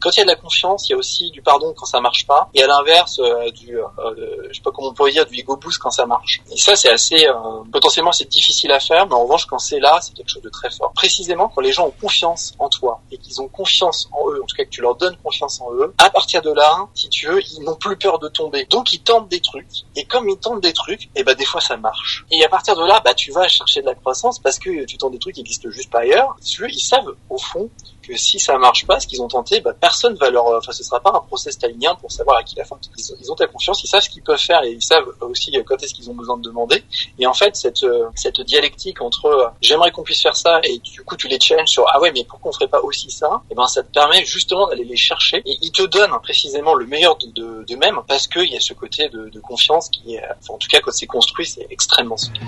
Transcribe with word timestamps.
Quand 0.00 0.10
il 0.16 0.18
y 0.18 0.20
a 0.22 0.24
de 0.24 0.30
la 0.30 0.36
confiance, 0.36 0.88
il 0.88 0.92
y 0.92 0.94
a 0.94 0.98
aussi 0.98 1.30
du 1.30 1.42
pardon 1.42 1.74
quand 1.76 1.86
ça 1.86 2.00
marche 2.00 2.26
pas, 2.26 2.48
et 2.54 2.62
à 2.62 2.66
l'inverse, 2.66 3.18
euh, 3.18 3.50
du, 3.50 3.78
euh, 3.78 3.84
je 4.48 4.56
sais 4.56 4.62
pas 4.62 4.70
comment 4.70 4.88
on 4.88 4.94
pourrait 4.94 5.12
dire, 5.12 5.26
du 5.26 5.38
ego 5.38 5.56
boost 5.56 5.78
quand 5.78 5.90
ça 5.90 6.06
marche. 6.06 6.40
Et 6.50 6.56
ça, 6.56 6.74
c'est 6.76 6.90
assez, 6.90 7.26
euh, 7.26 7.32
potentiellement, 7.70 8.12
c'est 8.12 8.28
difficile 8.28 8.72
à 8.72 8.80
faire, 8.80 9.06
mais 9.06 9.14
en 9.14 9.24
revanche, 9.24 9.46
quand 9.46 9.58
c'est 9.58 9.78
là, 9.80 9.98
c'est 10.00 10.14
quelque 10.14 10.30
chose 10.30 10.42
de 10.42 10.48
très 10.48 10.70
fort. 10.70 10.92
Précisément, 10.94 11.48
quand 11.48 11.60
les 11.60 11.72
gens 11.72 11.86
ont 11.86 11.94
confiance 12.00 12.54
en 12.58 12.68
toi 12.68 13.00
et 13.10 13.18
qu'ils 13.18 13.40
ont 13.40 13.48
confiance 13.48 14.08
en 14.12 14.30
eux, 14.30 14.40
en 14.42 14.46
tout 14.46 14.56
cas 14.56 14.64
que 14.64 14.70
tu 14.70 14.80
leur 14.80 14.94
donnes 14.94 15.16
confiance 15.22 15.60
en 15.60 15.72
eux, 15.74 15.94
à 15.98 16.10
partir 16.10 16.42
de 16.42 16.52
là, 16.52 16.88
si 16.94 17.08
tu 17.08 17.26
veux, 17.26 17.40
ils 17.42 17.62
n'ont 17.62 17.76
plus 17.76 17.96
peur 17.96 18.18
de 18.18 18.28
tomber. 18.28 18.64
Donc 18.64 18.92
ils 18.92 19.02
tentent 19.02 19.28
des 19.28 19.40
trucs, 19.40 19.84
et 19.96 20.04
comme 20.04 20.28
ils 20.28 20.38
tentent 20.38 20.62
des 20.62 20.72
trucs, 20.72 21.04
et 21.04 21.10
eh 21.16 21.24
ben 21.24 21.34
des 21.34 21.44
fois 21.44 21.60
ça 21.60 21.76
marche. 21.76 22.24
Et 22.30 22.44
à 22.44 22.48
partir 22.48 22.76
de 22.76 22.84
là, 22.84 23.00
bah 23.04 23.14
tu 23.14 23.32
vas 23.32 23.48
chercher 23.48 23.80
de 23.82 23.86
la 23.86 23.94
croissance 23.94 24.38
parce 24.38 24.58
que 24.58 24.84
tu 24.84 24.96
tentes 24.96 25.12
des 25.12 25.18
trucs 25.18 25.34
qui 25.34 25.40
existent 25.40 25.70
juste 25.70 25.90
pas 25.90 26.00
ailleurs. 26.00 26.36
Si 26.40 26.52
tu 26.54 26.62
veux, 26.62 26.70
ils 26.70 26.80
savent 26.80 27.14
au 27.28 27.38
fond 27.38 27.68
que 28.02 28.16
si 28.16 28.38
ça 28.38 28.56
marche 28.58 28.86
pas, 28.86 29.00
ce 29.00 29.06
qu'ils 29.06 29.22
ont 29.22 29.28
tenté, 29.28 29.60
bah, 29.60 29.74
personne 29.90 30.14
va 30.14 30.30
leur, 30.30 30.46
enfin, 30.46 30.72
ce 30.72 30.84
sera 30.84 31.00
pas 31.00 31.12
un 31.12 31.20
procès 31.20 31.50
stalinien 31.50 31.96
pour 31.96 32.12
savoir 32.12 32.38
à 32.38 32.42
qui 32.44 32.54
la 32.54 32.64
faute. 32.64 32.88
Ils, 32.96 33.32
ont 33.32 33.34
ta 33.34 33.48
confiance, 33.48 33.82
ils 33.82 33.88
savent 33.88 34.02
ce 34.02 34.10
qu'ils 34.10 34.22
peuvent 34.22 34.38
faire 34.38 34.62
et 34.62 34.70
ils 34.70 34.82
savent 34.82 35.08
aussi 35.20 35.50
quand 35.66 35.82
est-ce 35.82 35.94
qu'ils 35.94 36.08
ont 36.08 36.14
besoin 36.14 36.36
de 36.38 36.42
demander. 36.42 36.84
Et 37.18 37.26
en 37.26 37.34
fait, 37.34 37.56
cette, 37.56 37.84
cette 38.14 38.40
dialectique 38.40 39.02
entre 39.02 39.26
euh, 39.26 39.48
j'aimerais 39.60 39.90
qu'on 39.90 40.02
puisse 40.02 40.22
faire 40.22 40.36
ça 40.36 40.60
et 40.62 40.78
du 40.78 41.02
coup 41.02 41.16
tu 41.16 41.26
les 41.26 41.40
challenges 41.40 41.68
sur 41.68 41.84
ah 41.92 42.00
ouais 42.00 42.12
mais 42.12 42.24
pourquoi 42.24 42.50
on 42.50 42.52
ferait 42.52 42.68
pas 42.68 42.80
aussi 42.80 43.10
ça? 43.10 43.42
Et 43.50 43.54
ben 43.54 43.66
ça 43.66 43.82
te 43.82 43.92
permet 43.92 44.24
justement 44.24 44.68
d'aller 44.68 44.84
les 44.84 44.96
chercher 44.96 45.42
et 45.44 45.58
ils 45.60 45.72
te 45.72 45.82
donnent 45.82 46.16
précisément 46.22 46.74
le 46.74 46.86
meilleur 46.86 47.16
de 47.16 47.64
d'eux-mêmes 47.64 48.00
parce 48.06 48.26
qu'il 48.28 48.50
y 48.50 48.56
a 48.56 48.60
ce 48.60 48.74
côté 48.74 49.08
de, 49.08 49.28
de 49.28 49.40
confiance 49.40 49.88
qui 49.88 50.14
est, 50.14 50.22
enfin, 50.38 50.54
en 50.54 50.58
tout 50.58 50.68
cas 50.68 50.80
quand 50.80 50.92
c'est 50.92 51.06
construit, 51.06 51.46
c'est 51.46 51.66
extrêmement 51.70 52.16
solide. 52.16 52.42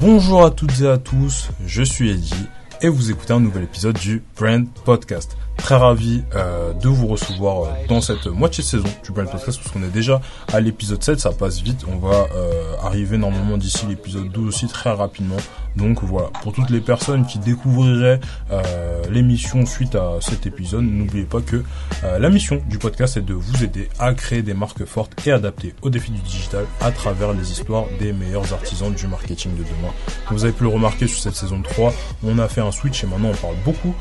Bonjour 0.00 0.46
à 0.46 0.50
toutes 0.50 0.80
et 0.80 0.88
à 0.88 0.96
tous, 0.96 1.50
je 1.66 1.82
suis 1.82 2.10
Eddie 2.10 2.46
et 2.80 2.88
vous 2.88 3.10
écoutez 3.10 3.34
un 3.34 3.40
nouvel 3.40 3.64
épisode 3.64 3.98
du 3.98 4.22
Brand 4.34 4.66
Podcast. 4.86 5.36
Très 5.62 5.76
ravi 5.76 6.24
euh, 6.34 6.72
de 6.72 6.88
vous 6.88 7.06
recevoir 7.06 7.62
euh, 7.62 7.68
dans 7.88 8.00
cette 8.00 8.26
moitié 8.26 8.64
de 8.64 8.68
saison 8.68 8.88
du 9.04 9.12
Podcast 9.12 9.44
parce 9.44 9.70
qu'on 9.70 9.82
est 9.82 9.90
déjà 9.92 10.20
à 10.52 10.60
l'épisode 10.60 11.02
7, 11.02 11.20
ça 11.20 11.30
passe 11.32 11.60
vite. 11.60 11.84
On 11.88 11.98
va 11.98 12.26
euh, 12.34 12.74
arriver 12.82 13.18
normalement 13.18 13.56
d'ici 13.56 13.86
l'épisode 13.86 14.28
12 14.30 14.48
aussi 14.48 14.66
très 14.66 14.90
rapidement. 14.90 15.36
Donc 15.76 16.02
voilà, 16.02 16.28
pour 16.42 16.52
toutes 16.52 16.70
les 16.70 16.80
personnes 16.80 17.24
qui 17.26 17.38
découvriraient 17.38 18.18
euh, 18.50 19.02
l'émission 19.08 19.64
suite 19.66 19.94
à 19.94 20.14
cet 20.20 20.46
épisode, 20.46 20.82
n'oubliez 20.82 21.24
pas 21.24 21.40
que 21.40 21.62
euh, 22.02 22.18
la 22.18 22.28
mission 22.28 22.60
du 22.68 22.78
podcast 22.78 23.16
est 23.16 23.22
de 23.22 23.34
vous 23.34 23.62
aider 23.62 23.88
à 24.00 24.12
créer 24.14 24.42
des 24.42 24.54
marques 24.54 24.84
fortes 24.84 25.12
et 25.26 25.30
adaptées 25.30 25.74
aux 25.82 25.90
défis 25.90 26.10
du 26.10 26.20
digital 26.20 26.64
à 26.80 26.90
travers 26.90 27.32
les 27.32 27.52
histoires 27.52 27.84
des 28.00 28.12
meilleurs 28.12 28.52
artisans 28.52 28.92
du 28.92 29.06
marketing 29.06 29.52
de 29.52 29.62
demain. 29.62 29.92
Comme 30.26 30.36
vous 30.36 30.44
avez 30.44 30.52
pu 30.52 30.64
le 30.64 30.70
remarquer 30.70 31.06
sur 31.06 31.20
cette 31.20 31.36
saison 31.36 31.62
3, 31.62 31.92
on 32.24 32.38
a 32.40 32.48
fait 32.48 32.60
un 32.60 32.72
switch 32.72 33.04
et 33.04 33.06
maintenant 33.06 33.30
on 33.32 33.36
parle 33.36 33.56
beaucoup 33.64 33.94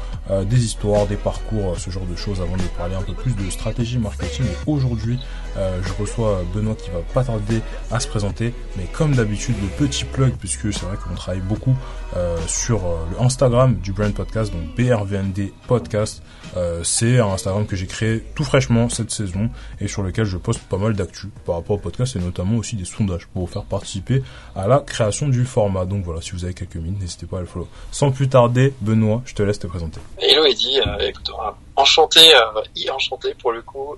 des 0.45 0.63
histoires, 0.63 1.07
des 1.07 1.15
parcours, 1.15 1.48
ce 1.77 1.89
genre 1.89 2.05
de 2.05 2.15
choses 2.15 2.41
avant 2.41 2.57
de 2.57 2.61
parler 2.77 2.95
un 2.95 3.01
peu 3.01 3.13
plus 3.13 3.35
de 3.35 3.49
stratégie 3.49 3.97
marketing. 3.97 4.45
Et 4.45 4.69
aujourd'hui, 4.69 5.19
je 5.55 5.93
reçois 5.99 6.43
Benoît 6.53 6.75
qui 6.75 6.89
va 6.89 6.99
pas 7.13 7.23
tarder 7.23 7.61
à 7.91 7.99
se 7.99 8.07
présenter, 8.07 8.53
mais 8.77 8.85
comme 8.91 9.15
d'habitude, 9.15 9.55
le 9.61 9.67
petit 9.67 10.05
plug 10.05 10.33
puisque 10.39 10.71
c'est 10.73 10.85
vrai 10.85 10.97
qu'on 10.97 11.15
travaille 11.15 11.41
beaucoup 11.41 11.75
euh, 12.15 12.37
sur 12.47 12.85
euh, 12.85 13.05
le 13.11 13.21
Instagram 13.21 13.75
du 13.75 13.91
Brand 13.91 14.13
Podcast, 14.13 14.51
donc 14.51 14.75
BRVND 14.75 15.51
Podcast. 15.67 16.23
Euh, 16.59 16.83
c'est 16.83 17.19
un 17.19 17.27
Instagram 17.27 17.65
que 17.65 17.75
j'ai 17.75 17.87
créé 17.87 18.23
tout 18.35 18.43
fraîchement 18.43 18.89
cette 18.89 19.11
saison 19.11 19.49
et 19.79 19.87
sur 19.87 20.03
lequel 20.03 20.25
je 20.25 20.37
poste 20.37 20.61
pas 20.61 20.77
mal 20.77 20.93
d'actu 20.93 21.27
par 21.45 21.55
rapport 21.55 21.77
au 21.77 21.79
podcast 21.79 22.15
et 22.15 22.19
notamment 22.19 22.57
aussi 22.57 22.75
des 22.75 22.85
sondages 22.85 23.27
pour 23.27 23.45
vous 23.45 23.51
faire 23.51 23.63
participer 23.63 24.21
à 24.55 24.67
la 24.67 24.79
création 24.79 25.29
du 25.29 25.45
format. 25.45 25.85
Donc 25.85 26.03
voilà, 26.03 26.21
si 26.21 26.31
vous 26.31 26.43
avez 26.43 26.53
quelques 26.53 26.75
minutes, 26.75 26.99
n'hésitez 26.99 27.25
pas 27.25 27.37
à 27.37 27.41
le 27.41 27.47
follow. 27.47 27.67
Sans 27.91 28.11
plus 28.11 28.27
tarder, 28.27 28.73
Benoît, 28.81 29.21
je 29.25 29.33
te 29.33 29.43
laisse 29.43 29.59
te 29.59 29.67
présenter. 29.67 30.01
Hello 30.19 30.45
Eddie, 30.45 30.79
écoute, 31.01 31.31
enchanté, 31.79 32.19
euh, 32.35 32.91
enchanté 32.93 33.33
pour 33.35 33.51
le 33.51 33.61
coup, 33.61 33.95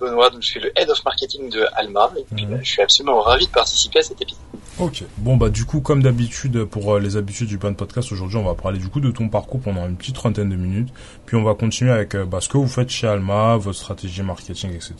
Benoît. 0.00 0.30
Donc 0.30 0.42
je 0.42 0.48
suis 0.48 0.60
le 0.60 0.72
head 0.78 0.90
of 0.90 1.04
marketing 1.04 1.50
de 1.50 1.66
Alma 1.74 2.10
et 2.16 2.24
puis, 2.34 2.46
mhm. 2.46 2.60
je 2.62 2.68
suis 2.68 2.82
absolument 2.82 3.20
ravi 3.20 3.46
de 3.46 3.52
participer 3.52 4.00
à 4.00 4.02
cet 4.02 4.20
épisode. 4.20 4.40
Ok. 4.78 5.04
Bon 5.16 5.38
bah 5.38 5.48
du 5.48 5.64
coup 5.64 5.80
comme 5.80 6.02
d'habitude 6.02 6.64
pour 6.64 6.92
euh, 6.92 7.00
les 7.00 7.16
habitudes 7.16 7.48
du 7.48 7.56
plan 7.56 7.70
de 7.70 7.76
podcast 7.76 8.12
aujourd'hui 8.12 8.36
on 8.36 8.44
va 8.44 8.52
parler 8.52 8.78
du 8.78 8.90
coup 8.90 9.00
de 9.00 9.10
ton 9.10 9.30
parcours 9.30 9.58
pendant 9.58 9.86
une 9.86 9.96
petite 9.96 10.16
trentaine 10.16 10.50
de 10.50 10.56
minutes 10.56 10.92
puis 11.24 11.34
on 11.34 11.42
va 11.42 11.54
continuer 11.54 11.92
avec 11.92 12.14
euh, 12.14 12.26
bah, 12.26 12.42
ce 12.42 12.50
que 12.50 12.58
vous 12.58 12.68
faites 12.68 12.90
chez 12.90 13.06
Alma, 13.06 13.56
votre 13.56 13.78
stratégie 13.78 14.22
marketing 14.22 14.74
etc. 14.74 14.94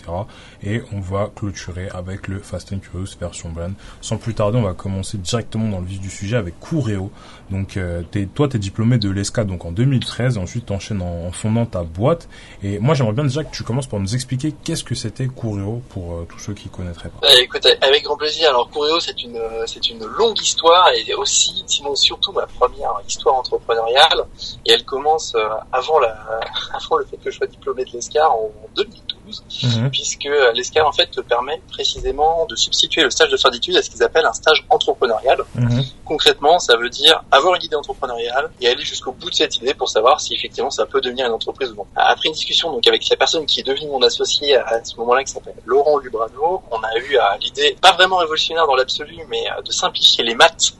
Et 0.62 0.80
on 0.94 1.00
va 1.00 1.30
clôturer 1.34 1.90
avec 1.90 2.26
le 2.26 2.38
Fast 2.38 2.72
and 2.72 2.78
Curious 2.78 3.18
version 3.20 3.50
brand. 3.50 3.74
Sans 4.00 4.16
plus 4.16 4.32
tarder 4.32 4.56
on 4.56 4.62
va 4.62 4.72
commencer 4.72 5.18
directement 5.18 5.68
dans 5.68 5.80
le 5.80 5.86
vif 5.86 6.00
du 6.00 6.08
sujet 6.08 6.38
avec 6.38 6.58
Coureo. 6.58 7.10
Donc 7.50 7.76
euh, 7.76 8.02
es, 8.14 8.24
toi 8.24 8.48
t'es 8.48 8.58
diplômé 8.58 8.96
de 8.96 9.10
l'ESCA 9.10 9.44
donc 9.44 9.66
en 9.66 9.72
2013 9.72 10.36
et 10.36 10.40
ensuite 10.40 10.64
t'enchaînes 10.64 11.02
en, 11.02 11.26
en 11.26 11.32
fondant 11.32 11.66
ta 11.66 11.84
boîte. 11.96 12.28
Et 12.62 12.78
moi 12.78 12.94
j'aimerais 12.94 13.14
bien 13.14 13.24
déjà 13.24 13.44
que 13.44 13.54
tu 13.54 13.62
commences 13.62 13.86
par 13.86 14.00
nous 14.00 14.14
expliquer 14.14 14.54
qu'est-ce 14.64 14.84
que 14.84 14.94
c'était 14.94 15.26
Coureo 15.26 15.82
pour 15.90 16.12
euh, 16.12 16.26
tous 16.28 16.38
ceux 16.38 16.54
qui 16.54 16.68
connaîtraient 16.68 17.10
pas. 17.10 17.26
écoute 17.40 17.66
avec 17.80 18.04
grand 18.04 18.16
plaisir. 18.16 18.50
Alors 18.50 18.70
Coureo 18.70 19.00
c'est 19.00 19.22
une 19.22 19.40
c'est 19.66 19.90
une 19.90 20.04
longue 20.04 20.40
histoire 20.40 20.88
et 20.94 21.14
aussi, 21.14 21.64
sinon 21.66 21.94
surtout 21.94 22.32
ma 22.32 22.46
première 22.46 22.94
histoire 23.06 23.36
entrepreneuriale. 23.36 24.24
Et 24.64 24.72
elle 24.72 24.84
commence 24.84 25.34
euh, 25.34 25.48
avant, 25.72 25.98
la, 25.98 26.16
avant 26.72 26.96
le 26.96 27.04
fait 27.04 27.16
que 27.16 27.30
je 27.30 27.36
sois 27.36 27.46
diplômé 27.46 27.84
de 27.84 27.90
l'ESCAR 27.92 28.32
en 28.32 28.50
2012, 28.74 29.44
mhm. 29.62 29.90
puisque 29.90 30.28
l'ESCAR 30.54 30.86
en 30.86 30.92
fait 30.92 31.10
te 31.10 31.20
permet 31.20 31.60
précisément 31.68 32.46
de 32.46 32.56
substituer 32.56 33.02
le 33.02 33.10
stage 33.10 33.30
de 33.30 33.36
fin 33.36 33.50
d'études 33.50 33.76
à 33.76 33.82
ce 33.82 33.90
qu'ils 33.90 34.02
appellent 34.02 34.26
un 34.26 34.32
stage 34.32 34.64
entrepreneurial. 34.70 35.42
Mhm. 35.54 35.84
Concrètement, 36.04 36.58
ça 36.58 36.76
veut 36.76 36.90
dire 36.90 37.24
avoir 37.30 37.54
une 37.54 37.62
idée 37.62 37.76
entrepreneuriale 37.76 38.50
et 38.60 38.68
aller 38.68 38.84
jusqu'au 38.84 39.12
bout 39.12 39.30
de 39.30 39.34
cette 39.34 39.56
idée 39.56 39.74
pour 39.74 39.88
savoir 39.88 40.20
si 40.20 40.34
effectivement 40.34 40.70
ça 40.70 40.86
peut 40.86 41.00
devenir 41.00 41.26
une 41.26 41.32
entreprise 41.32 41.70
ou 41.70 41.76
non. 41.76 41.85
Après 41.94 42.28
une 42.28 42.34
discussion 42.34 42.72
donc 42.72 42.86
avec 42.86 43.08
la 43.08 43.16
personne 43.16 43.46
qui 43.46 43.60
est 43.60 43.62
devenue 43.62 43.88
mon 43.88 44.02
associé 44.02 44.56
à 44.56 44.84
ce 44.84 44.96
moment-là, 44.96 45.24
qui 45.24 45.32
s'appelle 45.32 45.54
Laurent 45.64 45.98
Lubrano, 45.98 46.62
on 46.70 46.78
a 46.78 46.98
eu 46.98 47.16
l'idée 47.40 47.76
pas 47.80 47.92
vraiment 47.92 48.16
révolutionnaire 48.16 48.66
dans 48.66 48.74
l'absolu, 48.74 49.16
mais 49.28 49.44
de 49.64 49.70
simplifier 49.70 50.24
les 50.24 50.34
maths, 50.34 50.74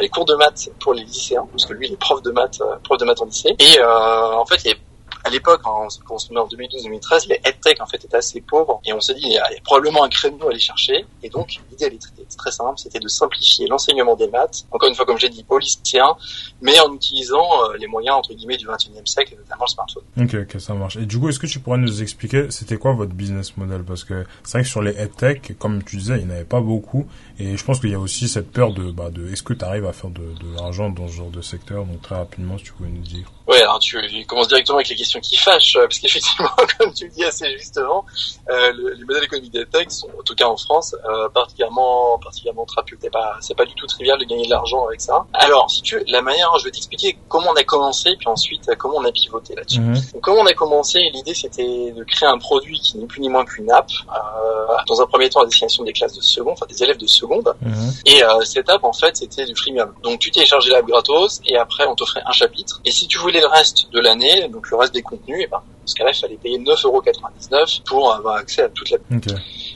les 0.00 0.08
cours 0.08 0.24
de 0.24 0.34
maths 0.34 0.70
pour 0.80 0.94
les 0.94 1.04
lycéens, 1.04 1.46
parce 1.50 1.66
que 1.66 1.72
lui 1.72 1.88
il 1.88 1.92
est 1.94 1.96
prof 1.96 2.22
de 2.22 2.30
maths, 2.30 2.60
euh, 2.60 2.76
prof 2.82 2.98
de 2.98 3.04
maths 3.04 3.20
en 3.20 3.26
lycée. 3.26 3.54
Et 3.58 3.78
euh, 3.78 4.32
en 4.34 4.46
fait, 4.46 4.60
il 4.64 4.76
à 5.24 5.30
l'époque, 5.30 5.60
quand 5.62 5.88
on 6.10 6.18
se 6.18 6.32
met 6.32 6.38
en 6.38 6.46
2012-2013, 6.46 7.28
les 7.28 7.40
EdTech 7.44 7.80
en 7.80 7.86
fait 7.86 8.04
étaient 8.04 8.16
assez 8.16 8.40
pauvres 8.40 8.80
et 8.84 8.92
on 8.92 9.00
s'est 9.00 9.14
dit 9.14 9.22
il 9.24 9.32
y, 9.32 9.38
a, 9.38 9.48
probablement 9.64 10.04
un 10.04 10.08
créneau 10.08 10.46
à 10.46 10.50
aller 10.50 10.58
chercher. 10.58 11.04
Et 11.22 11.28
donc 11.28 11.58
l'idée 11.70 11.86
elle 11.86 11.94
était 11.94 12.06
très 12.36 12.50
simple, 12.50 12.78
c'était 12.78 13.00
de 13.00 13.08
simplifier 13.08 13.66
l'enseignement 13.66 14.16
des 14.16 14.28
maths, 14.28 14.66
encore 14.70 14.88
une 14.88 14.94
fois 14.94 15.06
comme 15.06 15.18
j'ai 15.18 15.28
dit 15.28 15.44
aux 15.48 15.58
lycéens, 15.58 16.16
mais 16.60 16.78
en 16.80 16.92
utilisant 16.94 17.46
euh, 17.64 17.76
les 17.78 17.86
moyens 17.86 18.16
entre 18.16 18.34
guillemets 18.34 18.56
du 18.56 18.66
21e 18.66 19.06
siècle, 19.06 19.34
et 19.34 19.36
notamment 19.36 19.64
le 19.64 19.70
smartphone. 19.70 20.04
Ok, 20.20 20.34
ok, 20.34 20.60
ça 20.60 20.74
marche. 20.74 20.96
Et 20.96 21.06
du 21.06 21.18
coup, 21.18 21.28
est-ce 21.28 21.38
que 21.38 21.46
tu 21.46 21.60
pourrais 21.60 21.78
nous 21.78 22.02
expliquer 22.02 22.50
c'était 22.50 22.76
quoi 22.76 22.92
votre 22.92 23.12
business 23.12 23.56
model? 23.56 23.84
Parce 23.84 24.04
que 24.04 24.24
c'est 24.44 24.52
vrai 24.52 24.62
que 24.62 24.68
sur 24.68 24.82
les 24.82 24.92
EdTech, 24.98 25.58
comme 25.58 25.82
tu 25.82 25.96
disais, 25.96 26.18
il 26.18 26.26
n'y 26.26 26.32
en 26.32 26.36
avait 26.36 26.44
pas 26.44 26.60
beaucoup 26.60 27.06
et 27.38 27.56
je 27.56 27.64
pense 27.64 27.80
qu'il 27.80 27.90
y 27.90 27.94
a 27.94 27.98
aussi 27.98 28.28
cette 28.28 28.50
peur 28.50 28.72
de, 28.72 28.90
bah, 28.90 29.10
de 29.10 29.28
est-ce 29.28 29.42
que 29.42 29.52
tu 29.52 29.64
arrives 29.64 29.86
à 29.86 29.92
faire 29.92 30.10
de, 30.10 30.20
de 30.20 30.54
l'argent 30.56 30.90
dans 30.90 31.08
ce 31.08 31.12
genre 31.12 31.30
de 31.30 31.42
secteur? 31.42 31.84
Donc 31.84 32.02
très 32.02 32.16
rapidement, 32.16 32.58
si 32.58 32.64
tu 32.64 32.72
pouvais 32.72 32.88
nous 32.88 33.02
dire. 33.02 33.30
Ouais, 33.48 33.62
alors 33.62 33.78
tu, 33.78 33.96
commences 34.26 34.48
directement 34.48 34.76
avec 34.76 34.90
les 34.90 34.96
questions 34.96 35.07
qui 35.20 35.36
fâchent, 35.36 35.76
euh, 35.76 35.86
parce 35.86 35.98
qu'effectivement, 35.98 36.50
comme 36.78 36.92
tu 36.92 37.04
le 37.04 37.10
dis 37.10 37.24
assez 37.24 37.50
justement, 37.56 38.04
euh, 38.50 38.72
le, 38.72 38.94
les 38.94 39.04
modèles 39.04 39.24
économiques 39.24 39.52
des 39.52 39.66
tech 39.66 39.88
sont, 39.88 40.08
en 40.18 40.22
tout 40.22 40.34
cas 40.34 40.46
en 40.46 40.56
France, 40.56 40.94
euh, 41.08 41.28
particulièrement, 41.30 42.18
particulièrement 42.18 42.64
trapus. 42.64 42.98
C'est 43.00 43.10
pas, 43.10 43.36
c'est 43.40 43.54
pas 43.54 43.64
du 43.64 43.74
tout 43.74 43.86
trivial 43.86 44.18
de 44.18 44.24
gagner 44.24 44.44
de 44.44 44.50
l'argent 44.50 44.86
avec 44.86 45.00
ça. 45.00 45.26
Alors, 45.34 45.70
si 45.70 45.82
tu 45.82 46.02
la 46.08 46.22
manière, 46.22 46.50
je 46.58 46.64
vais 46.64 46.70
t'expliquer 46.70 47.18
comment 47.28 47.50
on 47.50 47.56
a 47.56 47.64
commencé, 47.64 48.16
puis 48.18 48.28
ensuite 48.28 48.68
comment 48.78 48.96
on 48.96 49.04
a 49.04 49.12
pivoté 49.12 49.54
là-dessus. 49.54 49.80
Mhm. 49.80 49.94
Donc, 49.94 50.22
comment 50.22 50.40
on 50.40 50.46
a 50.46 50.54
commencé, 50.54 51.00
l'idée 51.12 51.34
c'était 51.34 51.92
de 51.92 52.04
créer 52.04 52.28
un 52.28 52.38
produit 52.38 52.78
qui 52.80 52.98
n'est 52.98 53.06
plus 53.06 53.20
ni 53.20 53.28
moins 53.28 53.44
qu'une 53.44 53.70
app, 53.70 53.90
euh, 54.08 54.74
dans 54.86 55.00
un 55.00 55.06
premier 55.06 55.28
temps 55.28 55.40
à 55.40 55.44
destination 55.44 55.84
des 55.84 55.92
classes 55.92 56.14
de 56.14 56.22
seconde, 56.22 56.54
enfin 56.54 56.66
des 56.66 56.82
élèves 56.82 56.98
de 56.98 57.06
seconde. 57.06 57.54
Mhm. 57.62 57.92
Et 58.06 58.22
cette 58.44 58.68
app, 58.68 58.84
en 58.84 58.92
fait, 58.92 59.16
c'était 59.16 59.44
du 59.44 59.54
freemium. 59.54 59.92
Donc, 60.02 60.20
tu 60.20 60.30
téléchargeais 60.30 60.70
l'app 60.70 60.86
gratos, 60.86 61.40
et 61.46 61.56
après, 61.56 61.86
on 61.86 61.94
t'offrait 61.94 62.22
un 62.24 62.32
chapitre. 62.32 62.80
Et 62.84 62.90
si 62.90 63.06
tu 63.06 63.18
voulais 63.18 63.40
le 63.40 63.46
reste 63.46 63.90
de 63.92 64.00
l'année, 64.00 64.48
donc 64.48 64.70
le 64.70 64.76
reste 64.76 64.94
des 64.94 64.97
contenus, 65.02 65.40
et 65.40 65.42
eh 65.44 65.46
ben, 65.46 65.62
parce 65.80 65.94
qu'à 65.94 66.04
là, 66.04 66.10
il 66.12 66.18
fallait 66.18 66.36
payer 66.36 66.58
9,99€ 66.58 67.82
pour 67.84 68.14
avoir 68.14 68.36
accès 68.36 68.62
à 68.62 68.68
toute 68.68 68.90
la. 68.90 68.98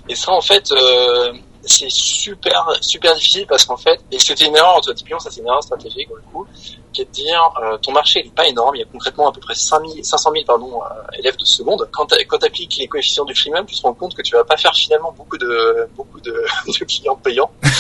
Et 0.09 0.15
ça, 0.15 0.33
en 0.33 0.41
fait, 0.41 0.71
euh, 0.73 1.33
c'est 1.65 1.91
super 1.91 2.67
super 2.81 3.15
difficile 3.15 3.47
parce 3.47 3.65
qu'en 3.65 3.77
fait, 3.77 4.01
et 4.11 4.19
c'était 4.19 4.47
une 4.47 4.57
erreur, 4.57 4.81
typiquement, 4.81 5.21
ça 5.21 5.31
c'est 5.31 5.41
une 5.41 5.47
erreur 5.47 5.63
stratégique, 5.63 6.09
du 6.09 6.33
coup, 6.33 6.47
qui 6.93 7.03
est 7.03 7.05
de 7.05 7.11
dire 7.11 7.55
euh, 7.63 7.79
ton 7.79 7.93
marché 7.93 8.23
n'est 8.23 8.31
pas 8.31 8.47
énorme, 8.47 8.77
il 8.77 8.81
y 8.81 8.83
a 8.83 8.87
concrètement 8.87 9.29
à 9.29 9.33
peu 9.33 9.41
près 9.41 9.55
5 9.55 9.83
500 10.03 10.33
000 10.33 10.45
pardon, 10.45 10.83
euh, 10.83 11.19
élèves 11.19 11.37
de 11.37 11.45
seconde. 11.45 11.89
Quand 11.93 12.07
tu 12.07 12.47
appliques 12.47 12.77
les 12.77 12.89
coefficients 12.89 13.25
du 13.25 13.35
freemium, 13.35 13.67
tu 13.67 13.77
te 13.77 13.83
rends 13.83 13.95
compte 13.95 14.15
que 14.15 14.23
tu 14.23 14.35
vas 14.35 14.45
pas 14.45 14.57
faire 14.57 14.75
finalement 14.75 15.13
beaucoup 15.13 15.39
de 15.39 15.89
beaucoup 15.97 16.21
de, 16.21 16.33
de 16.67 16.85
clients 16.85 17.17
payants. 17.17 17.51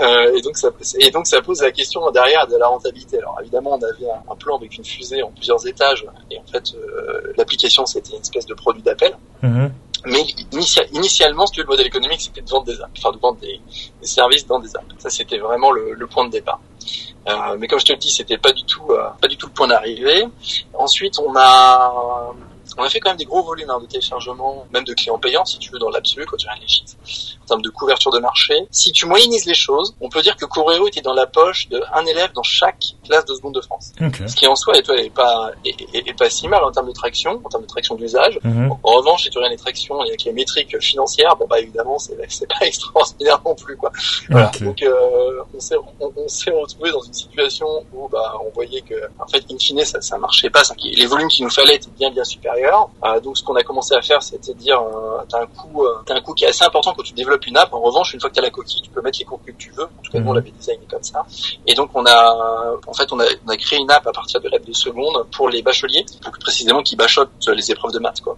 Euh, 0.00 0.34
et 0.34 0.40
donc 0.40 0.56
ça 0.56 0.70
et 0.98 1.10
donc 1.10 1.26
ça 1.26 1.40
pose 1.42 1.60
la 1.62 1.70
question 1.70 2.10
derrière 2.10 2.46
de 2.46 2.56
la 2.56 2.66
rentabilité. 2.66 3.18
Alors 3.18 3.38
évidemment, 3.40 3.78
on 3.78 3.82
avait 3.82 4.10
un, 4.10 4.34
plan 4.36 4.56
avec 4.56 4.76
une 4.76 4.84
fusée 4.84 5.22
en 5.22 5.30
plusieurs 5.30 5.64
étages 5.66 6.04
et 6.30 6.38
en 6.38 6.46
fait 6.50 6.74
euh, 6.74 7.32
l'application 7.36 7.86
c'était 7.86 8.14
une 8.14 8.22
espèce 8.22 8.46
de 8.46 8.54
produit 8.54 8.82
d'appel. 8.82 9.16
Mm-hmm. 9.44 9.70
Mais 10.04 10.24
initialement, 10.92 11.46
si 11.46 11.52
tu 11.52 11.60
veux, 11.60 11.64
le 11.64 11.70
modèle 11.70 11.86
économique, 11.86 12.20
c'était 12.20 12.40
de 12.40 12.50
vendre 12.50 12.66
des 12.66 12.80
apps, 12.80 12.92
enfin 12.98 13.12
de 13.12 13.20
vendre 13.20 13.38
des, 13.38 13.60
services 14.02 14.46
dans 14.46 14.58
des 14.58 14.74
apps. 14.74 14.86
Ça, 14.98 15.10
c'était 15.10 15.38
vraiment 15.38 15.70
le, 15.70 15.94
le, 15.94 16.06
point 16.06 16.24
de 16.24 16.30
départ. 16.30 16.60
Euh, 17.28 17.56
mais 17.58 17.68
comme 17.68 17.78
je 17.78 17.84
te 17.84 17.92
le 17.92 17.98
dis, 17.98 18.10
c'était 18.10 18.38
pas 18.38 18.52
du 18.52 18.64
tout, 18.64 18.90
euh, 18.90 19.08
pas 19.20 19.28
du 19.28 19.36
tout 19.36 19.46
le 19.46 19.52
point 19.52 19.68
d'arrivée. 19.68 20.26
Ensuite, 20.74 21.20
on 21.20 21.34
a 21.36 22.34
on 22.78 22.82
a 22.82 22.88
fait 22.88 23.00
quand 23.00 23.10
même 23.10 23.18
des 23.18 23.24
gros 23.24 23.42
volumes 23.42 23.70
hein, 23.70 23.80
de 23.80 23.86
téléchargement, 23.86 24.66
même 24.72 24.84
de 24.84 24.94
clients 24.94 25.18
payants, 25.18 25.44
si 25.44 25.58
tu 25.58 25.70
veux, 25.70 25.78
dans 25.78 25.90
l'absolu, 25.90 26.26
quand 26.26 26.36
tu 26.36 26.46
chiffres, 26.66 26.96
en 27.42 27.46
termes 27.46 27.62
de 27.62 27.68
couverture 27.68 28.10
de 28.10 28.18
marché. 28.18 28.54
Si 28.70 28.92
tu 28.92 29.06
moyennises 29.06 29.46
les 29.46 29.54
choses, 29.54 29.94
on 30.00 30.08
peut 30.08 30.22
dire 30.22 30.36
que 30.36 30.46
Coreo 30.46 30.86
était 30.86 31.00
dans 31.00 31.12
la 31.12 31.26
poche 31.26 31.68
d'un 31.68 32.06
élève 32.06 32.32
dans 32.32 32.42
chaque 32.42 32.94
classe 33.12 33.26
de 33.26 33.34
seconde 33.34 33.54
de 33.54 33.60
France. 33.60 33.92
Ce 33.98 34.34
qui 34.34 34.46
en 34.46 34.56
soi 34.56 34.74
est, 34.78 34.88
est 34.88 35.10
pas 35.10 35.50
est, 35.64 36.18
pas 36.18 36.30
si 36.30 36.48
mal 36.48 36.64
en 36.64 36.72
termes 36.72 36.88
de 36.88 36.92
traction, 36.92 37.40
en 37.44 37.48
termes 37.48 37.64
de 37.64 37.68
traction 37.68 37.94
d'usage. 37.94 38.38
Mhm. 38.42 38.72
En 38.82 38.92
revanche, 38.92 39.24
si 39.24 39.30
tu 39.30 39.36
regardes 39.36 39.52
les 39.52 39.58
tractions 39.58 40.00
avec 40.00 40.24
les 40.24 40.32
métriques 40.32 40.80
financières, 40.80 41.36
bon 41.36 41.46
bah 41.48 41.60
évidemment 41.60 41.98
c'est 41.98 42.16
c'est 42.28 42.48
pas 42.48 42.66
extraordinaire 42.70 43.40
non 43.44 43.54
plus 43.54 43.76
quoi. 43.76 43.92
Voilà. 44.30 44.50
Donc 44.60 44.82
euh, 44.82 45.42
on 45.54 45.60
s'est 45.60 45.76
on, 46.00 46.28
s'est 46.28 46.50
retrouvé 46.50 46.90
dans 46.90 47.02
une 47.02 47.12
situation 47.12 47.66
où 47.92 48.08
bah 48.08 48.34
on 48.46 48.50
voyait 48.54 48.80
que 48.80 48.94
en 49.18 49.26
fait 49.26 49.44
in 49.50 49.58
fine 49.58 49.84
ça 49.84 50.00
ça 50.00 50.16
marchait 50.16 50.50
pas, 50.50 50.62
les 50.82 51.06
volumes 51.06 51.28
qu'il 51.28 51.44
nous 51.44 51.50
fallait 51.50 51.76
étaient 51.76 51.90
bien 51.98 52.10
bien 52.10 52.24
supérieurs 52.24 52.88
euh, 53.04 53.20
donc 53.20 53.36
ce 53.36 53.44
qu'on 53.44 53.56
a 53.56 53.62
commencé 53.62 53.94
à 53.94 54.00
faire, 54.00 54.22
c'était 54.22 54.54
de 54.54 54.58
dire, 54.58 54.80
euh, 54.80 55.18
t'as 55.28 55.42
un 55.42 55.46
coût, 55.46 55.84
t'as 56.06 56.14
un 56.14 56.20
coût 56.20 56.34
qui 56.34 56.44
est 56.44 56.48
assez 56.48 56.64
important 56.64 56.94
quand 56.96 57.02
tu 57.02 57.12
développes 57.12 57.46
une 57.46 57.56
app. 57.56 57.72
En 57.72 57.80
revanche, 57.80 58.14
une 58.14 58.20
fois 58.20 58.30
que 58.30 58.36
t'as 58.36 58.42
la 58.42 58.50
coquille, 58.50 58.82
tu 58.82 58.90
peux 58.90 59.02
mettre 59.02 59.18
les 59.18 59.24
contenus 59.24 59.54
que 59.56 59.62
tu 59.62 59.70
veux. 59.72 59.84
En 59.84 60.02
tout 60.02 60.12
cas, 60.12 60.18
nous 60.18 60.26
on 60.26 60.30
mhm. 60.30 60.36
l'avait 60.36 60.50
designé 60.50 60.86
comme 60.90 61.02
ça. 61.02 61.24
Et 61.66 61.74
donc 61.74 61.90
on 61.94 62.04
a, 62.06 62.76
en 62.86 62.94
fait, 62.94 63.01
on 63.10 63.20
a, 63.20 63.24
on 63.46 63.50
a 63.50 63.56
créé 63.56 63.78
une 63.78 63.90
app 63.90 64.06
à 64.06 64.12
partir 64.12 64.40
de 64.40 64.48
l'app 64.48 64.64
de 64.64 64.72
seconde 64.72 65.26
pour 65.32 65.48
les 65.48 65.62
bacheliers, 65.62 66.04
plus 66.20 66.40
précisément 66.40 66.82
qui 66.82 66.96
bachotent 66.96 67.30
les 67.48 67.70
épreuves 67.70 67.92
de 67.92 67.98
maths, 67.98 68.20
quoi. 68.20 68.36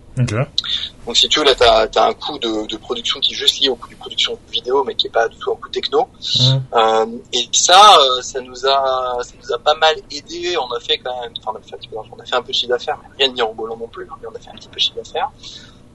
Donc 1.06 1.16
si 1.16 1.28
tu 1.28 1.38
veux, 1.40 1.44
là, 1.44 1.54
t'as 1.54 1.86
as 1.94 2.08
un 2.08 2.14
coût 2.14 2.38
de, 2.38 2.66
de, 2.66 2.76
production 2.78 3.20
qui 3.20 3.34
est 3.34 3.36
juste 3.36 3.60
lié 3.60 3.68
au 3.68 3.74
coût 3.74 3.88
de 3.90 3.94
production 3.96 4.38
vidéo, 4.50 4.84
mais 4.84 4.94
qui 4.94 5.08
est 5.08 5.10
pas 5.10 5.28
du 5.28 5.36
tout 5.36 5.52
un 5.52 5.56
coût 5.56 5.68
techno. 5.68 6.08
Mhm. 6.40 6.62
Euh, 6.72 7.06
et 7.32 7.48
ça, 7.52 7.98
ça 8.22 8.40
nous 8.40 8.66
a, 8.66 9.22
ça 9.22 9.32
nous 9.42 9.52
a 9.52 9.58
pas 9.58 9.74
mal 9.74 9.96
aidé. 10.10 10.56
On 10.56 10.72
a 10.74 10.80
fait 10.80 10.98
quand 10.98 11.20
même, 11.20 11.32
enfin, 11.38 11.52
on 11.54 11.58
a 11.58 11.62
fait 11.62 11.74
un 11.74 11.78
petit 11.78 11.88
peu 11.88 11.96
on 11.96 12.20
a 12.20 12.24
fait 12.24 12.36
un 12.36 12.68
d'affaires, 12.68 12.98
mais 13.02 13.08
rien 13.18 13.28
de 13.28 13.34
mirobolant 13.34 13.76
non 13.76 13.88
plus 13.88 14.06
mais 14.20 14.28
on 14.30 14.34
a 14.34 14.38
fait 14.38 14.50
un 14.50 14.54
petit 14.54 14.68
peu 14.68 15.00
d'affaires. 15.02 15.30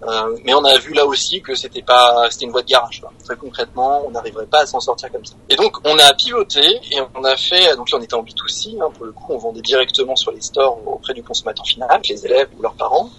Euh, 0.01 0.37
mais 0.45 0.53
on 0.53 0.63
a 0.63 0.77
vu 0.77 0.93
là 0.93 1.05
aussi 1.05 1.41
que 1.41 1.55
c'était 1.55 1.81
pas, 1.81 2.27
c'était 2.29 2.45
une 2.45 2.51
voie 2.51 2.61
de 2.61 2.67
garage. 2.67 3.01
Très 3.25 3.35
concrètement, 3.35 4.03
on 4.05 4.11
n'arriverait 4.11 4.45
pas 4.45 4.61
à 4.61 4.65
s'en 4.65 4.79
sortir 4.79 5.11
comme 5.11 5.25
ça. 5.25 5.35
Et 5.49 5.55
donc, 5.55 5.77
on 5.85 5.97
a 5.99 6.13
pivoté 6.13 6.79
et 6.91 7.01
on 7.15 7.23
a 7.23 7.35
fait. 7.35 7.75
Donc 7.75 7.91
là, 7.91 7.97
on 7.99 8.01
était 8.01 8.13
en 8.13 8.23
B2C. 8.23 8.81
Hein, 8.81 8.89
pour 8.95 9.05
le 9.05 9.11
coup, 9.11 9.25
on 9.29 9.37
vendait 9.37 9.61
directement 9.61 10.15
sur 10.15 10.31
les 10.31 10.41
stores 10.41 10.79
auprès 10.87 11.13
du 11.13 11.23
consommateur 11.23 11.65
final, 11.65 12.01
les 12.07 12.25
élèves 12.25 12.49
ou 12.57 12.61
leurs 12.61 12.75
parents. 12.75 13.09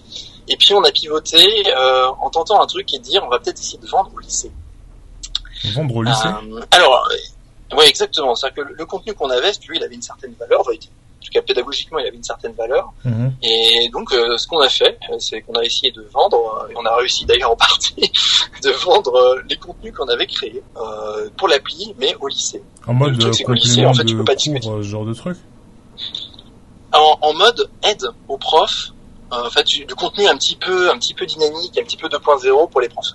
Et 0.48 0.56
puis, 0.56 0.72
on 0.74 0.82
a 0.82 0.90
pivoté 0.90 1.46
euh, 1.66 2.08
en 2.20 2.30
tentant 2.30 2.62
un 2.62 2.66
truc 2.66 2.88
de 2.90 2.98
dire, 2.98 3.22
on 3.24 3.28
va 3.28 3.38
peut-être 3.38 3.60
essayer 3.60 3.78
de 3.78 3.86
vendre 3.86 4.10
au 4.14 4.18
lycée. 4.18 4.50
Vendre 5.74 5.94
au 5.96 6.02
lycée? 6.02 6.28
Euh, 6.28 6.60
alors, 6.70 7.08
oui, 7.76 7.84
exactement. 7.86 8.34
C'est-à-dire 8.34 8.64
que 8.64 8.72
le, 8.72 8.86
contenu 8.86 9.12
qu'on 9.12 9.30
avait, 9.30 9.52
veux, 9.52 9.76
il 9.76 9.82
avait 9.82 9.94
une 9.94 10.02
certaine 10.02 10.34
valeur, 10.34 10.64
en 11.20 11.24
tout 11.24 11.32
cas 11.32 11.42
pédagogiquement, 11.42 11.98
il 11.98 12.06
avait 12.06 12.16
une 12.16 12.24
certaine 12.24 12.52
valeur. 12.52 12.92
Mhm. 13.04 13.32
Et 13.42 13.90
donc, 13.92 14.12
euh, 14.12 14.38
ce 14.38 14.46
qu'on 14.46 14.60
a 14.60 14.70
fait, 14.70 14.98
euh, 15.10 15.16
c'est 15.18 15.42
qu'on 15.42 15.52
a 15.52 15.62
essayé 15.62 15.92
de 15.92 16.02
vendre, 16.12 16.66
et 16.70 16.74
on 16.76 16.84
a 16.86 16.96
réussi 16.96 17.26
d'ailleurs 17.26 17.50
en 17.50 17.56
partie, 17.56 17.94
de 18.64 18.70
vendre 18.84 19.14
euh, 19.14 19.42
les 19.48 19.56
contenus 19.56 19.92
qu'on 19.94 20.08
avait 20.08 20.26
créés 20.26 20.62
pour 21.36 21.48
l'appli, 21.48 21.94
mais 21.98 22.14
au 22.20 22.28
lycée. 22.28 22.62
En 22.86 22.94
mode 22.94 23.22
complément 23.22 23.52
lycée, 23.52 23.84
en 23.84 23.92
fait, 23.92 24.04
tu 24.04 24.16
peux 24.16 24.24
pas 24.24 24.34
cours, 24.34 24.82
genre 24.82 25.04
de 25.04 25.12
truc? 25.12 25.36
En, 26.92 27.18
en, 27.20 27.34
mode 27.34 27.68
aide 27.84 28.04
aux 28.28 28.38
profs, 28.38 28.92
en 29.30 29.50
fait, 29.50 29.64
du 29.64 29.94
contenu 29.94 30.26
un 30.26 30.36
petit 30.36 30.56
peu, 30.56 30.90
un 30.90 30.98
petit 30.98 31.14
peu 31.14 31.26
dynamique, 31.26 31.78
un 31.78 31.84
petit 31.84 31.96
peu 31.98 32.08
2.0 32.08 32.70
pour 32.70 32.80
les 32.80 32.88
profs. 32.88 33.12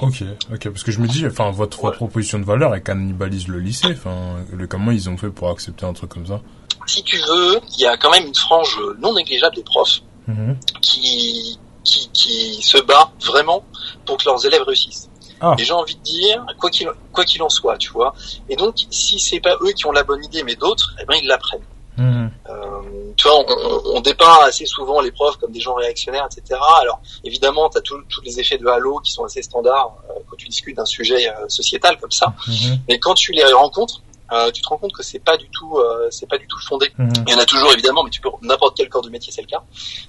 Ok, 0.00 0.22
ok, 0.52 0.68
parce 0.68 0.82
que 0.82 0.92
je 0.92 1.00
me 1.00 1.08
dis, 1.08 1.26
enfin, 1.26 1.50
votre, 1.50 1.90
proposition 1.90 2.38
de 2.38 2.44
valeur, 2.44 2.74
elle 2.74 2.82
cannibalise 2.82 3.48
le 3.48 3.58
lycée, 3.58 3.92
enfin, 3.92 4.36
le, 4.52 4.66
comment 4.66 4.90
ils 4.90 5.08
ont 5.08 5.16
fait 5.16 5.30
pour 5.30 5.48
accepter 5.48 5.86
un 5.86 5.94
truc 5.94 6.10
comme 6.10 6.26
ça? 6.26 6.42
Si 6.86 7.02
tu 7.02 7.18
veux, 7.18 7.60
il 7.74 7.80
y 7.80 7.86
a 7.86 7.96
quand 7.96 8.10
même 8.10 8.26
une 8.26 8.34
frange 8.34 8.80
non 8.98 9.14
négligeable 9.14 9.56
des 9.56 9.62
profs 9.64 10.02
mhm. 10.26 10.56
qui, 10.80 11.58
qui, 11.84 12.08
qui 12.12 12.62
se 12.62 12.78
bat 12.78 13.10
vraiment 13.24 13.64
pour 14.04 14.16
que 14.16 14.24
leurs 14.24 14.44
élèves 14.46 14.62
réussissent. 14.62 15.08
Ah. 15.40 15.54
Et 15.58 15.64
j'ai 15.64 15.72
envie 15.72 15.96
de 15.96 16.02
dire, 16.02 16.46
quoi 16.58 16.70
qu'il 16.70 16.88
quoi 17.12 17.24
qu'il 17.24 17.42
en 17.42 17.50
soit, 17.50 17.76
tu 17.76 17.90
vois. 17.90 18.14
Et 18.48 18.56
donc, 18.56 18.74
si 18.90 19.18
c'est 19.18 19.40
pas 19.40 19.56
eux 19.62 19.72
qui 19.72 19.86
ont 19.86 19.92
la 19.92 20.02
bonne 20.02 20.24
idée, 20.24 20.42
mais 20.42 20.54
d'autres, 20.54 20.94
eh 21.00 21.04
ben 21.04 21.14
ils 21.20 21.26
l'apprennent. 21.26 21.64
Mhm. 21.98 22.30
Euh, 22.48 23.12
tu 23.16 23.28
vois, 23.28 23.38
on, 23.38 23.96
on, 23.96 24.00
dépeint 24.00 24.44
assez 24.44 24.66
souvent 24.66 25.00
les 25.00 25.10
profs 25.10 25.36
comme 25.36 25.52
des 25.52 25.60
gens 25.60 25.74
réactionnaires, 25.74 26.26
etc. 26.30 26.60
Alors, 26.80 27.00
évidemment, 27.24 27.70
tu 27.70 27.78
as 27.78 27.80
tous 27.80 28.20
les 28.22 28.38
effets 28.38 28.58
de 28.58 28.66
halo 28.66 29.00
qui 29.00 29.12
sont 29.12 29.24
assez 29.24 29.42
standards 29.42 29.96
euh, 30.10 30.12
quand 30.28 30.36
tu 30.36 30.48
discutes 30.48 30.76
d'un 30.76 30.84
sujet 30.84 31.28
euh, 31.28 31.48
sociétal 31.48 31.98
comme 31.98 32.10
ça. 32.10 32.34
Mhm. 32.46 32.78
Mais 32.88 32.98
quand 32.98 33.14
tu 33.14 33.32
les 33.32 33.44
rencontres, 33.44 34.02
euh, 34.32 34.50
tu 34.50 34.62
te 34.62 34.68
rends 34.68 34.78
compte 34.78 34.92
que 34.92 35.02
c'est 35.02 35.18
pas 35.18 35.36
du 35.36 35.48
tout, 35.50 35.78
euh, 35.78 36.08
c'est 36.10 36.28
pas 36.28 36.38
du 36.38 36.46
tout 36.46 36.58
fondé. 36.58 36.92
Mhm. 36.98 37.12
Il 37.26 37.32
y 37.32 37.34
en 37.34 37.38
a 37.38 37.44
toujours 37.44 37.72
évidemment, 37.72 38.02
mais 38.02 38.10
tu 38.10 38.20
peux 38.20 38.30
n'importe 38.42 38.76
quel 38.76 38.88
corps 38.88 39.02
de 39.02 39.10
métier 39.10 39.32
c'est 39.32 39.42
le 39.42 39.46
cas, 39.46 39.62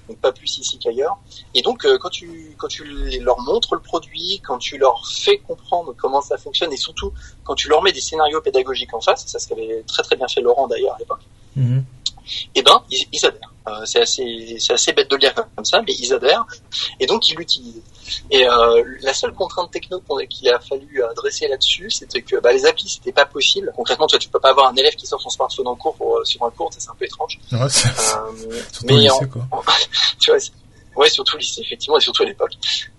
donc 0.08 0.18
pas 0.18 0.32
plus 0.32 0.58
ici 0.58 0.78
qu'ailleurs. 0.78 1.18
Et 1.54 1.62
donc 1.62 1.84
euh, 1.84 1.98
quand 1.98 2.10
tu 2.10 2.54
quand 2.58 2.68
tu 2.68 2.84
leur 3.20 3.40
montres 3.40 3.74
le 3.74 3.80
produit, 3.80 4.40
quand 4.46 4.58
tu 4.58 4.78
leur 4.78 5.06
fais 5.06 5.38
comprendre 5.38 5.94
comment 5.96 6.20
ça 6.20 6.36
fonctionne, 6.36 6.72
et 6.72 6.76
surtout 6.76 7.12
quand 7.44 7.54
tu 7.54 7.68
leur 7.68 7.82
mets 7.82 7.92
des 7.92 8.00
scénarios 8.00 8.40
pédagogiques 8.40 8.94
en 8.94 9.00
face, 9.00 9.24
c'est 9.26 9.38
ce 9.38 9.48
qu'avait 9.48 9.84
très 9.86 10.02
très 10.02 10.16
bien 10.16 10.28
fait 10.28 10.40
Laurent 10.40 10.66
d'ailleurs 10.66 10.94
à 10.94 10.98
l'époque. 10.98 11.22
Mhm 11.56 11.84
eh 12.54 12.62
ben 12.62 12.82
ils, 12.90 13.06
ils 13.12 13.26
adhèrent. 13.26 13.52
Euh, 13.68 13.84
c'est 13.84 14.00
assez 14.00 14.56
c'est 14.58 14.72
assez 14.72 14.92
bête 14.92 15.10
de 15.10 15.16
le 15.16 15.20
dire 15.20 15.34
comme 15.34 15.64
ça, 15.64 15.82
mais 15.86 15.92
ils 15.98 16.12
adhèrent 16.14 16.46
et 17.00 17.06
donc 17.06 17.28
ils 17.28 17.36
l'utilisent. 17.36 17.82
Et 18.30 18.48
euh, 18.48 18.82
la 19.02 19.12
seule 19.12 19.32
contrainte 19.32 19.70
techno 19.70 20.02
qu'il 20.28 20.48
a 20.48 20.58
fallu 20.58 21.02
adresser 21.02 21.48
là-dessus, 21.48 21.90
c'était 21.90 22.22
que 22.22 22.36
bah, 22.36 22.52
les 22.52 22.64
applis 22.64 22.88
c'était 22.88 23.12
pas 23.12 23.26
possible. 23.26 23.72
Concrètement, 23.76 24.06
toi 24.06 24.18
tu 24.18 24.28
peux 24.28 24.40
pas 24.40 24.50
avoir 24.50 24.68
un 24.68 24.76
élève 24.76 24.94
qui 24.94 25.06
sort 25.06 25.20
son 25.20 25.30
smartphone 25.30 25.68
en 25.68 25.76
cours 25.76 25.94
pour, 25.96 26.18
euh, 26.18 26.24
sur 26.24 26.42
un 26.44 26.50
cours, 26.50 26.70
c'est 26.76 26.88
un 26.88 26.94
peu 26.94 27.04
étrange. 27.04 27.38
Ouais, 27.52 27.58
euh, 27.58 28.60
mais 28.84 28.94
lycée, 28.94 29.28
quoi. 29.28 29.46
tu 30.18 30.30
vois, 30.30 30.40
Ouais, 30.98 31.08
surtout 31.08 31.36
au 31.36 31.38
lycée, 31.38 31.60
effectivement, 31.60 31.96
et 31.96 32.00
surtout 32.00 32.24
à 32.24 32.26
l'époque. 32.26 32.54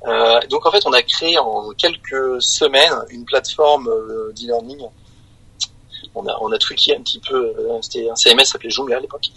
Euh, 0.08 0.40
donc 0.50 0.66
en 0.66 0.72
fait, 0.72 0.86
on 0.86 0.94
a 0.94 1.02
créé 1.02 1.38
en 1.38 1.72
quelques 1.72 2.42
semaines 2.42 2.94
une 3.10 3.26
plateforme 3.26 3.90
euh, 3.90 4.32
d'e-learning 4.34 4.80
on 6.16 6.26
a, 6.28 6.38
on 6.42 6.52
a 6.52 6.58
truqué 6.58 6.96
un 6.96 7.02
petit 7.02 7.20
peu, 7.20 7.36
euh, 7.36 7.82
c'était 7.82 8.10
un 8.10 8.16
CMS 8.16 8.46
s'appelait 8.46 8.70
Joomla 8.70 8.98
à 8.98 9.00
l'époque, 9.00 9.30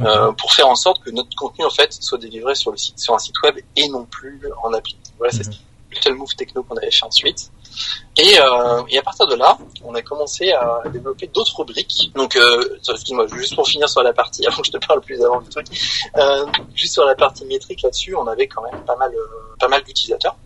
euh, 0.00 0.32
pour 0.32 0.52
faire 0.52 0.68
en 0.68 0.76
sorte 0.76 1.02
que 1.02 1.10
notre 1.10 1.34
contenu 1.36 1.64
en 1.64 1.70
fait 1.70 1.92
soit 1.92 2.18
délivré 2.18 2.54
sur 2.54 2.70
le 2.70 2.76
site, 2.76 2.98
sur 2.98 3.14
un 3.14 3.18
site 3.18 3.40
web 3.42 3.56
et 3.76 3.88
non 3.88 4.04
plus 4.04 4.40
en 4.62 4.72
appli. 4.72 4.96
Voilà, 5.18 5.32
c'est 5.32 5.44
le 6.06 6.14
move 6.14 6.34
techno 6.34 6.62
qu'on 6.62 6.76
avait 6.76 6.90
fait 6.90 7.04
ensuite. 7.04 7.50
Et, 8.16 8.38
euh, 8.40 8.82
et, 8.88 8.98
à 8.98 9.02
partir 9.02 9.26
de 9.26 9.36
là, 9.36 9.58
on 9.84 9.94
a 9.94 10.02
commencé 10.02 10.52
à 10.52 10.82
développer 10.92 11.28
d'autres 11.28 11.64
briques. 11.64 12.12
Donc, 12.14 12.36
euh, 12.36 12.78
excuse-moi, 12.88 13.26
juste 13.28 13.54
pour 13.54 13.66
finir 13.66 13.88
sur 13.88 14.02
la 14.02 14.12
partie, 14.12 14.46
avant 14.46 14.60
que 14.60 14.66
je 14.66 14.72
te 14.72 14.86
parle 14.86 15.00
plus 15.00 15.22
avant 15.22 15.40
du 15.40 15.48
truc, 15.48 15.66
euh, 16.16 16.46
juste 16.74 16.94
sur 16.94 17.04
la 17.04 17.14
partie 17.14 17.44
métrique 17.44 17.82
là-dessus, 17.82 18.14
on 18.16 18.26
avait 18.26 18.48
quand 18.48 18.62
même 18.62 18.84
pas 18.84 18.96
mal, 18.96 19.12
euh, 19.14 19.56
pas 19.58 19.68
mal 19.68 19.82
d'utilisateurs. 19.84 20.36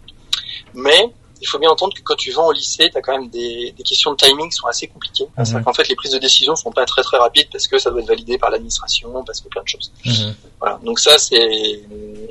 Mais 0.74 1.12
il 1.42 1.48
faut 1.48 1.58
bien 1.58 1.70
entendre 1.70 1.92
que 1.92 2.02
quand 2.02 2.14
tu 2.14 2.30
vas 2.30 2.42
au 2.42 2.52
lycée, 2.52 2.88
tu 2.88 2.96
as 2.96 3.02
quand 3.02 3.18
même 3.18 3.28
des, 3.28 3.74
des, 3.76 3.82
questions 3.82 4.12
de 4.12 4.16
timing 4.16 4.48
qui 4.48 4.56
sont 4.56 4.68
assez 4.68 4.86
compliquées. 4.86 5.26
Mhm. 5.36 5.44
C'est 5.44 5.62
qu'en 5.62 5.72
fait, 5.72 5.88
les 5.88 5.96
prises 5.96 6.12
de 6.12 6.18
décision 6.18 6.54
sont 6.54 6.70
pas 6.70 6.86
très 6.86 7.02
très 7.02 7.18
rapides 7.18 7.48
parce 7.50 7.66
que 7.66 7.78
ça 7.78 7.90
doit 7.90 8.00
être 8.00 8.06
validé 8.06 8.38
par 8.38 8.50
l'administration, 8.50 9.24
parce 9.24 9.40
que 9.40 9.48
plein 9.48 9.62
de 9.62 9.68
choses. 9.68 9.92
Mhm. 10.04 10.34
Voilà. 10.60 10.78
Donc 10.84 11.00
ça, 11.00 11.18
c'est 11.18 11.80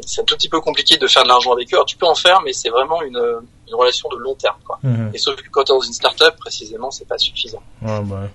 c'est 0.08 0.22
un 0.22 0.24
tout 0.24 0.36
petit 0.36 0.48
peu 0.48 0.62
compliqué 0.62 0.98
de 0.98 1.08
faire 1.08 1.24
de 1.24 1.28
l'argent 1.28 1.52
avec 1.52 1.72
eux. 1.74 1.76
Alors, 1.76 1.86
tu 1.86 1.98
peux 1.98 2.08
en 2.08 2.16
faire, 2.16 2.42
mais 2.42 2.54
c'est 2.54 2.70
vraiment 2.70 3.02
une, 3.02 3.22
une 3.68 3.76
relation 3.76 4.08
de 4.08 4.16
long 4.16 4.36
terme. 4.36 4.58
Quoi. 4.66 4.80
Mhm. 4.82 5.12
Et 5.14 5.18
sauf 5.18 5.36
que 5.36 5.50
quand 5.50 5.66
tu 5.66 5.74
es 5.74 5.76
dans 5.76 5.82
une 5.82 5.94
start-up, 5.94 6.38
précisément, 6.38 6.90
c'est 6.90 7.08
pas 7.08 7.18
suffisant. 7.18 7.62
Bah. 7.82 8.30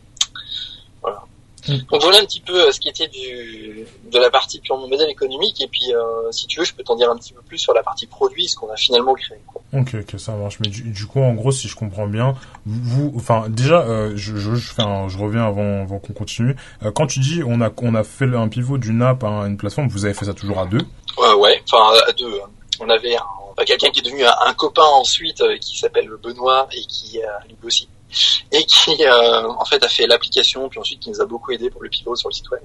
Voilà. 1.66 1.82
Donc 1.90 2.02
voilà 2.02 2.18
un 2.18 2.24
petit 2.24 2.40
peu 2.40 2.68
euh, 2.68 2.72
ce 2.72 2.80
qui 2.80 2.88
était 2.88 3.08
du, 3.08 3.86
de 4.10 4.18
la 4.18 4.30
partie 4.30 4.60
purement 4.60 4.88
modèle 4.88 5.10
économique 5.10 5.62
et 5.62 5.68
puis 5.68 5.92
euh, 5.94 6.30
si 6.30 6.46
tu 6.46 6.60
veux 6.60 6.64
je 6.64 6.74
peux 6.74 6.82
t'en 6.82 6.96
dire 6.96 7.10
un 7.10 7.16
petit 7.16 7.32
peu 7.32 7.42
plus 7.42 7.58
sur 7.58 7.74
la 7.74 7.82
partie 7.82 8.06
produit, 8.06 8.48
ce 8.48 8.56
qu'on 8.56 8.70
a 8.70 8.76
finalement 8.76 9.14
créé. 9.14 9.38
Quoi. 9.46 9.62
Ok 9.72 9.94
ok 9.94 10.18
ça 10.18 10.32
marche 10.32 10.58
mais 10.60 10.68
du, 10.68 11.06
coup 11.06 11.20
en 11.20 11.34
gros 11.34 11.52
si 11.52 11.68
je 11.68 11.76
comprends 11.76 12.06
bien 12.06 12.34
vous 12.64 13.12
enfin 13.16 13.46
déjà 13.48 13.82
euh, 13.82 14.12
je, 14.16 14.36
je, 14.36 14.54
je, 14.54 14.72
je 14.74 15.18
reviens 15.18 15.46
avant, 15.46 15.82
avant 15.82 15.98
qu'on 15.98 16.12
continue 16.12 16.56
quand 16.94 17.06
tu 17.06 17.20
dis 17.20 17.42
on 17.44 17.60
a 17.60 17.70
on 17.82 17.94
a 17.94 18.04
fait 18.04 18.32
un 18.34 18.48
pivot 18.48 18.78
d'une 18.78 19.02
app 19.02 19.24
à 19.24 19.46
une 19.46 19.56
plateforme 19.56 19.88
vous 19.88 20.04
avez 20.04 20.14
fait 20.14 20.26
ça 20.26 20.34
toujours 20.34 20.58
à 20.58 20.66
deux? 20.66 20.82
Ouais 21.18 21.34
ouais 21.34 21.62
enfin 21.70 21.98
à 22.06 22.12
deux 22.12 22.40
hein. 22.42 22.48
on 22.80 22.88
avait 22.88 23.16
quelqu'un 23.64 23.90
qui 23.90 24.00
est 24.00 24.02
devenu 24.02 24.24
un, 24.24 24.54
copain 24.54 24.84
ensuite 24.84 25.42
qui 25.60 25.78
s'appelle 25.78 26.10
Benoît 26.22 26.68
et 26.72 26.82
qui 26.82 27.20
lui 27.48 27.66
aussi 27.66 27.88
et 28.52 28.64
qui 28.64 29.04
euh, 29.04 29.48
en 29.48 29.64
fait 29.64 29.82
a 29.82 29.88
fait 29.88 30.06
l'application 30.06 30.68
puis 30.68 30.78
ensuite 30.78 31.00
qui 31.00 31.10
nous 31.10 31.20
a 31.20 31.26
beaucoup 31.26 31.52
aidé 31.52 31.70
pour 31.70 31.82
le 31.82 31.88
pivot 31.88 32.16
sur 32.16 32.28
le 32.28 32.34
site 32.34 32.50
web. 32.50 32.62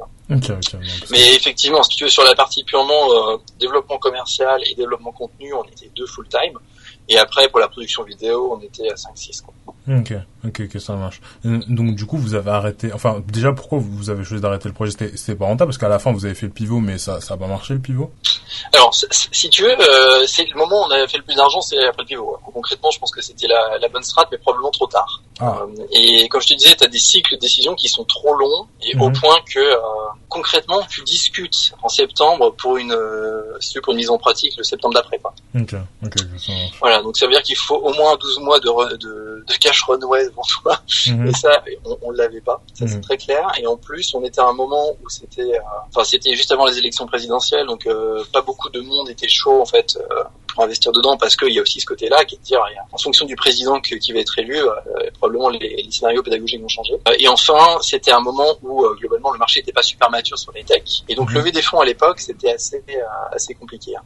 Mais 1.10 1.36
effectivement, 1.36 1.84
si 1.84 1.96
tu 1.98 2.04
veux 2.04 2.10
sur 2.10 2.24
la 2.24 2.36
partie 2.36 2.64
purement 2.64 3.34
euh, 3.34 3.38
développement 3.60 3.98
commercial 3.98 4.62
et 4.70 4.76
développement 4.76 5.12
contenu, 5.12 5.54
on 5.54 5.64
était 5.64 5.92
deux 5.96 6.06
full 6.06 6.28
time. 6.28 6.58
Et 7.10 7.18
après, 7.18 7.50
pour 7.50 7.60
la 7.60 7.68
production 7.68 8.04
vidéo, 8.04 8.58
on 8.58 8.62
était 8.62 8.90
à 8.90 8.96
5-6. 8.96 9.44
Ok, 9.88 10.14
ok, 10.46 10.62
ok, 10.66 10.80
ça 10.82 10.96
marche. 10.96 11.22
Euh, 11.46 11.60
donc 11.68 11.96
du 11.96 12.06
coup, 12.06 12.18
vous 12.18 12.36
avez 12.36 12.52
arrêté. 12.52 12.94
Enfin, 12.94 13.24
déjà, 13.28 13.52
pourquoi 13.52 13.80
vous 13.80 14.10
avez 14.10 14.24
choisi 14.24 14.42
d'arrêter 14.42 14.70
le 14.70 14.76
projet? 14.76 14.92
C'était 14.92 15.36
pas 15.36 15.46
rentable 15.46 15.70
parce 15.70 15.80
qu'à 15.80 15.90
la 15.90 15.98
fin, 15.98 16.12
vous 16.12 16.26
avez 16.26 16.36
fait 16.36 16.46
le 16.46 16.52
pivot, 16.52 16.80
mais 16.80 16.98
ça, 17.00 17.20
ça 17.20 17.34
a 17.34 17.38
pas 17.38 17.48
marché 17.48 17.74
le 17.74 17.80
pivot? 17.80 18.12
Alors, 18.74 18.94
si 18.94 19.50
tu 19.50 19.64
veux, 19.64 19.72
euh, 19.72 20.26
c'est 20.28 20.46
le 20.46 20.56
moment 20.56 20.84
où 20.84 20.86
on 20.88 20.92
a 20.92 21.08
fait 21.08 21.18
le 21.18 21.24
plus 21.24 21.36
d'argent, 21.36 21.62
c'est 21.62 21.84
après 21.84 22.04
le 22.04 22.08
pivot. 22.08 22.38
Concrètement, 22.54 22.92
je 22.92 23.00
pense 23.00 23.12
que 23.12 23.22
c'était 23.22 23.48
la, 23.48 23.80
la, 23.80 23.88
bonne 23.90 24.04
strat, 24.04 24.28
mais 24.32 24.38
probablement 24.38 24.72
trop 24.72 24.88
tard. 24.88 25.24
Ah. 25.40 25.62
Euh, 25.64 25.86
et 25.92 26.28
comme 26.30 26.42
je 26.42 26.48
te 26.48 26.54
disais, 26.54 26.76
tu 26.76 26.84
as 26.84 26.88
des 26.88 27.00
cycles 27.00 27.36
de 27.36 27.40
décision 27.40 27.74
qui 27.74 27.90
sont 27.90 28.06
trop 28.06 28.36
longs 28.36 28.68
et 28.84 28.96
au 28.98 29.10
mhm. 29.10 29.20
point 29.20 29.38
que 29.52 29.60
euh, 29.60 29.78
concrètement, 30.32 30.82
tu 30.90 31.04
discutes 31.04 31.74
en 31.84 31.90
septembre 31.90 32.56
pour 32.56 32.78
une, 32.78 32.94
euh, 32.94 33.60
pour 33.84 33.94
une 33.94 33.98
mise 33.98 34.10
en 34.10 34.18
pratique 34.18 34.56
le 34.58 34.64
septembre 34.64 34.96
d'après. 34.96 35.20
Quoi. 35.20 35.34
Ok, 35.56 35.76
ok, 36.04 36.14
ça 36.40 36.54
Voilà, 36.80 37.04
donc 37.04 37.18
ça 37.18 37.28
veut 37.28 37.34
dire 37.34 37.44
qu'il 37.44 37.58
faut 37.58 37.76
au 37.76 37.94
moins 37.94 38.16
12 38.16 38.40
mois 38.40 38.60
de, 38.60 38.96
de, 38.98 39.46
de 39.46 39.54
cash 39.60 39.84
runway 39.84 40.28
devant 40.30 40.42
toi. 40.44 40.82
Mhm. 41.08 41.28
Et 41.28 41.34
ça, 41.34 41.64
on, 41.86 41.98
on 42.02 42.12
l'avait 42.12 42.42
pas. 42.42 42.62
Ça, 42.74 42.88
c'est 42.88 42.96
mhm. 42.96 43.02
très 43.02 43.18
clair. 43.18 43.52
Et 43.60 43.68
en 43.68 43.78
plus, 43.78 44.14
on 44.16 44.24
était 44.24 44.42
à 44.42 44.48
un 44.48 44.54
moment 44.54 44.96
où 45.04 45.10
c'était, 45.10 45.60
enfin, 45.90 46.04
c'était 46.04 46.36
juste 46.36 46.52
avant 46.52 46.66
les 46.66 46.78
élections 46.78 47.06
présidentielles, 47.06 47.68
donc 47.68 47.88
pas 48.32 48.42
beaucoup 48.42 48.70
de 48.70 48.80
monde 48.80 49.10
était 49.10 49.28
chaud 49.28 49.62
en 49.62 49.66
fait 49.66 50.00
pour 50.54 50.64
investir 50.64 50.92
dedans 50.92 51.18
parce 51.18 51.36
qu'il 51.36 51.52
y 51.52 51.60
a 51.60 51.62
aussi 51.62 51.80
ce 51.80 51.86
côté-là 51.86 52.26
qui 52.26 52.36
est 52.36 52.38
de 52.38 52.44
dire 52.44 52.62
en 52.92 52.98
fonction 52.98 53.26
du 53.26 53.36
président 53.36 53.80
qui 53.80 54.12
va 54.12 54.20
être 54.20 54.38
élu, 54.40 54.58
euh, 54.58 54.72
probablement 55.18 55.50
les, 55.50 55.88
scénarios 55.90 56.24
pédagogiques 56.24 56.62
vont 56.62 56.68
changer. 56.68 56.94
Euh, 57.08 57.14
et 57.20 57.28
enfin, 57.28 57.78
c'était 57.82 58.12
un 58.12 58.20
moment 58.20 58.58
où 58.62 58.86
euh, 58.86 58.96
globalement 59.00 59.32
le 59.32 59.40
marché 59.40 59.60
n'était 59.60 59.74
pas 59.74 59.84
super 59.84 60.10
sur 60.24 60.52
les 60.54 60.64
techs 60.64 61.04
et 61.08 61.16
donc 61.16 61.30
mhm. 61.30 61.38
lever 61.38 61.52
des 61.52 61.62
fonds 61.62 61.80
à 61.80 61.86
l'époque 61.86 62.20
c'était 62.20 62.54
assez 62.54 62.84
assez 63.32 63.54
compliqué. 63.54 63.96
Hein. 63.96 64.04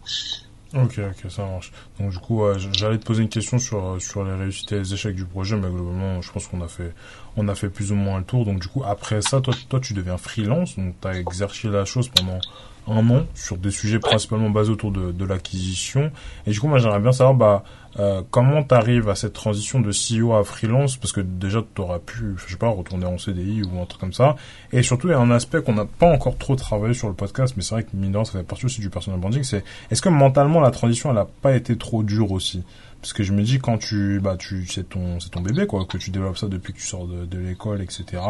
Ok, 0.73 0.99
ok, 0.99 1.31
ça 1.31 1.45
marche. 1.45 1.71
Donc 1.99 2.11
du 2.11 2.17
coup, 2.17 2.43
j'allais 2.73 2.97
te 2.97 3.05
poser 3.05 3.21
une 3.21 3.29
question 3.29 3.59
sur 3.59 3.95
sur 3.99 4.25
les 4.25 4.33
réussites 4.33 4.73
et 4.73 4.79
les 4.79 4.93
échecs 4.93 5.15
du 5.15 5.23
projet, 5.23 5.55
mais 5.55 5.69
globalement, 5.69 6.21
je 6.21 6.31
pense 6.31 6.47
qu'on 6.47 6.61
a 6.61 6.67
fait 6.67 6.93
on 7.37 7.47
a 7.47 7.55
fait 7.55 7.69
plus 7.69 7.93
ou 7.93 7.95
moins 7.95 8.17
le 8.17 8.25
tour. 8.25 8.45
Donc 8.45 8.59
du 8.59 8.67
coup, 8.67 8.83
après 8.83 9.21
ça, 9.21 9.39
toi, 9.39 9.53
toi, 9.69 9.79
tu 9.79 9.93
deviens 9.93 10.17
freelance, 10.17 10.75
donc 10.75 10.95
tu 11.01 11.07
as 11.07 11.17
exercé 11.17 11.69
la 11.69 11.85
chose 11.85 12.09
pendant 12.09 12.39
un 12.87 13.09
an 13.09 13.25
sur 13.33 13.57
des 13.57 13.71
sujets 13.71 13.99
principalement 13.99 14.49
basés 14.49 14.71
autour 14.71 14.91
de, 14.91 15.11
de 15.11 15.25
l'acquisition. 15.25 16.11
Et 16.45 16.51
du 16.51 16.59
coup, 16.59 16.67
moi, 16.67 16.79
j'aimerais 16.79 16.99
bien 16.99 17.13
savoir 17.13 17.35
bah, 17.35 17.63
euh, 17.99 18.21
comment 18.29 18.63
tu 18.63 18.75
arrives 18.75 19.09
à 19.09 19.15
cette 19.15 19.33
transition 19.33 19.79
de 19.79 19.91
CEO 19.91 20.33
à 20.33 20.43
freelance, 20.43 20.97
parce 20.97 21.13
que 21.13 21.21
déjà, 21.21 21.63
tu 21.73 21.81
aurais 21.81 21.99
pu, 21.99 22.35
je 22.37 22.51
sais 22.51 22.57
pas, 22.57 22.67
retourner 22.67 23.05
en 23.05 23.17
CDI 23.17 23.63
ou 23.63 23.81
un 23.81 23.85
truc 23.85 24.01
comme 24.01 24.13
ça. 24.13 24.35
Et 24.71 24.83
surtout, 24.83 25.07
il 25.07 25.11
y 25.11 25.13
a 25.13 25.19
un 25.19 25.31
aspect 25.31 25.61
qu'on 25.61 25.73
n'a 25.73 25.85
pas 25.85 26.11
encore 26.11 26.37
trop 26.37 26.55
travaillé 26.55 26.93
sur 26.93 27.07
le 27.07 27.13
podcast, 27.13 27.53
mais 27.55 27.63
c'est 27.63 27.75
vrai 27.75 27.83
que 27.83 27.89
mine 27.93 28.13
ça 28.25 28.33
fait 28.33 28.43
partie 28.43 28.65
aussi 28.65 28.81
du 28.81 28.89
personal 28.89 29.19
branding, 29.19 29.43
c'est 29.43 29.63
est-ce 29.91 30.01
que 30.01 30.09
mentalement, 30.09 30.59
la 30.59 30.71
transition, 30.71 31.11
elle 31.11 31.17
a 31.17 31.27
pas 31.41 31.55
été 31.55 31.77
trop 31.77 32.03
dure 32.03 32.31
aussi? 32.31 32.63
Parce 33.01 33.13
que 33.13 33.23
je 33.23 33.33
me 33.33 33.43
dis 33.43 33.59
quand 33.59 33.77
tu 33.77 34.19
bah 34.19 34.35
tu 34.35 34.65
c'est 34.65 34.89
ton 34.89 35.19
c'est 35.19 35.29
ton 35.29 35.41
bébé 35.41 35.67
quoi 35.67 35.85
que 35.85 35.95
tu 35.95 36.09
développes 36.09 36.39
ça 36.39 36.47
depuis 36.47 36.73
que 36.73 36.79
tu 36.79 36.87
sors 36.87 37.05
de, 37.05 37.25
de 37.25 37.37
l'école 37.37 37.83
etc 37.83 38.23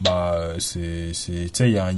bah 0.00 0.36
c'est 0.60 1.12
c'est 1.12 1.46
tu 1.46 1.50
sais 1.54 1.70
il 1.70 1.74
y 1.74 1.78
a 1.78 1.90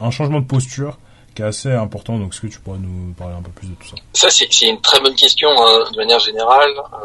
un 0.00 0.10
changement 0.12 0.38
de 0.38 0.46
posture 0.46 0.96
qui 1.34 1.42
est 1.42 1.46
assez 1.46 1.72
important. 1.72 2.18
Donc, 2.18 2.32
est-ce 2.32 2.40
que 2.40 2.46
tu 2.46 2.60
pourrais 2.60 2.78
nous 2.78 3.12
parler 3.14 3.34
un 3.34 3.42
peu 3.42 3.50
plus 3.50 3.68
de 3.68 3.74
tout 3.74 3.88
ça? 3.88 3.96
Ça, 4.12 4.30
c'est 4.30 4.66
une 4.66 4.80
très 4.80 5.00
bonne 5.00 5.14
question 5.14 5.48
hein, 5.50 5.84
de 5.92 5.96
manière 5.96 6.20
générale 6.20 6.70
euh, 6.70 6.96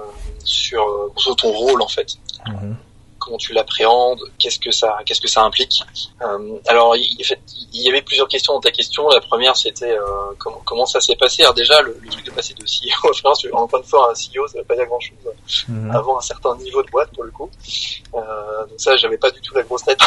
sur, 0.43 0.83
euh, 0.83 1.11
sur, 1.17 1.35
ton 1.35 1.51
rôle 1.51 1.81
en 1.81 1.87
fait. 1.87 2.07
Mhm 2.47 2.75
comment 3.19 3.37
tu 3.37 3.53
l'appréhendes, 3.53 4.21
qu'est-ce 4.37 4.59
que 4.59 4.71
ça, 4.71 4.97
qu'est-ce 5.05 5.21
que 5.21 5.27
ça 5.27 5.43
implique. 5.43 5.83
Euh, 6.21 6.57
alors, 6.67 6.95
il, 6.95 7.17
il, 7.73 7.81
y 7.81 7.89
avait 7.89 8.01
plusieurs 8.01 8.27
questions 8.27 8.53
dans 8.53 8.61
ta 8.61 8.71
question. 8.71 9.07
La 9.09 9.21
première, 9.21 9.55
c'était 9.55 9.91
euh, 9.91 10.01
comment, 10.37 10.61
comment 10.65 10.85
ça 10.85 10.99
s'est 10.99 11.15
passé. 11.15 11.43
Alors 11.43 11.53
déjà, 11.53 11.81
le, 11.81 11.99
truc 12.09 12.25
de 12.25 12.31
passer 12.31 12.53
de 12.53 12.63
CEO 12.63 13.09
à 13.09 13.13
freelance, 13.13 13.45
encore 13.51 13.79
une 13.79 13.85
fois, 13.85 14.11
un 14.11 14.13
CEO, 14.13 14.47
ça 14.47 14.55
ne 14.55 14.59
veut 14.61 14.67
pas 14.67 14.75
dire 14.75 14.85
grand-chose 14.85 15.17
mhm. 15.67 15.91
avant 15.91 16.17
un 16.17 16.21
certain 16.21 16.55
niveau 16.57 16.81
de 16.83 16.89
boîte 16.89 17.11
pour 17.13 17.23
le 17.23 17.31
coup. 17.31 17.49
Euh, 18.15 18.65
donc 18.65 18.79
ça, 18.79 18.95
j'avais 18.97 19.17
pas 19.17 19.31
du 19.31 19.41
tout 19.41 19.53
la 19.53 19.63
grosse 19.63 19.83
tête. 19.83 19.99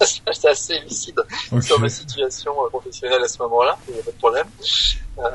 c'est 0.32 0.48
assez 0.48 0.78
lucide 0.80 1.20
sur 1.60 1.78
ma 1.78 1.88
situation 1.88 2.52
euh, 2.64 2.68
professionnelle 2.68 3.22
à 3.22 3.28
ce 3.28 3.38
moment-là. 3.42 3.76
Il 3.88 3.94
n'y 3.94 4.00
a 4.00 4.02
pas 4.02 4.10
de 4.10 4.16
problème. 4.16 4.46
Euh, 5.18 5.30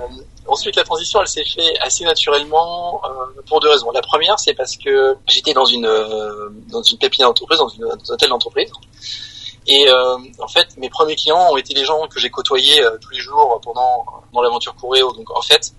ensuite, 0.47 0.75
la 0.75 0.83
transition, 0.83 1.21
elle 1.21 1.27
s'est 1.27 1.45
fait 1.45 1.77
assez 1.79 2.03
naturellement 2.03 3.01
euh, 3.05 3.41
pour 3.47 3.59
deux 3.59 3.69
raisons. 3.69 3.91
La 3.91 4.01
première, 4.01 4.39
c'est 4.39 4.53
parce 4.53 4.75
que 4.75 5.15
j'étais 5.27 5.53
dans 5.53 5.65
une 5.65 5.85
euh, 5.85 6.49
dans 6.69 6.81
une 6.81 6.97
pépinière 6.97 7.29
d'entreprise, 7.29 7.59
dans 7.59 7.69
une 7.69 7.85
hôtel 7.85 8.29
d'entreprise. 8.29 8.71
Et 9.69 9.85
en 10.39 10.47
fait, 10.47 10.77
mes 10.77 10.89
premiers 10.89 11.17
clients 11.17 11.51
ont 11.51 11.57
été 11.57 11.73
les 11.73 11.83
gens 11.83 12.07
que 12.07 12.21
j'ai 12.21 12.29
côtoyés 12.29 12.81
tous 13.01 13.09
les 13.09 13.19
jours 13.19 13.59
pendant 13.61 14.05
dans 14.33 14.41
l'aventure 14.41 14.73
Coréo. 14.75 15.11
Donc 15.11 15.29
en 15.37 15.41
fait, 15.41 15.73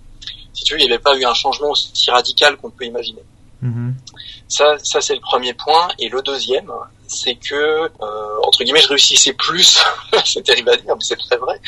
si 0.53 0.63
tu 0.63 0.73
veux, 0.73 0.79
il 0.79 0.85
n'y 0.85 0.93
avait 0.93 1.01
pas 1.01 1.17
eu 1.17 1.25
un 1.25 1.33
changement 1.33 1.71
aussi 1.71 2.11
radical 2.11 2.55
qu'on 2.57 2.69
peut 2.69 2.85
imaginer. 2.85 3.23
Mm-hmm. 3.63 3.93
Ça, 4.47 4.77
ça 4.83 5.01
c'est 5.01 5.15
le 5.15 5.21
premier 5.21 5.55
point. 5.55 5.87
Et 5.97 6.07
le 6.07 6.21
deuxième, 6.21 6.71
c'est 7.09 7.35
que 7.35 7.55
euh, 7.55 8.39
entre 8.43 8.63
guillemets, 8.63 8.81
je 8.81 8.89
réussissais 8.89 9.33
plus. 9.33 9.79
c'est 10.25 10.43
terrible 10.43 10.69
à 10.69 10.77
dire, 10.77 10.95
mais 10.95 11.01
c'est 11.03 11.17
très 11.17 11.37
vrai. 11.37 11.59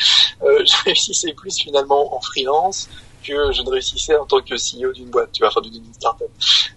Euh, 0.42 0.64
je 0.64 0.84
réussissais 0.84 1.32
plus 1.34 1.56
finalement 1.56 2.14
en 2.16 2.20
freelance 2.20 2.88
que 3.22 3.52
je 3.52 3.62
ne 3.62 3.70
réussissais 3.70 4.16
en 4.16 4.26
tant 4.26 4.40
que 4.40 4.54
CEO 4.54 4.92
d'une 4.92 5.10
boîte, 5.10 5.30
tu 5.32 5.42
vois, 5.42 5.48
enfin 5.48 5.60
d'une 5.60 5.84
startup. 5.94 6.26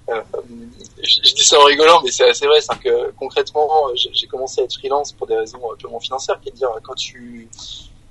Euh, 0.10 0.22
je, 1.02 1.20
je, 1.24 1.34
dis 1.34 1.44
ça 1.44 1.60
en 1.60 1.64
rigolant, 1.64 2.02
mais 2.04 2.12
c'est 2.12 2.30
assez 2.30 2.46
vrai. 2.46 2.62
C'est 2.62 2.80
que 2.80 3.12
concrètement, 3.18 3.88
j'ai 3.96 4.28
commencé 4.28 4.62
à 4.62 4.64
être 4.66 4.76
freelance 4.76 5.12
pour 5.12 5.26
des 5.26 5.36
raisons 5.36 5.60
purement 5.80 6.00
financières, 6.00 6.40
qui 6.42 6.50
est 6.50 6.52
de 6.52 6.58
dire 6.58 6.70
quand 6.84 6.94
tu 6.94 7.50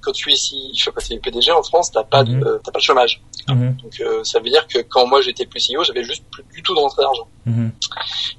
quand 0.04 0.12
tu 0.12 0.30
es 0.30 0.34
ici, 0.34 0.70
il 0.73 0.78
faut 0.78 0.92
passer 0.92 1.14
le 1.14 1.20
PDG 1.20 1.50
en 1.52 1.62
France, 1.62 1.90
t'as 1.90 2.04
pas 2.04 2.23
de, 2.25 2.32
mhm. 2.32 2.61
t'as 2.62 2.70
pas 2.70 2.78
de 2.78 2.84
chômage. 2.84 3.23
Mhm. 3.49 3.76
Donc 3.82 4.00
euh, 4.00 4.23
ça 4.25 4.38
veut 4.40 4.50
dire 4.50 4.66
que 4.66 4.78
quand 4.80 5.06
moi 5.06 5.20
j'étais 5.20 5.46
plus 5.46 5.70
CEO, 5.70 5.84
j'avais 5.84 6.04
juste 6.04 6.25
plus 6.30 6.44
du 6.54 6.62
tout 6.62 6.75
de 6.75 6.80
rentrée 6.80 7.02
d'argent. 7.02 7.28
Mhm. 7.46 7.73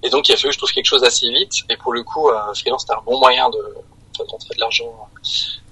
Et 0.04 0.10
donc 0.10 0.30
il 0.30 0.34
a 0.34 0.38
fallu 0.38 0.50
que 0.50 0.54
je 0.54 0.58
trouve 0.60 0.72
quelque 0.72 0.86
chose 0.86 1.04
assez 1.04 1.30
vite. 1.30 1.54
Et 1.70 1.78
pour 1.78 1.94
le 1.94 2.04
coup, 2.04 2.30
euh, 2.30 2.54
freelance 2.54 2.82
c'était 2.82 2.94
un 2.94 3.04
bon 3.06 3.20
moyen 3.20 3.50
de, 3.50 3.58
de 3.58 4.24
rentrer 4.30 4.56
de 4.56 4.60
l'argent, 4.60 5.10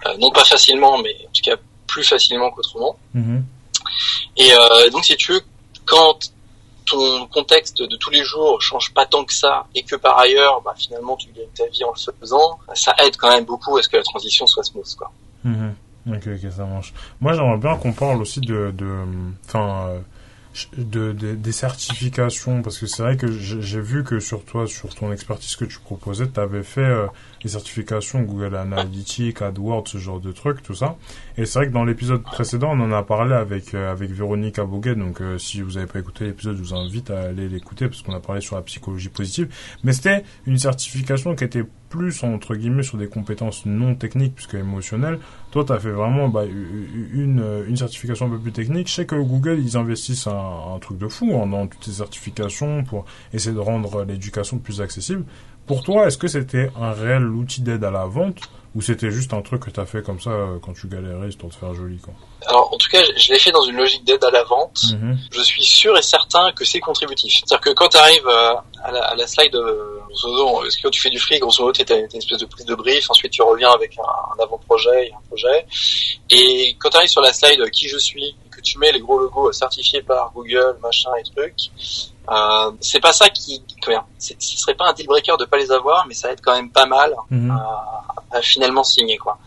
euh, 0.06 0.18
non 0.18 0.32
pas 0.32 0.44
facilement, 0.44 0.98
mais 0.98 1.16
en 1.28 1.32
tout 1.32 1.42
cas 1.44 1.56
plus 1.88 2.04
facilement 2.04 2.50
qu'autrement. 2.52 2.98
Et 4.36 4.54
euh, 4.54 4.90
donc 4.90 5.06
si 5.06 5.16
tu 5.16 5.34
veux, 5.34 5.42
quand 5.86 6.20
ton 6.86 7.28
contexte 7.28 7.82
de 7.82 7.96
tous 7.96 8.10
les 8.10 8.24
jours 8.24 8.62
change 8.62 8.94
pas 8.94 9.06
tant 9.06 9.24
que 9.24 9.34
ça 9.34 9.68
et 9.74 9.84
que 9.84 9.96
par 9.96 10.18
ailleurs, 10.18 10.62
bah, 10.62 10.74
finalement, 10.78 11.16
tu 11.16 11.30
gagnes 11.32 11.48
ta 11.56 11.66
vie 11.68 11.84
en 11.84 11.92
le 11.92 12.14
faisant, 12.20 12.60
ça 12.74 12.94
aide 13.00 13.16
quand 13.18 13.30
même 13.30 13.46
beaucoup 13.46 13.78
à 13.78 13.84
ce 13.84 13.90
que 13.90 13.98
la 13.98 14.04
transition 14.04 14.46
soit 14.48 14.64
smooth, 14.64 14.96
quoi. 14.96 15.12
Ok, 16.08 16.28
ok, 16.28 16.52
ça 16.52 16.66
marche. 16.66 16.94
Moi, 17.22 17.34
j'aimerais 17.34 17.58
bien 17.58 17.78
qu'on 17.78 17.94
parle 17.94 18.22
aussi 18.22 18.42
de, 18.42 18.72
de, 18.72 19.06
enfin, 19.46 19.88
euh, 19.88 20.00
de, 20.78 21.14
des 21.14 21.52
certifications, 21.52 22.62
parce 22.62 22.78
que 22.78 22.86
c'est 22.86 23.02
vrai 23.04 23.18
que 23.18 23.32
j'ai 23.32 23.80
vu 23.80 24.04
que 24.04 24.20
sur 24.20 24.44
toi, 24.44 24.68
sur 24.68 24.94
ton 24.94 25.12
expertise 25.12 25.56
que 25.56 25.66
tu 25.66 25.80
proposais, 25.80 26.28
tu 26.28 26.40
avais 26.40 26.64
fait 26.64 26.82
euh, 26.82 27.08
les 27.44 27.50
certifications 27.50 28.22
Google 28.22 28.56
Analytics, 28.56 29.42
AdWords, 29.42 29.88
ce 29.88 29.98
genre 29.98 30.20
de 30.20 30.32
trucs, 30.32 30.62
tout 30.64 30.76
ça. 30.76 30.96
Et 31.38 31.46
c'est 31.46 31.60
vrai 31.60 31.68
que 31.68 31.74
dans 31.74 31.86
l'épisode 31.86 32.24
précédent, 32.24 32.72
on 32.72 32.82
en 32.82 32.92
a 32.92 33.04
parlé 33.04 33.34
avec 33.34 33.74
euh, 33.74 33.92
avec 33.92 34.12
Véronique 34.12 34.60
Aboguet. 34.60 34.96
Donc, 34.96 35.22
si 35.38 35.62
vous 35.62 35.72
n'avez 35.74 35.88
pas 35.88 36.00
écouté 36.00 36.26
l'épisode, 36.26 36.56
je 36.58 36.62
vous 36.62 36.74
invite 36.74 37.10
à 37.10 37.22
aller 37.22 37.50
l'écouter 37.50 37.88
parce 37.88 38.02
qu'on 38.02 38.14
a 38.14 38.20
parlé 38.20 38.42
sur 38.42 38.56
la 38.56 38.62
psychologie 38.62 39.10
positive. 39.10 39.50
Mais 39.84 39.94
c'était 39.94 40.24
une 40.46 40.58
certification 40.58 41.36
qui 41.36 41.44
était 41.44 41.64
plus 41.94 42.24
entre 42.24 42.56
guillemets 42.56 42.82
sur 42.82 42.98
des 42.98 43.08
compétences 43.08 43.68
non 43.68 43.94
techniques 43.94 44.34
puisque 44.34 44.56
émotionnelles. 44.56 45.20
Toi, 45.52 45.64
tu 45.64 45.74
as 45.74 45.80
fait 45.80 45.92
vraiment 45.92 46.28
bah, 46.28 46.44
une, 46.44 47.64
une 47.68 47.78
certification 47.78 48.26
un 48.26 48.30
peu 48.30 48.40
plus 48.40 48.52
technique. 48.52 48.88
Je 48.88 48.94
sais 48.94 49.06
que 49.06 49.14
Google, 49.14 49.60
ils 49.60 49.78
investissent 49.78 50.26
un, 50.26 50.74
un 50.76 50.80
truc 50.80 50.98
de 50.98 51.08
fou 51.08 51.32
hein, 51.36 51.46
dans 51.46 51.68
toutes 51.68 51.84
ces 51.84 51.92
certifications 51.92 52.84
pour 52.84 53.06
essayer 53.32 53.54
de 53.54 53.60
rendre 53.60 54.06
l'éducation 54.06 54.58
plus 54.58 54.82
accessible. 54.82 55.24
Pour 55.66 55.84
toi, 55.84 56.08
est-ce 56.08 56.18
que 56.18 56.28
c'était 56.28 56.70
un 56.80 56.92
réel 56.92 57.26
outil 57.26 57.62
d'aide 57.62 57.84
à 57.84 57.92
la 57.92 58.06
vente 58.06 58.40
ou 58.76 58.82
c'était 58.82 59.12
juste 59.12 59.34
un 59.34 59.42
truc 59.42 59.66
que 59.66 59.70
tu 59.70 59.80
as 59.80 59.86
fait 59.86 60.02
comme 60.02 60.20
ça 60.20 60.32
euh, 60.32 60.58
quand 60.60 60.74
tu 60.74 60.88
galérais 60.88 61.30
histoire 61.30 61.52
de 61.52 61.56
faire 61.56 61.74
joli 61.76 62.00
quoi 62.00 62.14
Alors 62.48 62.74
en 62.74 62.78
tout 62.78 62.90
cas, 62.90 63.04
je 63.16 63.32
l'ai 63.32 63.38
fait 63.38 63.52
dans 63.52 63.62
une 63.62 63.76
logique 63.76 64.04
d'aide 64.04 64.24
à 64.24 64.32
la 64.32 64.44
vente. 64.44 64.82
Mhm. 64.94 65.18
Je 65.32 65.42
suis 65.42 65.64
sûr 65.64 65.96
et 65.96 66.02
certain 66.02 66.52
que 66.54 66.66
c'est 66.66 66.80
contributif. 66.80 67.34
C'est-à-dire 67.36 67.62
que 67.62 67.70
quand 67.70 67.90
tu 67.90 67.98
arrives 67.98 68.28
euh, 68.28 68.54
à 68.84 68.92
la, 68.92 69.04
à 69.04 69.16
la 69.16 69.28
slide, 69.28 69.56
euh, 69.56 70.00
quand 70.82 70.90
tu 70.90 71.02
fais 71.02 71.12
du 71.12 71.20
fric, 71.20 71.40
grosso 71.40 71.64
modo, 71.64 71.72
tu 71.72 71.94
as, 71.94 71.98
une 71.98 72.06
espèce 72.06 72.40
de 72.40 72.46
prise 72.46 72.66
de 72.66 72.76
brief, 72.76 73.10
ensuite 73.12 73.32
tu 73.32 73.44
reviens 73.44 73.72
avec 73.72 73.96
un, 74.00 74.44
avant-projet 74.44 75.08
et 75.08 75.14
un 75.14 75.22
projet. 75.28 75.66
Et 76.32 76.76
quand 76.80 76.90
tu 76.90 76.98
arrives 76.98 77.10
sur 77.10 77.22
la 77.22 77.34
slide 77.34 77.70
qui 77.70 77.88
je 77.88 77.98
suis, 77.98 78.36
que 78.43 78.43
tu 78.64 78.80
mets 78.80 78.92
les 78.92 79.00
gros 79.00 79.20
logos 79.20 79.52
certifiés 79.52 80.02
par 80.02 80.32
Google, 80.34 80.78
machin 80.82 81.12
et 81.20 81.24
trucs, 81.24 81.72
euh, 82.30 82.72
c'est 82.80 83.00
pas 83.00 83.14
ça 83.14 83.30
qui, 83.30 83.62
comment 83.82 84.06
ce 84.18 84.34
serait 84.40 84.76
pas 84.76 84.90
un 84.90 84.94
deal 84.94 85.08
breaker 85.08 85.36
de 85.38 85.46
pas 85.46 85.58
les 85.58 85.72
avoir, 85.72 86.08
mais 86.08 86.14
ça 86.14 86.32
aide 86.32 86.40
quand 86.42 86.54
même 86.54 86.72
pas 86.72 86.86
mal 86.86 87.14
mhm. 87.30 87.52
à, 87.52 88.04
à, 88.32 88.42
finalement 88.42 88.84
signer 88.84 89.18
quoi. 89.18 89.38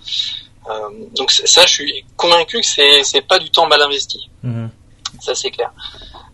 Euh, 0.69 0.73
donc 1.15 1.31
ça, 1.31 1.65
je 1.65 1.73
suis 1.73 2.05
convaincu 2.17 2.61
que 2.61 2.67
c'est 2.67 3.03
c'est 3.05 3.23
pas 3.23 3.39
du 3.39 3.51
temps 3.51 3.67
mal 3.67 3.81
investi. 3.81 4.29
Mhm. 4.43 4.71
Ça 5.21 5.35
c'est 5.35 5.51
clair. 5.51 5.73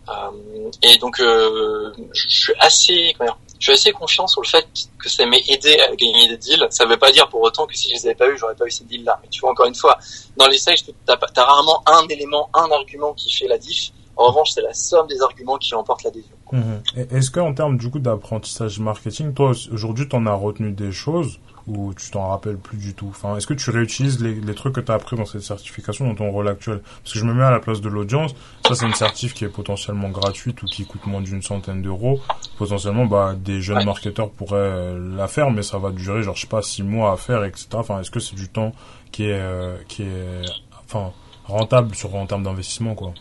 Euh, 0.09 0.71
et 0.81 0.97
donc 0.97 1.19
euh, 1.21 1.93
je 2.13 2.27
suis 2.27 2.53
assez, 2.59 3.15
comment 3.17 3.37
je 3.63 3.71
suis 3.71 3.79
assez 3.79 3.91
confiant 3.93 4.27
sur 4.27 4.41
le 4.41 4.47
fait 4.47 4.67
que 4.99 5.07
ça 5.07 5.25
m'ait 5.25 5.41
aidé 5.47 5.77
à 5.79 5.95
gagner 5.95 6.27
des 6.27 6.35
deals. 6.35 6.67
Ça 6.69 6.85
veut 6.85 6.97
pas 6.97 7.13
dire 7.13 7.29
pour 7.29 7.41
autant 7.41 7.65
que 7.65 7.73
si 7.73 7.87
je 7.87 7.93
les 7.93 8.05
avais 8.07 8.15
pas 8.15 8.27
eu, 8.27 8.37
j'aurais 8.37 8.55
pas 8.55 8.65
eu 8.65 8.71
ces 8.71 8.83
deals 8.83 9.05
là. 9.05 9.17
Mais 9.23 9.29
tu 9.29 9.39
vois 9.39 9.51
encore 9.51 9.67
une 9.67 9.75
fois, 9.75 9.97
dans 10.35 10.47
les 10.47 10.57
sales, 10.57 10.75
t'as 11.05 11.15
as 11.15 11.43
rarement 11.45 11.81
un 11.85 12.05
élément, 12.09 12.49
un 12.53 12.69
argument 12.71 13.13
qui 13.13 13.31
fait 13.31 13.47
la 13.47 13.57
diff 13.57 13.91
En 14.17 14.27
revanche, 14.27 14.49
c'est 14.53 14.61
la 14.61 14.73
somme 14.73 15.07
des 15.07 15.21
arguments 15.21 15.57
qui 15.57 15.73
emporte 15.75 16.03
l'adhésion. 16.03 16.35
Mhm. 16.51 16.83
Est-ce 17.09 17.31
que 17.31 17.39
en 17.39 17.53
termes 17.53 17.77
du 17.77 17.89
coup 17.89 17.99
d'apprentissage 17.99 18.79
marketing, 18.79 19.33
toi 19.33 19.53
aujourd'hui, 19.71 20.09
tu 20.09 20.15
en 20.17 20.25
as 20.25 20.33
retenu 20.33 20.73
des 20.73 20.91
choses 20.91 21.39
ou 21.67 21.93
tu 21.93 22.11
t'en 22.11 22.27
rappelles 22.27 22.57
plus 22.57 22.77
du 22.77 22.93
tout 22.93 23.07
Enfin, 23.09 23.37
est-ce 23.37 23.47
que 23.47 23.53
tu 23.53 23.69
réutilises 23.69 24.21
les, 24.21 24.35
les 24.35 24.55
trucs 24.55 24.73
que 24.73 24.81
tu 24.81 24.91
as 24.91 24.95
appris 24.95 25.15
dans 25.15 25.25
cette 25.25 25.41
certification 25.41 26.07
dans 26.07 26.15
ton 26.15 26.29
rôle 26.31 26.47
actuel? 26.47 26.81
Parce 27.01 27.13
que 27.13 27.19
je 27.19 27.25
me 27.25 27.33
mets 27.33 27.43
à 27.43 27.51
la 27.51 27.59
place 27.59 27.81
de 27.81 27.89
l'audience. 27.89 28.35
Ça, 28.67 28.75
c'est 28.75 28.85
une 28.85 28.93
certif 28.93 29.33
qui 29.33 29.45
est 29.45 29.49
potentiellement 29.49 30.09
gratuite 30.09 30.61
ou 30.63 30.65
qui 30.65 30.85
coûte 30.85 31.05
moins 31.05 31.21
d'une 31.21 31.41
centaine 31.41 31.81
d'euros. 31.81 32.19
Potentiellement, 32.57 33.05
bah, 33.05 33.35
des 33.37 33.61
jeunes 33.61 33.85
marketeurs 33.85 34.29
pourraient 34.29 34.57
euh, 34.57 35.15
la 35.15 35.27
faire, 35.27 35.51
mais 35.51 35.63
ça 35.63 35.77
va 35.77 35.91
durer, 35.91 36.23
genre, 36.23 36.35
je 36.35 36.41
sais 36.41 36.47
pas, 36.47 36.61
six 36.61 36.83
mois 36.83 37.11
à 37.13 37.17
faire, 37.17 37.43
etc. 37.43 37.67
Enfin, 37.73 37.99
est-ce 37.99 38.11
que 38.11 38.19
c'est 38.19 38.35
du 38.35 38.49
temps 38.49 38.73
qui 39.11 39.25
est, 39.25 39.39
euh, 39.39 39.77
qui 39.87 40.03
est, 40.03 40.41
enfin, 40.85 41.11
rentable 41.45 41.95
sur 41.95 42.13
en 42.15 42.25
termes 42.25 42.43
d'investissement, 42.43 42.95
quoi? 42.95 43.13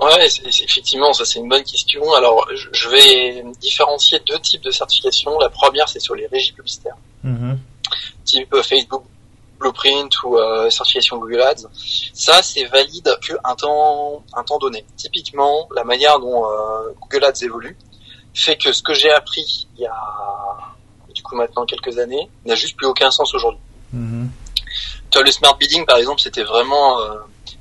Ouais, 0.00 0.28
effectivement, 0.46 1.12
ça 1.12 1.24
c'est 1.24 1.40
une 1.40 1.48
bonne 1.48 1.64
question. 1.64 2.12
Alors, 2.12 2.48
je 2.52 2.88
vais 2.88 3.42
différencier 3.60 4.20
deux 4.20 4.38
types 4.38 4.62
de 4.62 4.70
certifications. 4.70 5.36
La 5.40 5.48
première, 5.48 5.88
c'est 5.88 5.98
sur 5.98 6.14
les 6.14 6.26
régies 6.28 6.52
publicitaires, 6.52 6.96
mm-hmm. 7.24 7.56
type 8.24 8.54
euh, 8.54 8.62
Facebook 8.62 9.02
Blueprint 9.58 10.22
ou 10.22 10.38
euh, 10.38 10.70
certification 10.70 11.18
Google 11.18 11.40
Ads. 11.40 11.66
Ça, 12.12 12.42
c'est 12.44 12.64
valide 12.66 13.18
qu'un 13.20 13.56
temps, 13.56 14.22
un 14.34 14.44
temps 14.44 14.58
donné. 14.58 14.84
Typiquement, 14.96 15.68
la 15.74 15.82
manière 15.82 16.20
dont 16.20 16.44
euh, 16.46 16.92
Google 17.00 17.24
Ads 17.24 17.42
évolue 17.42 17.76
fait 18.34 18.56
que 18.56 18.72
ce 18.72 18.84
que 18.84 18.94
j'ai 18.94 19.10
appris 19.10 19.66
il 19.76 19.82
y 19.82 19.86
a 19.86 19.96
du 21.12 21.22
coup 21.24 21.34
maintenant 21.34 21.66
quelques 21.66 21.98
années 21.98 22.30
n'a 22.44 22.54
juste 22.54 22.76
plus 22.76 22.86
aucun 22.86 23.10
sens 23.10 23.34
aujourd'hui. 23.34 23.60
Mm-hmm. 23.92 25.24
le 25.24 25.32
smart 25.32 25.56
bidding, 25.56 25.84
par 25.86 25.96
exemple, 25.96 26.20
c'était 26.20 26.44
vraiment 26.44 26.98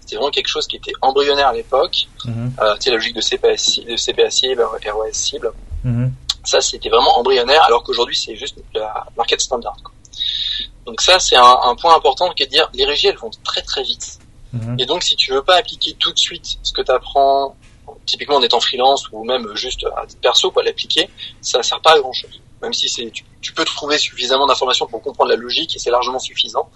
c'était 0.08 0.16
vraiment 0.16 0.32
quelque 0.32 0.48
chose 0.48 0.68
qui 0.68 0.78
était 0.78 0.94
embryonnaire 1.02 1.48
à 1.48 1.54
l'époque. 1.54 2.08
Mhm. 2.24 2.54
Euh, 2.62 2.76
tu 2.76 2.84
sais, 2.84 2.90
la 2.92 2.96
logique 2.96 3.16
de 3.16 3.22
CPS, 3.22 3.80
de 3.86 3.98
CPA 3.98 4.32
cible, 4.32 4.64
ROS 4.64 5.12
cible. 5.12 5.52
Mhm. 5.84 6.14
Ça, 6.46 6.62
c'était 6.62 6.88
vraiment 6.88 7.20
embryonnaire, 7.20 7.62
alors 7.64 7.84
qu'aujourd'hui, 7.84 8.16
c'est 8.16 8.38
juste 8.38 8.56
la 8.74 9.06
market 9.18 9.42
standard. 9.42 9.76
Quoi. 9.84 9.92
Donc 10.86 11.02
ça, 11.02 11.20
c'est 11.20 11.36
un, 11.36 11.58
un, 11.64 11.76
point 11.76 11.94
important 11.94 12.32
qui 12.32 12.44
est 12.44 12.46
de 12.46 12.52
dire, 12.52 12.70
les 12.74 12.86
régies, 12.86 13.08
elles 13.08 13.18
vont 13.18 13.32
très 13.44 13.62
très 13.62 13.84
vite. 13.84 14.20
Mhm. 14.54 14.78
Et 14.80 14.86
donc, 14.86 15.04
si 15.04 15.18
tu 15.18 15.34
veux 15.34 15.44
pas 15.44 15.58
appliquer 15.58 15.94
tout 16.00 16.14
de 16.14 16.18
suite 16.18 16.58
ce 16.64 16.72
que 16.72 16.82
tu 16.82 16.92
apprends, 16.92 17.58
typiquement 18.06 18.38
en 18.38 18.42
étant 18.42 18.62
freelance 18.62 19.10
ou 19.12 19.26
même 19.26 19.54
juste 19.56 19.86
à 19.98 20.06
titre 20.06 20.22
perso, 20.22 20.52
quoi, 20.52 20.64
l'appliquer, 20.64 21.10
ça 21.42 21.62
sert 21.62 21.82
pas 21.82 21.96
à 21.96 22.00
grand 22.00 22.14
chose. 22.14 22.42
Même 22.62 22.74
si 22.74 22.90
c'est, 22.90 23.12
tu, 23.12 23.24
tu, 23.42 23.54
peux 23.54 23.66
trouver 23.66 23.98
suffisamment 23.98 24.48
d'informations 24.48 24.88
pour 24.88 25.02
comprendre 25.02 25.30
la 25.30 25.36
logique 25.36 25.76
et 25.76 25.80
c'est 25.80 25.92
largement 25.92 26.18
suffisant, 26.18 26.70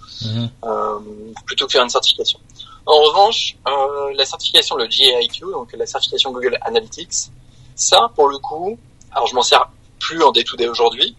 euh, 0.64 1.00
plutôt 1.46 1.66
que 1.66 1.72
faire 1.72 1.84
une 1.84 1.90
certification. 1.90 2.40
En 2.86 3.00
revanche, 3.02 3.58
euh, 3.68 4.14
la 4.16 4.26
certification, 4.26 4.76
le 4.76 4.88
GAIQ, 4.88 5.52
donc 5.52 5.74
la 5.74 5.86
certification 5.86 6.32
Google 6.32 6.58
Analytics, 6.62 7.30
ça, 7.76 8.10
pour 8.16 8.28
le 8.28 8.38
coup, 8.40 8.78
alors 9.12 9.28
je 9.28 9.36
m'en 9.36 9.44
sers 9.44 9.70
plus 10.00 10.22
en 10.24 10.32
day-to-day 10.32 10.68
aujourd'hui, 10.68 11.16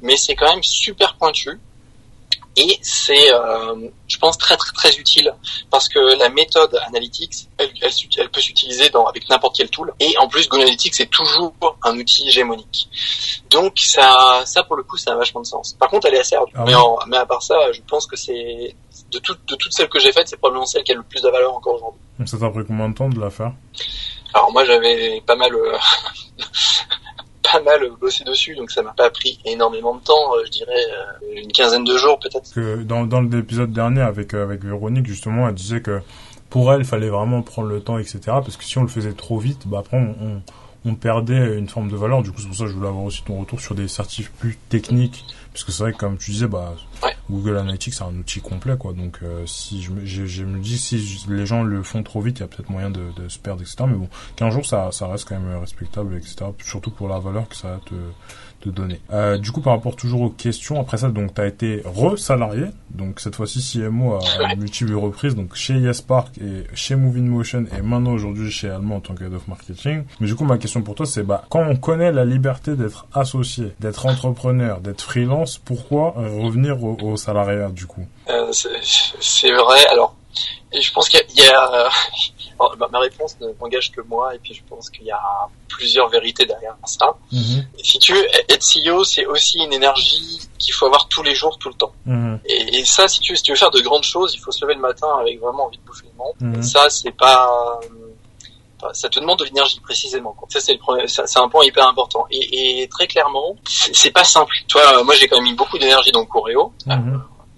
mais 0.00 0.16
c'est 0.16 0.34
quand 0.34 0.48
même 0.48 0.62
super 0.62 1.16
pointu 1.16 1.60
et 2.56 2.78
c'est, 2.82 3.32
euh, 3.32 3.88
je 4.06 4.18
pense, 4.18 4.36
très 4.36 4.56
très 4.56 4.72
très 4.72 4.94
utile 4.96 5.34
parce 5.70 5.88
que 5.88 5.98
la 6.18 6.28
méthode 6.28 6.78
Analytics, 6.86 7.48
elle, 7.56 7.72
elle, 7.80 7.90
elle 8.18 8.30
peut 8.30 8.40
s'utiliser 8.40 8.90
dans 8.90 9.06
avec 9.06 9.28
n'importe 9.30 9.56
quel 9.56 9.70
tool. 9.70 9.94
Et 10.00 10.16
en 10.18 10.28
plus, 10.28 10.48
Google 10.48 10.64
Analytics 10.64 10.94
c'est 10.94 11.06
toujours 11.06 11.54
un 11.82 11.98
outil 11.98 12.28
hégémonique. 12.28 12.88
Donc 13.48 13.78
ça, 13.78 14.42
ça 14.44 14.62
pour 14.64 14.76
le 14.76 14.82
coup, 14.82 14.98
ça 14.98 15.12
a 15.12 15.16
vachement 15.16 15.40
de 15.40 15.46
sens. 15.46 15.74
Par 15.78 15.88
contre, 15.88 16.08
elle 16.08 16.14
est 16.14 16.20
assez 16.20 16.36
ardue. 16.36 16.52
Ah 16.54 16.64
mais, 16.66 16.74
mais 17.06 17.16
à 17.16 17.26
part 17.26 17.42
ça, 17.42 17.72
je 17.72 17.80
pense 17.88 18.06
que 18.06 18.16
c'est 18.16 18.76
de, 19.12 19.18
toutes 19.18 19.48
de 19.48 19.54
toutes 19.56 19.72
celles 19.72 19.88
que 19.88 19.98
j'ai 19.98 20.12
faites, 20.12 20.28
c'est 20.28 20.36
probablement 20.36 20.66
celle 20.66 20.82
qui 20.82 20.92
a 20.92 20.94
le 20.94 21.02
plus 21.02 21.22
de 21.22 21.28
valeur 21.28 21.54
encore 21.54 21.74
aujourd'hui. 21.74 22.00
Ça 22.26 22.38
t'a 22.38 22.50
pris 22.50 22.64
combien 22.66 22.88
de 22.88 22.94
temps 22.94 23.08
de 23.08 23.20
la 23.20 23.30
faire? 23.30 23.52
Alors 24.34 24.52
moi, 24.52 24.64
j'avais 24.64 25.22
pas 25.26 25.36
mal. 25.36 25.54
Euh, 25.54 25.76
pas 27.52 27.60
mal 27.60 27.90
bossé 28.00 28.24
dessus, 28.24 28.54
donc 28.54 28.70
ça 28.70 28.82
m'a 28.82 28.92
pas 28.92 29.10
pris 29.10 29.38
énormément 29.44 29.94
de 29.94 30.00
temps, 30.00 30.34
euh, 30.34 30.42
je 30.46 30.50
dirais 30.50 30.72
euh, 30.72 31.42
une 31.42 31.52
quinzaine 31.52 31.84
de 31.84 31.96
jours 31.96 32.18
peut-être. 32.18 32.52
Que 32.54 32.82
dans, 32.82 33.04
dans 33.04 33.20
l'épisode 33.20 33.72
dernier 33.72 34.00
avec, 34.00 34.34
euh, 34.34 34.44
avec 34.44 34.64
Véronique, 34.64 35.06
justement, 35.06 35.48
elle 35.48 35.54
disait 35.54 35.82
que 35.82 36.00
pour 36.50 36.72
elle, 36.72 36.80
il 36.80 36.86
fallait 36.86 37.08
vraiment 37.08 37.42
prendre 37.42 37.68
le 37.68 37.80
temps, 37.80 37.98
etc. 37.98 38.20
Parce 38.26 38.56
que 38.56 38.64
si 38.64 38.78
on 38.78 38.82
le 38.82 38.88
faisait 38.88 39.12
trop 39.12 39.38
vite, 39.38 39.66
bah 39.66 39.78
après, 39.80 39.96
on, 39.96 40.14
on, 40.24 40.42
perdait 40.94 41.58
une 41.58 41.68
forme 41.68 41.90
de 41.90 41.96
valeur. 41.96 42.22
Du 42.22 42.30
coup, 42.32 42.40
c'est 42.40 42.48
pour 42.48 42.56
ça 42.56 42.64
que 42.64 42.70
je 42.70 42.74
voulais 42.74 42.88
avoir 42.88 43.04
aussi 43.04 43.22
ton 43.22 43.38
retour 43.38 43.60
sur 43.60 43.74
des 43.74 43.88
certifs 43.88 44.30
plus 44.32 44.58
techniques. 44.68 45.24
Parce 45.52 45.64
que 45.64 45.72
c'est 45.72 45.82
vrai 45.82 45.92
que, 45.92 45.98
comme 45.98 46.16
tu 46.16 46.30
disais, 46.30 46.46
bah, 46.46 46.74
Google 47.30 47.58
Analytics, 47.58 47.94
c'est 47.94 48.04
un 48.04 48.14
outil 48.16 48.40
complet, 48.40 48.76
quoi. 48.78 48.92
Donc, 48.92 49.20
si 49.46 49.82
je 49.82 49.90
me, 49.90 50.04
je, 50.04 50.44
me 50.44 50.58
dis, 50.60 50.78
si 50.78 51.24
les 51.28 51.46
gens 51.46 51.62
le 51.62 51.82
font 51.82 52.02
trop 52.02 52.20
vite, 52.20 52.38
il 52.38 52.40
y 52.40 52.44
a 52.44 52.48
peut-être 52.48 52.70
moyen 52.70 52.90
de, 52.90 53.12
de, 53.16 53.28
se 53.28 53.38
perdre, 53.38 53.60
etc. 53.60 53.84
Mais 53.86 53.96
bon, 53.96 54.08
qu'un 54.34 54.50
jour, 54.50 54.64
ça, 54.64 54.90
ça 54.92 55.06
reste 55.08 55.28
quand 55.28 55.38
même 55.38 55.58
respectable, 55.58 56.16
etc. 56.16 56.46
Surtout 56.64 56.90
pour 56.90 57.08
la 57.08 57.18
valeur 57.18 57.48
que 57.48 57.56
ça 57.56 57.80
te, 57.84 57.94
de 58.64 58.70
données. 58.70 59.00
Euh, 59.12 59.38
du 59.38 59.52
coup, 59.52 59.60
par 59.60 59.74
rapport 59.74 59.96
toujours 59.96 60.22
aux 60.22 60.30
questions, 60.30 60.80
après 60.80 60.98
ça, 60.98 61.08
donc, 61.08 61.34
tu 61.34 61.40
as 61.40 61.46
été 61.46 61.82
re-salarié, 61.84 62.66
donc 62.90 63.20
cette 63.20 63.36
fois-ci 63.36 63.60
CMO 63.60 64.14
à, 64.14 64.54
multiples 64.56 64.94
reprises, 64.94 65.34
donc 65.34 65.54
chez 65.54 65.74
YesPark 65.74 66.36
et 66.38 66.64
chez 66.74 66.94
Moving 66.94 67.26
Motion 67.26 67.64
et 67.76 67.82
maintenant 67.82 68.12
aujourd'hui 68.12 68.50
chez 68.50 68.68
Allemand 68.68 68.96
en 68.96 69.00
tant 69.00 69.14
que 69.14 69.24
Head 69.24 69.34
of 69.34 69.48
Marketing. 69.48 70.04
Mais 70.20 70.26
du 70.26 70.34
coup, 70.34 70.44
ma 70.44 70.58
question 70.58 70.82
pour 70.82 70.94
toi, 70.94 71.06
c'est 71.06 71.22
bah, 71.22 71.44
quand 71.48 71.64
on 71.66 71.76
connaît 71.76 72.12
la 72.12 72.24
liberté 72.24 72.76
d'être 72.76 73.06
associé, 73.12 73.72
d'être 73.80 74.06
entrepreneur, 74.06 74.80
d'être 74.80 75.02
freelance, 75.02 75.58
pourquoi 75.58 76.14
revenir 76.16 76.82
au, 76.82 76.96
au 77.02 77.16
salariat 77.16 77.70
du 77.70 77.86
coup? 77.86 78.06
Euh, 78.28 78.52
C'est 78.52 79.52
vrai, 79.52 79.86
alors, 79.90 80.14
je 80.72 80.92
pense 80.92 81.08
qu'il 81.08 81.20
y 81.36 81.48
a, 81.48 81.88
ma 82.90 82.98
réponse 82.98 83.36
ne 83.40 83.48
m'engage 83.60 83.90
que 83.92 84.00
moi, 84.02 84.34
et 84.34 84.38
puis 84.38 84.54
je 84.54 84.62
pense 84.68 84.90
qu'il 84.90 85.04
y 85.04 85.10
a 85.10 85.20
plusieurs 85.68 86.08
vérités 86.08 86.46
derrière 86.46 86.76
ça. 86.84 87.14
Mhm. 87.30 87.66
Si 87.82 87.98
tu 87.98 88.12
veux, 88.12 88.24
être 88.48 88.62
CEO, 88.62 89.04
c'est 89.04 89.26
aussi 89.26 89.58
une 89.58 89.72
énergie 89.72 90.40
qu'il 90.58 90.74
faut 90.74 90.86
avoir 90.86 91.08
tous 91.08 91.22
les 91.22 91.34
jours, 91.34 91.58
tout 91.58 91.68
le 91.68 91.74
temps. 91.74 91.92
Mhm. 92.06 92.40
Et, 92.44 92.84
ça, 92.84 93.08
si 93.08 93.20
tu, 93.20 93.32
veux, 93.32 93.36
si 93.36 93.42
tu 93.42 93.52
veux 93.52 93.56
faire 93.56 93.70
de 93.70 93.80
grandes 93.80 94.04
choses, 94.04 94.34
il 94.34 94.38
faut 94.38 94.52
se 94.52 94.64
lever 94.64 94.74
le 94.74 94.80
matin 94.80 95.08
avec 95.20 95.40
vraiment 95.40 95.66
envie 95.66 95.78
de 95.78 95.84
bouffer 95.84 96.06
le 96.06 96.16
monde. 96.16 96.56
Mhm. 96.56 96.62
ça, 96.62 96.88
c'est 96.90 97.16
pas 97.16 97.80
ça 98.92 99.08
te 99.08 99.20
demande 99.20 99.38
de 99.38 99.44
l'énergie 99.44 99.78
précisément. 99.80 100.36
Ça 100.48 100.58
c'est 100.60 101.38
un 101.38 101.48
point 101.48 101.64
hyper 101.64 101.86
important. 101.86 102.26
Et, 102.30 102.82
et 102.82 102.88
très 102.88 103.06
clairement, 103.06 103.56
c'est 103.64 104.10
pas 104.10 104.24
simple. 104.24 104.52
Toi, 104.68 105.04
moi 105.04 105.14
j'ai 105.14 105.28
quand 105.28 105.36
même 105.36 105.44
mis 105.44 105.54
beaucoup 105.54 105.78
d'énergie 105.78 106.10
dans 106.10 106.20
le 106.20 106.26
Coréo. 106.26 106.72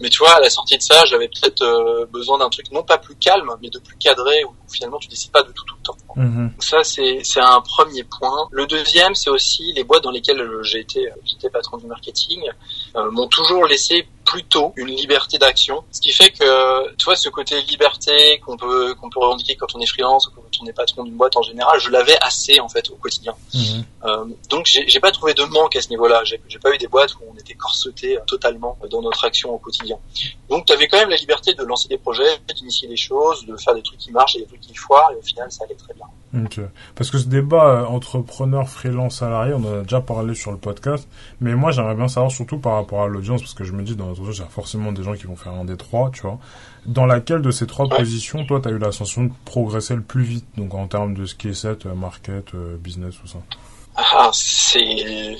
Mais 0.00 0.08
tu 0.08 0.18
vois, 0.18 0.36
à 0.36 0.40
la 0.40 0.50
sortie 0.50 0.76
de 0.76 0.82
ça, 0.82 1.04
j'avais 1.04 1.28
peut-être 1.28 1.62
euh, 1.62 2.06
besoin 2.06 2.38
d'un 2.38 2.48
truc 2.48 2.70
non 2.72 2.82
pas 2.82 2.98
plus 2.98 3.14
calme, 3.16 3.50
mais 3.62 3.70
de 3.70 3.78
plus 3.78 3.96
cadré, 3.96 4.44
où 4.44 4.54
finalement 4.70 4.98
tu 4.98 5.08
décides 5.08 5.30
pas 5.30 5.42
de 5.42 5.52
tout 5.52 5.64
tout 5.64 5.76
le 5.76 5.82
temps. 5.82 5.96
Mhm. 6.16 6.52
Ça, 6.58 6.84
c'est 6.84 7.22
un 7.40 7.60
premier 7.60 8.04
point. 8.04 8.48
Le 8.50 8.66
deuxième, 8.66 9.14
c'est 9.14 9.30
aussi 9.30 9.72
les 9.72 9.84
boîtes 9.84 10.04
dans 10.04 10.10
lesquelles 10.10 10.46
j'ai 10.62 10.80
été 10.80 11.08
j'étais 11.24 11.50
patron 11.50 11.78
du 11.78 11.86
marketing 11.86 12.42
euh, 12.96 13.10
m'ont 13.10 13.28
toujours 13.28 13.66
laissé 13.66 14.06
plutôt 14.24 14.72
une 14.76 14.88
liberté 14.88 15.38
d'action, 15.38 15.84
ce 15.92 16.00
qui 16.00 16.10
fait 16.10 16.30
que 16.30 16.94
tu 16.96 17.04
vois 17.04 17.16
ce 17.16 17.28
côté 17.28 17.60
liberté 17.62 18.40
qu'on 18.44 18.56
peut 18.56 18.94
qu'on 18.94 19.10
peut 19.10 19.20
revendiquer 19.20 19.54
quand 19.54 19.74
on 19.74 19.80
est 19.80 19.86
freelance 19.86 20.28
ou 20.28 20.30
quand 20.30 20.42
on 20.62 20.66
est 20.66 20.72
patron 20.72 21.04
d'une 21.04 21.16
boîte 21.16 21.36
en 21.36 21.42
général, 21.42 21.78
je 21.78 21.90
l'avais 21.90 22.16
assez 22.22 22.58
en 22.60 22.68
fait 22.68 22.88
au 22.90 22.96
quotidien. 22.96 23.34
Mhm. 23.52 23.84
Euh, 24.04 24.24
donc 24.48 24.66
j'ai 24.66 25.00
pas 25.00 25.10
trouvé 25.10 25.34
de 25.34 25.44
manque 25.44 25.76
à 25.76 25.82
ce 25.82 25.88
niveau-là. 25.90 26.22
J'ai 26.24 26.58
pas 26.58 26.74
eu 26.74 26.78
des 26.78 26.88
boîtes 26.88 27.14
où 27.14 27.18
on 27.30 27.38
était 27.38 27.54
corseté 27.54 28.18
totalement 28.26 28.78
dans 28.90 29.02
notre 29.02 29.24
action 29.24 29.50
au 29.50 29.58
quotidien. 29.58 29.98
Donc 30.48 30.66
tu 30.66 30.72
avais 30.72 30.88
quand 30.88 30.98
même 30.98 31.10
la 31.10 31.16
liberté 31.16 31.54
de 31.54 31.62
lancer 31.62 31.88
des 31.88 31.98
projets, 31.98 32.38
d'initier 32.54 32.88
des 32.88 32.96
choses, 32.96 33.44
de 33.46 33.56
faire 33.56 33.74
des 33.74 33.82
trucs 33.82 33.98
qui 33.98 34.10
marchent 34.10 34.36
et 34.36 34.40
des 34.40 34.46
trucs 34.46 34.60
qui 34.60 34.74
foirent, 34.74 35.12
et 35.12 35.16
au 35.16 35.22
final 35.22 35.50
ça 35.50 35.64
allait 35.64 35.74
très 35.74 35.94
bien. 35.94 36.03
Parce 36.94 37.10
que 37.10 37.18
ce 37.18 37.28
débat 37.28 37.66
euh, 37.66 37.84
entrepreneur, 37.86 38.68
freelance, 38.68 39.18
salarié, 39.18 39.54
on 39.54 39.64
en 39.64 39.80
a 39.80 39.82
déjà 39.82 40.00
parlé 40.00 40.34
sur 40.34 40.50
le 40.50 40.58
podcast, 40.58 41.08
mais 41.40 41.54
moi 41.54 41.70
j'aimerais 41.70 41.94
bien 41.94 42.08
savoir 42.08 42.32
surtout 42.32 42.58
par 42.58 42.74
rapport 42.74 43.02
à 43.02 43.06
l'audience, 43.06 43.40
parce 43.40 43.54
que 43.54 43.64
je 43.64 43.72
me 43.72 43.82
dis 43.82 43.94
dans 43.94 44.06
notre 44.06 44.20
audience, 44.20 44.38
il 44.38 44.40
y 44.40 44.44
a 44.44 44.48
forcément 44.48 44.92
des 44.92 45.02
gens 45.02 45.14
qui 45.14 45.26
vont 45.26 45.36
faire 45.36 45.52
un 45.52 45.64
des 45.64 45.76
trois, 45.76 46.10
tu 46.10 46.22
vois. 46.22 46.38
Dans 46.86 47.06
laquelle 47.06 47.40
de 47.40 47.50
ces 47.50 47.66
trois 47.66 47.88
positions, 47.88 48.44
toi, 48.46 48.60
tu 48.60 48.68
as 48.68 48.72
eu 48.72 48.78
la 48.78 48.92
sensation 48.92 49.24
de 49.24 49.32
progresser 49.44 49.94
le 49.94 50.02
plus 50.02 50.24
vite, 50.24 50.46
donc 50.56 50.74
en 50.74 50.86
termes 50.88 51.14
de 51.14 51.24
skill 51.24 51.54
set, 51.54 51.86
euh, 51.86 51.94
market, 51.94 52.54
euh, 52.54 52.76
business, 52.76 53.14
tout 53.20 53.28
ça? 53.28 53.38
Ah, 53.96 54.30
c'est. 54.32 55.36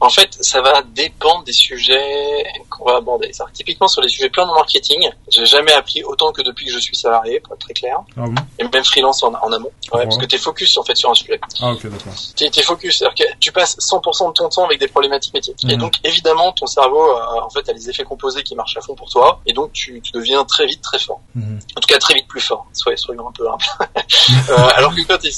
En 0.00 0.08
fait, 0.08 0.36
ça 0.40 0.60
va 0.60 0.82
dépendre 0.82 1.44
des 1.44 1.52
sujets 1.52 2.44
qu'on 2.70 2.84
va 2.84 2.96
aborder. 2.96 3.30
typiquement 3.52 3.88
sur 3.88 4.02
les 4.02 4.08
sujets 4.08 4.30
purement 4.30 4.54
marketing, 4.54 5.10
j'ai 5.28 5.46
jamais 5.46 5.72
appris 5.72 6.02
autant 6.04 6.32
que 6.32 6.42
depuis 6.42 6.66
que 6.66 6.72
je 6.72 6.78
suis 6.78 6.96
salarié, 6.96 7.40
pour 7.40 7.54
être 7.54 7.60
très 7.60 7.74
clair. 7.74 7.98
Ah 8.16 8.24
Et 8.58 8.64
même 8.64 8.84
freelance 8.84 9.22
en, 9.22 9.32
amont. 9.34 9.70
Ouais, 9.92 10.04
parce 10.04 10.18
que 10.18 10.26
t'es 10.26 10.38
focus 10.38 10.76
en 10.78 10.82
fait 10.82 10.96
sur 10.96 11.10
un 11.10 11.14
sujet. 11.14 11.40
Ah 11.60 11.72
ok, 11.72 11.86
d'accord. 11.86 12.12
T'es 12.34 12.46
es 12.46 12.62
focus, 12.62 12.98
c'est-à-dire 12.98 13.26
que 13.26 13.38
tu 13.38 13.52
passes 13.52 13.76
100% 13.78 14.28
de 14.28 14.32
ton 14.32 14.48
temps 14.48 14.64
avec 14.64 14.80
des 14.80 14.88
problématiques 14.88 15.34
métiers. 15.34 15.54
Et 15.64 15.74
mhm. 15.74 15.78
donc 15.78 15.94
évidemment, 16.04 16.52
ton 16.52 16.66
cerveau 16.66 17.02
a, 17.10 17.44
en 17.44 17.50
fait 17.50 17.68
a 17.68 17.72
les 17.72 17.90
effets 17.90 18.04
composés 18.04 18.42
qui 18.42 18.54
marchent 18.54 18.76
à 18.76 18.80
fond 18.80 18.94
pour 18.94 19.10
toi, 19.10 19.40
et 19.46 19.52
donc 19.52 19.72
tu, 19.72 20.00
tu 20.00 20.12
deviens 20.12 20.44
très 20.44 20.66
vite 20.66 20.82
très 20.82 20.98
fort. 20.98 21.20
Mhm. 21.34 21.58
En 21.76 21.80
tout 21.80 21.88
cas, 21.88 21.98
très 21.98 22.14
vite 22.14 22.28
plus 22.28 22.40
fort. 22.40 22.66
Soyez, 22.72 22.96
soyons 22.96 23.28
un 23.28 23.32
peu 23.32 23.48
humble. 23.48 23.64
euh, 24.50 24.68
alors 24.74 24.94
que 24.94 25.02
quand 25.02 25.18
t'es 25.18 25.30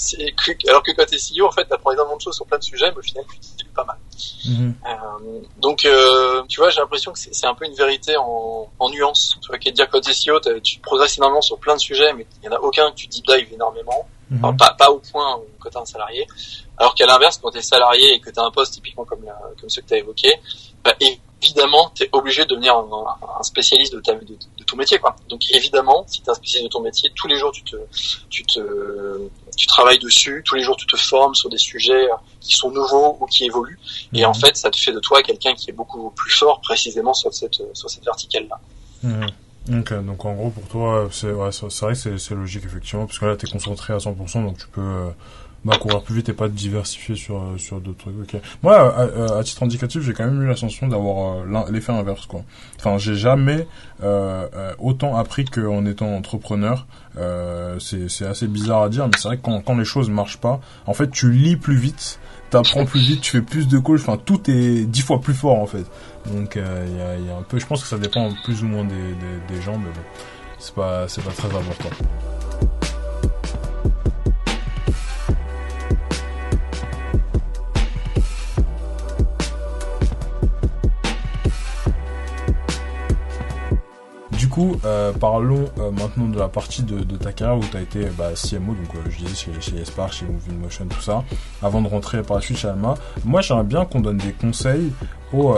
alors 0.69 0.83
que 0.83 0.93
quand 0.93 1.05
t'es 1.07 1.17
CEO, 1.17 1.47
en 1.47 1.53
fait, 1.53 1.65
t'apprends 1.65 1.93
énormément 1.93 2.17
de 2.17 2.23
choses 2.23 2.37
sur 2.37 2.47
plein 2.47 2.59
de 2.59 2.65
sujets, 2.65 2.91
mais 2.91 2.99
au 2.99 3.03
final, 3.03 3.25
tu 3.57 3.65
pas 3.67 3.85
mal. 3.85 3.97
Mhm. 4.47 4.75
Euh, 4.87 5.41
donc, 5.59 5.85
euh, 5.85 6.43
tu 6.49 6.61
vois, 6.61 6.71
j'ai 6.71 6.81
l'impression 6.81 7.13
que 7.13 7.19
c'est 7.19 7.47
un 7.47 7.55
peu 7.55 7.65
une 7.67 7.75
vérité 7.75 8.17
en, 8.17 8.69
en 8.79 8.91
nuance. 8.91 9.37
Tu 9.41 9.49
vois, 9.49 9.59
qui 9.59 9.69
est 9.69 9.73
de 9.73 9.77
dire 9.77 9.89
quand 9.89 10.01
t'es 10.01 10.13
CEO, 10.13 10.41
tu 10.63 10.81
progresses 10.81 11.19
énormément 11.19 11.43
sur 11.43 11.59
plein 11.59 11.75
de 11.75 11.81
sujets, 11.81 12.13
mais 12.13 12.27
il 12.43 12.47
y 12.47 12.49
en 12.49 12.57
a 12.57 12.61
aucun 12.61 12.91
que 12.91 12.97
tu 12.97 13.07
deep 13.07 13.27
dive 13.27 13.53
énormément. 13.53 14.09
Mhm. 14.31 14.57
pas, 14.59 14.75
pas 14.75 14.91
au 14.91 14.99
point 14.99 15.37
où 15.37 15.47
quand 15.59 15.71
t'es 15.71 15.79
un 15.79 15.87
salarié. 15.87 16.27
Alors 16.77 16.95
qu'à 16.95 17.07
l'inverse, 17.07 17.39
quand 17.43 17.51
t'es 17.51 17.63
salarié 17.63 18.15
et 18.15 18.21
que 18.21 18.31
t'as 18.31 18.45
un 18.45 18.51
poste 18.51 18.75
typiquement 18.75 19.05
comme, 19.05 19.25
comme 19.59 19.71
ceux 19.71 19.81
que 19.81 19.89
t'as 19.89 19.97
évoqué, 19.97 20.35
bah, 20.85 20.95
évidemment, 21.43 21.91
tu 21.95 22.05
es 22.05 22.09
obligé 22.13 22.45
de 22.45 22.51
devenir 22.51 22.77
un, 22.77 23.43
spécialiste 23.43 23.95
de, 23.95 24.01
ta, 24.01 24.15
de, 24.15 24.58
ton 24.69 24.77
métier. 24.77 24.99
Quoi. 24.99 25.17
Donc 25.29 25.43
évidemment, 25.53 26.05
si 26.07 26.21
tu 26.21 26.27
es 26.27 26.31
un 26.31 26.35
spécialiste 26.35 26.71
de 26.71 26.73
ton 26.73 26.83
métier, 26.83 27.11
tous 27.15 27.27
les 27.27 27.37
jours 27.37 27.53
tu 27.53 27.63
te, 27.63 27.77
tu 28.31 28.45
te, 28.45 28.61
tu 29.57 29.67
travailles 29.67 29.99
dessus, 29.99 30.43
tous 30.45 30.55
les 30.55 30.63
jours 30.63 30.77
tu 30.77 30.87
te 30.87 30.97
formes 30.97 31.35
sur 31.35 31.51
des 31.51 31.59
sujets 31.59 32.09
qui 32.41 32.57
sont 32.57 32.71
nouveaux 32.71 33.17
ou 33.21 33.27
qui 33.27 33.45
évoluent. 33.45 33.79
Et 34.13 34.25
en 34.25 34.31
mhm. 34.31 34.41
fait, 34.41 34.57
ça 34.57 34.71
te 34.71 34.77
fait 34.77 34.93
de 34.93 35.01
toi 35.01 35.23
quelqu'un 35.23 35.55
qui 35.55 35.71
est 35.71 35.75
beaucoup 35.75 36.11
plus 36.11 36.31
fort 36.31 36.61
précisément 36.61 37.15
sur 37.15 37.33
cette, 37.35 37.63
sur 37.75 37.91
cette 37.91 38.05
verticale-là. 38.05 38.61
Mmh. 39.03 39.27
Donc, 39.69 39.93
donc 39.93 40.25
en 40.25 40.35
gros 40.35 40.51
pour 40.51 40.67
toi 40.67 41.09
c'est 41.13 41.31
ouais, 41.31 41.51
vrai 41.51 41.93
que 41.93 42.17
c'est 42.17 42.35
logique 42.35 42.65
effectivement 42.65 43.07
parce 43.07 43.19
que 43.19 43.27
là 43.27 43.37
tu 43.37 43.47
es 43.47 43.51
concentré 43.51 43.93
à 43.93 43.99
100% 43.99 44.45
donc 44.45 44.59
tu 44.59 44.67
peux 44.69 44.81
euh, 44.81 45.11
bah, 45.64 45.77
courir 45.79 46.03
plus 46.03 46.14
vite 46.14 46.29
et 46.29 46.33
pas 46.33 46.49
diversifier 46.49 47.16
sur 47.16 47.37
euh, 47.37 47.59
sur 47.59 47.81
d'autres 47.81 47.99
trucs. 47.99 48.35
Ok. 48.35 48.40
Moi, 48.62 48.77
à, 48.77 49.38
à, 49.38 49.42
titre 49.42 49.62
indicatif, 49.64 50.03
j'ai 50.03 50.12
quand 50.12 50.25
même 50.25 50.42
eu 50.42 50.47
la 50.47 50.57
sensation 50.57 50.87
d'avoir 50.88 51.38
euh, 51.38 51.71
l'effet 51.71 51.92
inverse, 51.92 52.27
quoi. 52.27 52.42
Enfin, 52.79 52.97
j'ai 52.99 53.16
jamais 53.16 53.66
euh, 54.03 54.47
euh 54.55 54.73
autant 54.79 55.16
appris 55.16 55.44
qu'en 55.44 55.85
étant 55.85 56.14
entrepreneur. 56.14 56.87
Euh, 57.16 57.79
c'est 57.81 58.09
c'est 58.09 58.27
assez 58.27 58.47
bizarre 58.47 58.83
à 58.83 58.88
dire, 58.88 59.07
mais 59.07 59.14
c'est 59.16 59.29
vrai 59.29 59.37
que 59.37 59.42
quand 59.42 59.61
quand 59.62 59.77
les 59.77 59.85
choses 59.85 60.11
marchent 60.11 60.38
pas, 60.38 60.61
en 60.87 60.94
fait, 60.94 61.11
tu 61.11 61.33
lis 61.33 61.57
plus 61.57 61.77
vite, 61.77 62.21
t'apprends 62.51 62.85
plus 62.85 63.01
vite, 63.01 63.21
tu 63.21 63.33
fais 63.33 63.42
plus 63.42 63.66
de 63.66 63.79
calls. 63.79 63.97
Enfin, 63.97 64.16
tout 64.16 64.49
est 64.49 64.85
dix 64.85 65.03
fois 65.03 65.21
plus 65.21 65.35
fort 65.35 65.59
en 65.59 65.66
fait. 65.66 65.85
Donc, 66.33 66.55
il 66.55 66.62
y 66.62 67.01
a, 67.01 67.18
y, 67.18 67.31
a, 67.31 67.37
un 67.37 67.42
peu. 67.42 67.59
Je 67.59 67.66
pense 67.66 67.83
que 67.83 67.88
ça 67.88 67.99
dépend 67.99 68.31
plus 68.44 68.62
ou 68.62 68.66
moins 68.66 68.85
des 68.85 68.94
des, 68.94 69.57
des 69.57 69.62
gens, 69.62 69.77
mais 69.77 69.90
bon, 69.90 70.03
c'est 70.59 70.75
pas 70.75 71.09
c'est 71.09 71.25
pas 71.25 71.33
très 71.33 71.49
important. 71.49 71.90
Euh, 84.85 85.12
parlons 85.12 85.66
euh, 85.79 85.90
maintenant 85.90 86.27
de 86.27 86.38
la 86.38 86.49
partie 86.49 86.83
de, 86.83 87.16
ta 87.16 87.33
carrière 87.33 87.59
où 87.59 87.64
tu 87.71 87.77
as 87.77 87.81
été 87.81 88.07
bah, 88.16 88.31
CMO, 88.35 88.75
donc 88.75 88.94
euh, 88.94 89.11
je 89.11 89.18
disais 89.18 89.35
chez, 89.35 89.61
chez 89.61 89.77
Espar, 89.81 90.12
chez 90.12 90.27
Moving 90.27 90.61
Motion, 90.61 90.87
tout 90.87 91.01
ça, 91.01 91.25
avant 91.62 91.81
de 91.81 91.88
rentrer 91.88 92.23
par 92.23 92.37
la 92.37 92.42
suite 92.42 92.59
chez 92.59 92.68
Alma. 92.68 92.94
Moi, 93.25 93.40
j'aimerais 93.40 93.64
bien 93.64 93.85
qu'on 93.85 94.01
donne 94.01 94.18
des 94.18 94.33
conseils 94.33 94.92
aux, 95.33 95.55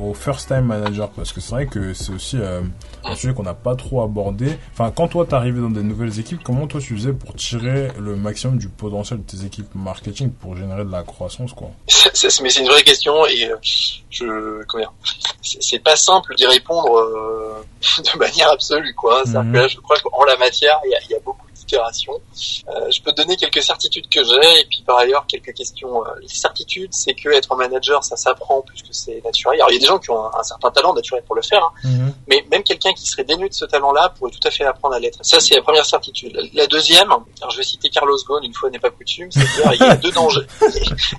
aux, 0.00 0.14
first 0.14 0.48
time 0.48 0.62
managers 0.62 1.06
parce 1.14 1.32
que 1.32 1.40
c'est 1.40 1.52
vrai 1.52 1.66
que 1.66 1.94
c'est 1.94 2.12
aussi 2.12 2.36
un 2.38 3.14
sujet 3.14 3.34
qu'on 3.34 3.42
n'a 3.42 3.54
pas 3.54 3.76
trop 3.76 4.02
abordé. 4.02 4.58
Enfin, 4.72 4.92
quand 4.94 5.08
toi 5.08 5.26
t'arrivais 5.26 5.60
dans 5.60 5.70
des 5.70 5.82
nouvelles 5.82 6.18
équipes, 6.18 6.40
comment 6.42 6.66
toi 6.66 6.80
tu 6.80 6.96
faisais 6.96 7.12
pour 7.12 7.34
tirer 7.34 7.88
le 7.98 8.16
maximum 8.16 8.58
du 8.58 8.68
potentiel 8.68 9.20
de 9.20 9.24
tes 9.24 9.44
équipes 9.44 9.74
marketing 9.74 10.30
pour 10.30 10.56
générer 10.56 10.84
de 10.84 10.90
la 10.90 11.02
croissance, 11.02 11.52
quoi? 11.52 11.70
Mais 11.86 12.50
c'est 12.50 12.60
une 12.60 12.68
vraie 12.68 12.82
question 12.82 13.26
et 13.26 13.50
je 14.10 14.64
comment 14.64 14.84
c'est 15.42 15.78
pas 15.78 15.96
simple 15.96 16.34
d'y 16.34 16.46
répondre 16.46 16.88
de 17.98 18.18
manière 18.18 18.50
absolue, 18.50 18.94
quoi. 18.94 19.22
Mhm. 19.26 19.52
là, 19.52 19.68
je 19.68 19.78
crois 19.80 19.96
qu'en 20.00 20.24
la 20.24 20.36
matière, 20.36 20.78
il 20.84 20.90
y 20.90 20.94
a, 20.94 20.98
y 21.10 21.14
a 21.14 21.20
beaucoup 21.24 21.47
euh, 21.76 22.90
je 22.90 23.02
peux 23.02 23.12
te 23.12 23.22
donner 23.22 23.36
quelques 23.36 23.62
certitudes 23.62 24.08
que 24.08 24.22
j'ai 24.24 24.60
et 24.60 24.64
puis 24.64 24.82
par 24.86 24.98
ailleurs 24.98 25.26
quelques 25.26 25.52
questions. 25.54 26.04
Euh, 26.04 26.10
les 26.20 26.28
certitudes, 26.28 26.92
c'est 26.92 27.14
que 27.14 27.28
être 27.30 27.54
manager, 27.56 28.04
ça 28.04 28.16
s'apprend 28.16 28.62
puisque 28.62 28.92
c'est 28.92 29.22
naturel. 29.24 29.60
Alors 29.60 29.70
il 29.70 29.74
y 29.74 29.76
a 29.76 29.80
des 29.80 29.86
gens 29.86 29.98
qui 29.98 30.10
ont 30.10 30.34
un, 30.34 30.42
certain 30.42 30.70
talent 30.70 30.94
naturel 30.94 31.22
pour 31.26 31.34
le 31.34 31.42
faire, 31.42 31.62
hein. 31.62 31.72
mhm. 31.84 32.14
mais 32.28 32.44
même 32.50 32.62
quelqu'un 32.62 32.92
qui 32.92 33.06
serait 33.06 33.24
dénué 33.24 33.48
de 33.48 33.54
ce 33.54 33.64
talent-là 33.64 34.14
pourrait 34.18 34.30
tout 34.30 34.46
à 34.46 34.50
fait 34.50 34.64
apprendre 34.64 34.94
à 34.94 35.00
l'être. 35.00 35.18
Ça, 35.22 35.40
c'est 35.40 35.54
la 35.54 35.62
première 35.62 35.86
certitude. 35.86 36.38
La 36.54 36.66
deuxième, 36.66 37.10
alors 37.10 37.50
je 37.50 37.58
vais 37.58 37.64
citer 37.64 37.90
Carlos 37.90 38.16
Ghosn, 38.26 38.44
une 38.44 38.54
fois 38.54 38.70
n'est 38.70 38.78
pas 38.78 38.90
coutume, 38.90 39.30
c'est-à-dire 39.30 39.72
il 39.74 39.86
y 39.86 39.90
a 39.90 39.96
deux 39.96 40.12
dangers. 40.12 40.46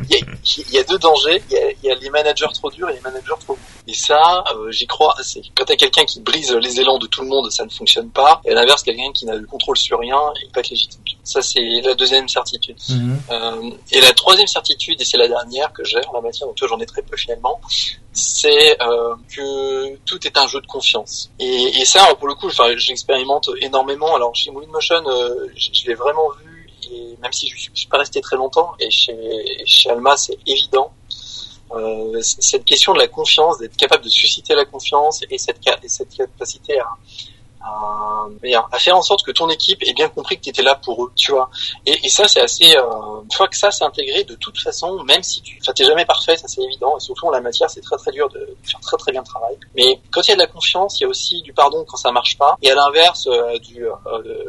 Il 0.09 0.73
y 0.73 0.79
a, 0.79 0.83
deux 0.83 0.97
dangers. 0.97 1.41
Il 1.51 1.75
y 1.83 1.91
a, 1.91 1.95
les 1.95 2.09
managers 2.09 2.47
trop 2.53 2.69
durs 2.69 2.89
et 2.89 2.93
les 2.93 2.99
managers 3.01 3.33
trop 3.39 3.53
bons. 3.53 3.59
Et 3.87 3.93
ça, 3.93 4.43
euh, 4.55 4.71
j'y 4.71 4.87
crois 4.87 5.15
assez. 5.19 5.41
Quand 5.55 5.65
t'as 5.65 5.75
quelqu'un 5.75 6.05
qui 6.05 6.21
brise 6.21 6.51
les 6.53 6.79
élans 6.79 6.97
de 6.97 7.07
tout 7.07 7.21
le 7.21 7.27
monde, 7.27 7.51
ça 7.51 7.65
ne 7.65 7.69
fonctionne 7.69 8.09
pas. 8.09 8.41
Et 8.45 8.51
à 8.51 8.53
l'inverse, 8.53 8.83
quelqu'un 8.83 9.11
qui 9.13 9.25
n'a 9.25 9.35
le 9.35 9.45
contrôle 9.45 9.77
sur 9.77 9.99
rien 9.99 10.19
il 10.41 10.49
peut 10.49 10.59
être 10.59 10.69
légitime. 10.69 11.01
Ça, 11.23 11.41
c'est 11.41 11.61
la 11.83 11.93
deuxième 11.93 12.27
certitude. 12.27 12.77
Mhm. 12.89 13.21
Euh, 13.31 13.71
et 13.91 14.01
la 14.01 14.13
troisième 14.13 14.47
certitude, 14.47 14.99
et 15.01 15.05
c'est 15.05 15.17
la 15.17 15.27
dernière 15.27 15.71
que 15.73 15.83
j'ai 15.83 15.99
en 16.07 16.13
la 16.13 16.21
matière, 16.21 16.47
donc 16.47 16.57
toi 16.57 16.67
j'en 16.67 16.79
ai 16.79 16.85
très 16.85 17.01
peu 17.01 17.15
finalement, 17.17 17.59
c'est 18.11 18.81
euh, 18.81 19.15
que 19.35 19.95
tout 20.05 20.25
est 20.25 20.37
un 20.37 20.47
jeu 20.47 20.61
de 20.61 20.67
confiance. 20.67 21.29
Et, 21.39 21.79
et 21.79 21.85
ça, 21.85 22.13
pour 22.15 22.27
le 22.27 22.35
coup, 22.35 22.49
j'expérimente 22.77 23.49
énormément. 23.61 24.15
Alors 24.15 24.35
chez 24.35 24.51
Motion, 24.51 25.03
euh, 25.07 25.47
je, 25.55 25.87
l'ai 25.87 25.95
vraiment 25.95 26.29
vu, 26.41 26.69
et 26.91 27.17
même 27.21 27.33
si 27.33 27.47
je 27.49 27.69
ne 27.69 27.75
suis 27.75 27.87
pas 27.87 27.97
resté 27.97 28.21
très 28.21 28.35
longtemps, 28.35 28.71
et 28.79 28.89
chez, 28.89 29.15
chez 29.65 29.89
Alma, 29.89 30.17
c'est 30.17 30.37
évident. 30.45 30.91
Euh, 31.71 32.19
cette 32.21 32.65
question 32.65 32.93
de 32.93 32.99
la 32.99 33.07
confiance, 33.07 33.59
d'être 33.59 33.77
capable 33.77 34.03
de 34.03 34.09
susciter 34.09 34.55
la 34.55 34.65
confiance 34.65 35.21
et 35.29 35.37
cette, 35.37 35.59
et 35.83 35.87
cette 35.87 36.15
capacité 36.15 36.79
à, 36.79 36.87
à, 37.61 38.25
à, 38.71 38.79
faire 38.79 38.95
en 38.95 39.01
sorte 39.01 39.25
que 39.25 39.31
ton 39.31 39.49
équipe 39.49 39.83
ait 39.83 39.93
bien 39.93 40.09
compris 40.09 40.37
que 40.37 40.43
tu 40.43 40.49
étais 40.49 40.61
là 40.61 40.75
pour 40.75 41.03
eux, 41.03 41.11
tu 41.15 41.31
vois. 41.31 41.49
Et, 41.85 42.05
et 42.05 42.09
ça, 42.09 42.27
c'est 42.27 42.41
assez. 42.41 42.75
Euh, 42.75 42.83
une 43.23 43.31
fois 43.31 43.47
que 43.47 43.57
ça 43.57 43.71
c'est 43.71 43.83
intégré, 43.83 44.23
de 44.23 44.35
toute 44.35 44.57
façon, 44.57 45.03
même 45.03 45.23
si 45.23 45.41
tu, 45.41 45.57
enfin, 45.61 45.73
t'es 45.73 45.85
jamais 45.85 46.05
parfait, 46.05 46.37
ça 46.37 46.47
c'est 46.47 46.61
évident. 46.61 46.97
Et 46.97 46.99
surtout 46.99 47.27
en 47.27 47.31
la 47.31 47.41
matière, 47.41 47.69
c'est 47.69 47.81
très 47.81 47.97
très 47.97 48.11
dur 48.11 48.29
de 48.29 48.55
faire 48.63 48.79
très 48.79 48.97
très 48.97 49.11
bien 49.11 49.21
le 49.21 49.27
travail. 49.27 49.57
Mais 49.75 49.99
quand 50.11 50.21
il 50.27 50.29
y 50.29 50.33
a 50.33 50.35
de 50.35 50.41
la 50.41 50.47
confiance, 50.47 50.99
il 50.99 51.03
y 51.03 51.05
a 51.05 51.09
aussi 51.09 51.41
du 51.41 51.53
pardon 51.53 51.85
quand 51.87 51.97
ça 51.97 52.11
marche 52.11 52.37
pas. 52.37 52.57
Et 52.61 52.71
à 52.71 52.75
l'inverse, 52.75 53.27
euh, 53.27 53.57
du, 53.59 53.85
euh, 53.85 53.91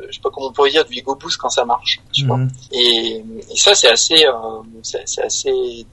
je 0.08 0.14
sais 0.14 0.20
pas 0.20 0.30
comment 0.30 0.48
on 0.48 0.52
pourrait 0.52 0.70
dire, 0.70 0.84
du 0.84 0.98
ego 0.98 1.14
boost 1.14 1.36
quand 1.36 1.50
ça 1.50 1.64
marche, 1.64 2.00
tu 2.12 2.26
vois. 2.26 2.36
Mhm. 2.36 2.50
Et, 2.72 3.24
et, 3.50 3.56
ça, 3.56 3.74
c'est 3.74 3.90
assez, 3.90 4.24
euh, 4.24 4.62
c'est 4.82 5.22
assez 5.22 5.86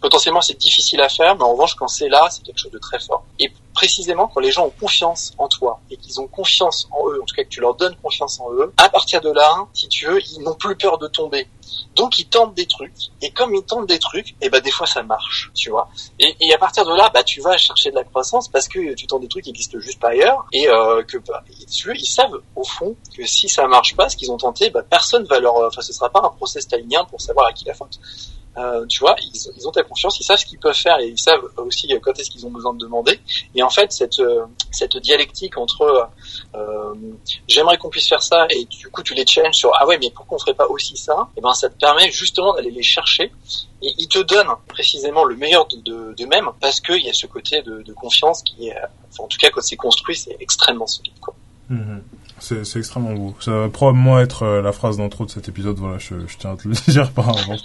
potentiellement 0.00 0.40
c'est 0.40 0.58
difficile 0.58 1.00
à 1.00 1.08
faire, 1.08 1.36
mais 1.36 1.42
en 1.42 1.52
revanche 1.52 1.74
quand 1.74 1.88
c'est 1.88 2.08
là, 2.08 2.28
c'est 2.30 2.42
quelque 2.42 2.58
chose 2.58 2.72
de 2.72 2.78
très 2.78 2.98
fort. 3.00 3.24
Et 3.38 3.52
précisément 3.74 4.28
quand 4.28 4.40
les 4.40 4.50
gens 4.50 4.66
ont 4.66 4.72
confiance 4.80 5.32
en 5.38 5.48
toi 5.48 5.80
et 5.90 5.96
qu'ils 5.96 6.20
ont 6.20 6.26
confiance 6.26 6.88
en 6.90 7.08
eux, 7.08 7.20
en 7.22 7.24
tout 7.24 7.34
cas 7.34 7.44
que 7.44 7.48
tu 7.48 7.60
leur 7.60 7.74
donnes 7.74 7.96
confiance 8.02 8.40
en 8.40 8.52
eux, 8.52 8.72
à 8.76 8.88
partir 8.88 9.20
de 9.20 9.30
là, 9.30 9.66
si 9.72 9.88
tu 9.88 10.06
veux, 10.06 10.20
ils 10.20 10.42
n'ont 10.42 10.54
plus 10.54 10.76
peur 10.76 10.98
de 10.98 11.08
tomber. 11.08 11.48
Donc 11.94 12.18
ils 12.18 12.26
tentent 12.26 12.54
des 12.54 12.66
trucs 12.66 13.10
et 13.22 13.30
comme 13.30 13.54
ils 13.54 13.62
tentent 13.62 13.86
des 13.86 13.98
trucs, 13.98 14.30
et 14.30 14.34
eh 14.42 14.48
ben 14.50 14.60
des 14.60 14.70
fois 14.70 14.86
ça 14.86 15.02
marche, 15.02 15.50
tu 15.54 15.70
vois. 15.70 15.88
Et, 16.18 16.36
et, 16.40 16.52
à 16.52 16.58
partir 16.58 16.84
de 16.84 16.94
là, 16.94 17.10
bah 17.12 17.22
tu 17.22 17.40
vas 17.40 17.56
chercher 17.56 17.90
de 17.90 17.96
la 17.96 18.04
croissance 18.04 18.48
parce 18.48 18.68
que 18.68 18.94
tu 18.94 19.06
tentes 19.06 19.22
des 19.22 19.28
trucs 19.28 19.44
qui 19.44 19.50
existent 19.50 19.78
juste 19.78 20.00
pas 20.00 20.10
ailleurs 20.10 20.46
et 20.52 20.68
euh, 20.68 21.02
que 21.02 21.18
bah, 21.18 21.42
tu 21.70 21.88
veux, 21.88 21.96
ils 21.96 22.06
savent 22.06 22.40
au 22.56 22.64
fond 22.64 22.96
que 23.16 23.24
si 23.26 23.48
ça 23.48 23.66
marche 23.66 23.96
pas, 23.96 24.08
ce 24.08 24.16
qu'ils 24.16 24.30
ont 24.30 24.36
tenté, 24.36 24.70
bah 24.70 24.82
personne 24.88 25.24
va 25.24 25.38
leur, 25.38 25.56
enfin 25.56 25.82
ce 25.82 25.92
sera 25.92 26.10
pas 26.10 26.20
un 26.24 26.30
process 26.30 26.64
stalinien 26.64 27.04
pour 27.04 27.20
savoir 27.20 27.46
à 27.46 27.52
qui 27.52 27.64
la 27.64 27.74
faute. 27.74 27.98
Euh, 28.60 28.84
tu 28.86 29.00
vois, 29.00 29.16
ils, 29.22 29.66
ont 29.66 29.70
ta 29.70 29.82
confiance, 29.82 30.18
ils 30.20 30.24
savent 30.24 30.38
ce 30.38 30.44
qu'ils 30.44 30.58
peuvent 30.58 30.74
faire 30.74 30.98
et 30.98 31.08
ils 31.08 31.18
savent 31.18 31.42
aussi 31.56 31.88
quand 32.02 32.18
est-ce 32.18 32.30
qu'ils 32.30 32.46
ont 32.46 32.50
besoin 32.50 32.74
de 32.74 32.78
demander. 32.78 33.20
Et 33.54 33.62
en 33.62 33.70
fait, 33.70 33.92
cette 33.92 34.20
euh, 34.20 35.00
dialectique 35.02 35.56
entre 35.56 36.10
euh, 36.54 36.94
j'aimerais 37.48 37.78
qu'on 37.78 37.88
puisse 37.88 38.08
faire 38.08 38.22
ça 38.22 38.46
et 38.50 38.64
du 38.64 38.88
coup 38.90 39.02
tu 39.02 39.14
les 39.14 39.26
challenges 39.26 39.54
sur 39.54 39.70
ah 39.78 39.86
ouais 39.86 39.98
mais 39.98 40.10
pourquoi 40.10 40.36
on 40.36 40.38
ferait 40.40 40.54
pas 40.54 40.66
aussi 40.66 40.96
ça? 40.96 41.28
Et 41.34 41.38
eh 41.38 41.40
ben 41.40 41.54
ça 41.54 41.68
te 41.70 41.78
permet 41.78 42.10
justement 42.10 42.52
d'aller 42.54 42.70
les 42.70 42.82
chercher 42.82 43.32
et 43.82 43.94
ils 43.98 44.08
te 44.08 44.18
donnent 44.18 44.54
précisément 44.68 45.24
le 45.24 45.36
meilleur 45.36 45.66
de 45.66 46.14
d'eux-mêmes 46.14 46.50
parce 46.60 46.80
qu'il 46.80 47.02
y 47.02 47.08
a 47.08 47.12
ce 47.12 47.26
côté 47.26 47.62
de, 47.62 47.82
de 47.82 47.92
confiance 47.92 48.42
qui 48.42 48.68
est, 48.68 48.76
en 49.18 49.26
tout 49.26 49.38
cas 49.38 49.50
quand 49.50 49.62
c'est 49.62 49.76
construit, 49.76 50.16
c'est 50.16 50.36
extrêmement 50.40 50.86
solide 50.86 51.18
quoi. 51.20 51.34
Mm-hmm. 51.70 52.00
C'est, 52.40 52.64
c'est 52.64 52.78
extrêmement 52.78 53.12
beau. 53.12 53.34
Ça 53.40 53.52
va 53.52 53.68
probablement 53.68 54.18
être 54.18 54.42
euh, 54.42 54.62
la 54.62 54.72
phrase 54.72 54.96
d'intro 54.96 55.26
de 55.26 55.30
cet 55.30 55.48
épisode. 55.48 55.76
Voilà, 55.78 55.98
je, 55.98 56.14
je 56.26 56.36
tiens 56.38 56.52
à 56.52 56.56
te 56.56 56.66
le 56.66 56.74
dire 56.88 57.10
par 57.12 57.28
avance. 57.28 57.62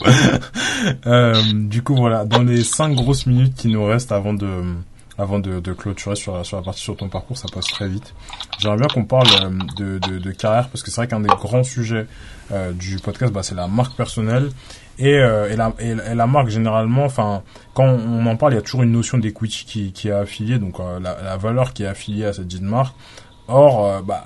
euh, 1.07 1.33
du 1.53 1.81
coup, 1.81 1.95
voilà, 1.95 2.25
dans 2.25 2.43
les 2.43 2.63
cinq 2.63 2.93
grosses 2.93 3.25
minutes 3.25 3.55
qui 3.55 3.69
nous 3.69 3.83
restent 3.85 4.11
avant 4.11 4.33
de 4.33 4.75
avant 5.17 5.39
de, 5.39 5.59
de 5.59 5.73
clôturer 5.73 6.15
sur, 6.15 6.45
sur 6.45 6.57
la 6.57 6.63
partie 6.63 6.81
sur 6.81 6.97
ton 6.97 7.09
parcours, 7.09 7.38
ça 7.38 7.47
passe 7.51 7.67
très 7.67 7.88
vite. 7.88 8.13
J'aimerais 8.59 8.77
bien 8.77 8.88
qu'on 8.88 9.05
parle 9.05 9.27
euh, 9.43 9.49
de, 9.77 9.99
de, 9.99 10.19
de, 10.19 10.31
carrière 10.31 10.67
parce 10.69 10.83
que 10.83 10.91
c'est 10.91 11.01
vrai 11.01 11.07
qu'un 11.07 11.21
des 11.21 11.27
grands 11.27 11.63
sujets 11.63 12.07
euh, 12.51 12.73
du 12.73 12.97
podcast, 12.97 13.31
bah, 13.31 13.43
c'est 13.43 13.55
la 13.55 13.67
marque 13.67 13.95
personnelle 13.95 14.49
et, 14.99 15.17
euh, 15.17 15.49
et, 15.49 15.55
la, 15.55 15.73
et, 15.79 15.95
la 15.95 16.27
marque 16.27 16.49
généralement. 16.49 17.05
Enfin, 17.05 17.43
quand 17.73 17.85
on 17.85 18.25
en 18.25 18.35
parle, 18.35 18.53
il 18.53 18.55
y 18.55 18.59
a 18.59 18.61
toujours 18.61 18.83
une 18.83 18.91
notion 18.91 19.17
d'equity 19.17 19.65
qui, 19.65 19.91
qui 19.93 20.09
est 20.09 20.11
affiliée, 20.11 20.59
donc 20.59 20.79
la, 20.79 21.21
la 21.21 21.38
valeur 21.38 21.73
qui 21.73 21.83
est 21.83 21.88
affiliée 21.88 22.25
à 22.25 22.33
cette 22.33 22.47
dite 22.47 22.61
marque 22.61 22.95
Or, 23.47 23.85
euh, 23.85 24.01
bah, 24.01 24.23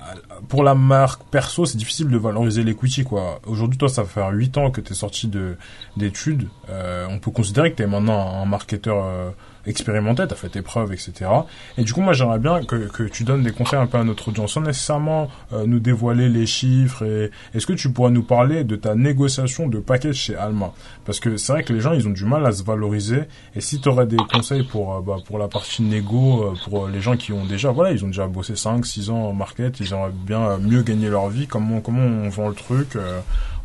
pour 0.48 0.62
la 0.62 0.74
marque 0.74 1.22
perso, 1.24 1.64
c'est 1.66 1.76
difficile 1.76 2.08
de 2.08 2.18
valoriser 2.18 2.62
l'equity, 2.62 3.04
quoi. 3.04 3.40
Aujourd'hui, 3.46 3.78
toi, 3.78 3.88
ça 3.88 4.04
fait 4.04 4.22
8 4.30 4.58
ans 4.58 4.70
que 4.70 4.80
tu 4.80 4.92
es 4.92 4.96
sorti 4.96 5.28
de 5.28 5.56
d'études. 5.96 6.48
Euh, 6.68 7.06
on 7.10 7.18
peut 7.18 7.30
considérer 7.30 7.70
que 7.72 7.76
tu 7.76 7.82
es 7.82 7.86
maintenant 7.86 8.42
un 8.42 8.46
marketeur 8.46 9.04
euh, 9.04 9.30
expérimenté, 9.66 10.26
tu 10.26 10.32
as 10.32 10.36
fait 10.36 10.48
tes 10.48 10.62
preuves, 10.62 10.92
etc. 10.92 11.30
Et 11.76 11.84
du 11.84 11.92
coup, 11.92 12.00
moi, 12.00 12.12
j'aimerais 12.12 12.38
bien 12.38 12.62
que, 12.64 12.88
que 12.88 13.02
tu 13.04 13.24
donnes 13.24 13.42
des 13.42 13.52
conseils 13.52 13.78
un 13.78 13.86
peu 13.86 13.98
à 13.98 14.04
notre 14.04 14.28
audience, 14.28 14.52
sans 14.52 14.60
nécessairement 14.60 15.28
euh, 15.52 15.66
nous 15.66 15.80
dévoiler 15.80 16.28
les 16.28 16.46
chiffres. 16.46 17.30
Est-ce 17.54 17.66
que 17.66 17.72
tu 17.72 17.90
pourrais 17.90 18.10
nous 18.10 18.22
parler 18.22 18.64
de 18.64 18.76
ta 18.76 18.94
négociation 18.94 19.68
de 19.68 19.78
package 19.78 20.14
chez 20.14 20.36
Alma? 20.36 20.72
Parce 21.04 21.20
que 21.20 21.36
c'est 21.36 21.52
vrai 21.52 21.64
que 21.64 21.72
les 21.72 21.80
gens, 21.80 21.92
ils 21.92 22.06
ont 22.06 22.12
du 22.12 22.24
mal 22.24 22.46
à 22.46 22.52
se 22.52 22.62
valoriser. 22.62 23.22
Et 23.54 23.60
si 23.60 23.80
tu 23.80 23.88
aurais 23.88 24.06
des 24.06 24.16
conseils 24.16 24.64
pour 24.64 24.94
euh, 24.94 25.00
bah, 25.00 25.16
pour 25.26 25.38
la 25.38 25.48
partie 25.48 25.82
négo, 25.82 26.54
pour 26.64 26.88
les 26.88 27.00
gens 27.00 27.16
qui 27.16 27.32
ont 27.32 27.44
déjà, 27.44 27.70
voilà, 27.70 27.92
ils 27.92 28.04
ont 28.04 28.08
déjà 28.08 28.26
bossé 28.26 28.56
5, 28.56 28.84
6 28.84 29.10
ans 29.10 29.26
en 29.26 29.32
market, 29.32 29.80
ils 29.80 29.92
aimeraient 29.92 30.10
bien 30.30 30.58
mieux 30.58 30.82
gagner 30.82 31.08
leur 31.08 31.28
vie. 31.28 31.46
Comment 31.46 31.80
comment 31.80 32.02
on 32.02 32.28
vend 32.28 32.48
le 32.48 32.54
truc 32.54 32.96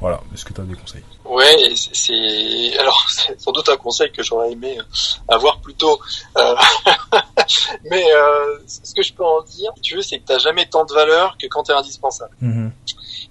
Voilà. 0.01 0.19
Est-ce 0.34 0.45
que 0.45 0.54
tu 0.54 0.62
as 0.62 0.63
des 0.63 0.75
conseils? 0.75 1.04
Ouais, 1.25 1.73
c'est 1.75 2.78
alors 2.78 3.08
c'est 3.10 3.39
sans 3.39 3.51
doute 3.51 3.67
un 3.69 3.78
conseil 3.78 4.12
que 4.12 4.21
j'aurais 4.23 4.51
aimé 4.51 4.78
avoir 5.28 5.60
plus 5.60 5.73
tôt. 5.73 5.99
Euh, 6.38 6.56
mais 7.89 8.06
euh, 8.13 8.58
ce 8.67 8.93
que 8.93 9.01
je 9.01 9.13
peux 9.13 9.23
en 9.23 9.41
dire, 9.41 9.71
si 9.75 9.82
tu 9.82 9.95
veux, 9.95 10.01
c'est 10.01 10.19
que 10.19 10.25
t'as 10.25 10.38
jamais 10.38 10.67
tant 10.67 10.86
de 10.86 10.93
valeur 10.93 11.36
que 11.39 11.47
quand 11.47 11.63
t'es 11.63 11.73
indispensable. 11.73 12.36
Mm-hmm. 12.43 12.71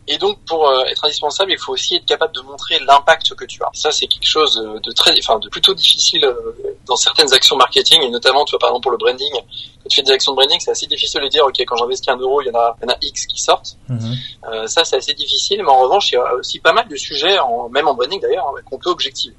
Et 0.07 0.19
donc, 0.19 0.39
pour 0.45 0.69
euh, 0.69 0.85
être 0.85 1.05
indispensable, 1.05 1.53
il 1.53 1.59
faut 1.59 1.73
aussi 1.73 1.97
être 1.97 2.05
capable 2.05 2.35
de 2.35 2.43
montrer 2.43 2.79
l'impact 2.81 3.35
que 3.35 3.45
tu 3.47 3.63
as. 3.63 3.71
Ça, 3.73 3.91
c'est 3.91 4.07
quelque 4.07 4.27
chose 4.27 4.57
de 4.57 4.93
très, 4.93 5.13
enfin, 5.19 5.39
de 5.39 5.49
plutôt 5.49 5.73
difficile 5.73 6.25
euh, 6.27 6.55
dans 6.87 6.97
certaines 6.97 7.33
actions 7.33 7.57
marketing, 7.57 8.03
et 8.03 8.11
notamment, 8.11 8.45
tu 8.45 8.51
vois, 8.51 8.59
par 8.59 8.69
exemple, 8.71 8.83
pour 8.83 8.93
le 8.93 8.99
branding. 8.99 9.33
Quand 9.33 9.89
tu 9.89 9.97
fais 9.97 10.03
des 10.03 10.13
actions 10.13 10.33
de 10.33 10.37
branding, 10.37 10.61
c'est 10.61 10.71
assez 10.71 10.87
difficile 10.87 11.23
de 11.23 11.29
dire, 11.29 11.45
OK, 11.47 11.59
quand 11.61 11.77
j'investis 11.77 12.09
un 12.09 12.19
euro, 12.19 12.43
il 12.43 12.49
y 12.49 12.51
en 12.51 12.59
a, 12.59 12.77
il 12.83 12.85
y 12.85 12.93
en 12.93 12.95
a 12.95 12.99
X 13.01 13.27
qui 13.27 13.41
sortent. 13.41 13.79
Mm-hmm. 13.89 14.17
Euh, 14.49 14.67
ça, 14.67 14.85
c'est 14.85 14.97
assez 14.97 15.15
difficile, 15.15 15.63
mais 15.63 15.71
en 15.71 15.81
revanche, 15.81 16.13
il 16.13 16.17
y 16.17 16.19
a 16.19 16.35
aussi 16.35 16.59
pas 16.59 16.75
mal 16.75 16.87
de 16.87 16.97
sujets, 16.97 17.39
en, 17.39 17.71
même 17.71 17.89
en 17.89 17.95
branding 17.95 18.21
d'ailleurs, 18.21 18.49
hein, 18.49 18.61
qu'on 18.69 18.79
peut 18.79 18.91
objectiver. 18.91 19.35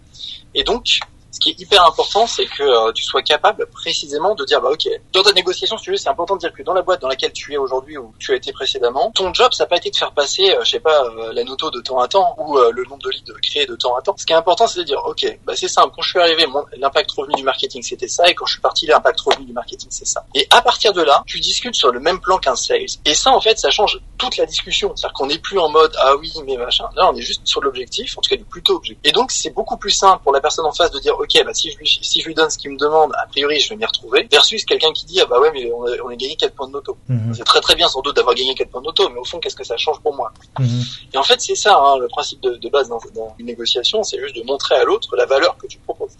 Et 0.56 0.64
donc, 0.64 1.00
ce 1.36 1.40
qui 1.42 1.50
est 1.50 1.60
hyper 1.60 1.86
important, 1.86 2.28
c'est 2.28 2.46
que 2.46 2.64
euh, 2.64 2.94
tu 2.94 3.04
sois 3.04 3.22
capable 3.22 3.66
précisément 3.66 4.36
de 4.36 4.46
dire, 4.46 4.62
bah 4.62 4.70
ok, 4.72 4.88
dans 5.12 5.22
ta 5.22 5.34
négociation, 5.34 5.78
si 5.78 5.84
tu 5.84 5.92
veux, 5.92 5.98
c'est 5.98 6.08
important 6.08 6.36
de 6.36 6.40
dire 6.40 6.54
que 6.54 6.64
dans 6.64 6.74
la 6.74 6.82
boîte 6.82 7.02
dans 7.02 7.10
laquelle 7.10 7.34
tu 7.34 7.52
es 7.52 7.58
aujourd'hui 7.58 7.98
ou 7.98 8.14
tu 8.20 8.32
as 8.32 8.36
été 8.36 8.54
précédemment, 8.54 9.12
ton 9.14 9.34
job, 9.34 9.52
ça 9.52 9.66
n'a 9.66 9.68
pas 9.68 9.76
été 9.76 9.92
de 9.92 9.98
faire 9.98 10.14
passer, 10.14 10.50
euh, 10.52 10.64
je 10.64 10.72
sais 10.72 10.80
pas, 10.80 11.04
euh, 11.04 11.34
la 11.34 11.44
noto 11.44 11.70
de 11.72 11.82
temps 11.82 12.00
à 12.00 12.08
temps 12.08 12.38
ou 12.38 12.58
le 12.58 12.84
nombre 12.86 13.04
de 13.04 13.10
leads 13.10 13.34
créés 13.42 13.66
de 13.66 13.76
temps 13.76 13.98
à 13.98 14.02
temps. 14.02 14.16
Ce 14.18 14.26
qui 14.26 14.32
est 14.32 14.38
important, 14.38 14.66
c'est 14.66 14.80
de 14.80 14.86
dire, 14.86 15.02
ok, 15.06 15.40
bah 15.46 15.58
c'est 15.58 15.68
simple. 15.68 15.92
Quand 15.94 16.02
je 16.02 16.10
suis 16.12 16.20
arrivé, 16.20 16.46
l'impact 16.78 17.12
revenu 17.12 17.34
du 17.36 17.44
marketing, 17.44 17.84
c'était 17.84 18.08
ça, 18.08 18.30
et 18.30 18.34
quand 18.34 18.46
je 18.46 18.54
suis 18.54 18.62
parti, 18.62 18.86
l'impact 18.86 19.20
revenu 19.20 19.46
du 19.46 19.54
marketing, 19.54 19.90
c'est 19.92 20.08
ça. 20.08 20.26
Et 20.36 20.48
à 20.52 20.62
partir 20.62 20.94
de 20.94 21.02
là, 21.02 21.22
tu 21.26 21.42
discutes 21.42 21.76
sur 21.76 21.92
le 21.92 22.00
même 22.00 22.22
plan 22.22 22.38
qu'un 22.38 22.56
sales. 22.56 22.86
Et 23.04 23.14
ça, 23.14 23.32
en 23.32 23.42
fait, 23.42 23.60
ça 23.60 23.72
change 23.72 24.00
toute 24.18 24.38
la 24.38 24.46
discussion. 24.46 24.96
C'est-à-dire 24.96 25.14
qu'on 25.14 25.28
n'est 25.28 25.40
plus 25.40 25.60
en 25.60 25.68
mode, 25.68 25.94
ah 26.00 26.16
oui, 26.16 26.32
mais 26.46 26.56
machin. 26.56 26.88
Là, 26.96 27.10
on 27.12 27.16
est 27.16 27.22
juste 27.22 27.42
sur 27.44 27.62
l'objectif, 27.62 28.18
en 28.18 28.22
tout 28.22 28.30
cas 28.30 28.38
du 28.38 28.46
plutôt 28.46 28.76
objectif. 28.76 29.02
Et 29.04 29.12
donc, 29.12 29.32
c'est 29.32 29.50
beaucoup 29.50 29.78
plus 29.78 29.92
simple 29.92 30.24
pour 30.24 30.32
la 30.32 30.40
personne 30.40 30.66
en 30.66 30.72
face 30.72 30.92
de 30.92 31.00
dire, 31.00 31.18
ok, 31.26 31.44
bah 31.46 31.54
si 31.54 31.72
je 31.72 31.78
lui 31.78 31.88
si 31.88 32.22
je 32.22 32.28
lui 32.28 32.34
donne 32.34 32.50
ce 32.50 32.58
qu'il 32.58 32.72
me 32.72 32.78
demande, 32.78 33.12
a 33.18 33.26
priori, 33.28 33.60
je 33.60 33.70
vais 33.70 33.76
m'y 33.76 33.86
retrouver. 33.86 34.28
Versus 34.32 34.64
quelqu'un 34.66 34.92
qui 34.94 35.06
dit, 35.06 35.20
ah 35.20 35.26
bah 35.26 35.40
ouais, 35.40 35.52
mais 35.54 35.72
on 35.72 35.86
a, 35.86 35.92
on 36.06 36.10
a 36.10 36.16
gagné 36.16 36.36
4 36.36 36.54
points 36.54 36.68
de 36.68 36.74
noto. 36.74 36.98
Mhm. 37.10 37.34
C'est 37.34 37.44
très 37.44 37.62
très 37.62 37.76
bien 37.76 37.88
sans 37.88 38.02
doute 38.02 38.16
d'avoir 38.16 38.36
gagné 38.36 38.54
4 38.56 38.70
points 38.70 38.82
de 38.82 39.10
mais 39.10 39.20
au 39.20 39.24
fond, 39.24 39.40
qu'est-ce 39.40 39.56
que 39.56 39.64
ça 39.64 39.78
change 39.78 40.00
pour 40.00 40.16
moi? 40.16 40.32
Mhm. 40.60 40.82
Et 41.14 41.18
en 41.18 41.24
fait, 41.24 41.42
c'est 41.42 41.56
ça, 41.56 41.76
hein, 41.76 41.98
le 41.98 42.08
principe 42.08 42.42
de, 42.42 42.56
de 42.56 42.70
base 42.70 42.90
dans, 42.90 43.00
dans 43.14 43.36
une 43.40 43.48
négociation, 43.48 44.04
c'est 44.04 44.20
juste 44.20 44.36
de 44.36 44.44
montrer 44.44 44.76
à 44.76 44.84
l'autre 44.84 45.16
la 45.16 45.26
valeur 45.26 45.58
que 45.58 45.68
tu 45.68 45.78
proposes. 45.80 46.14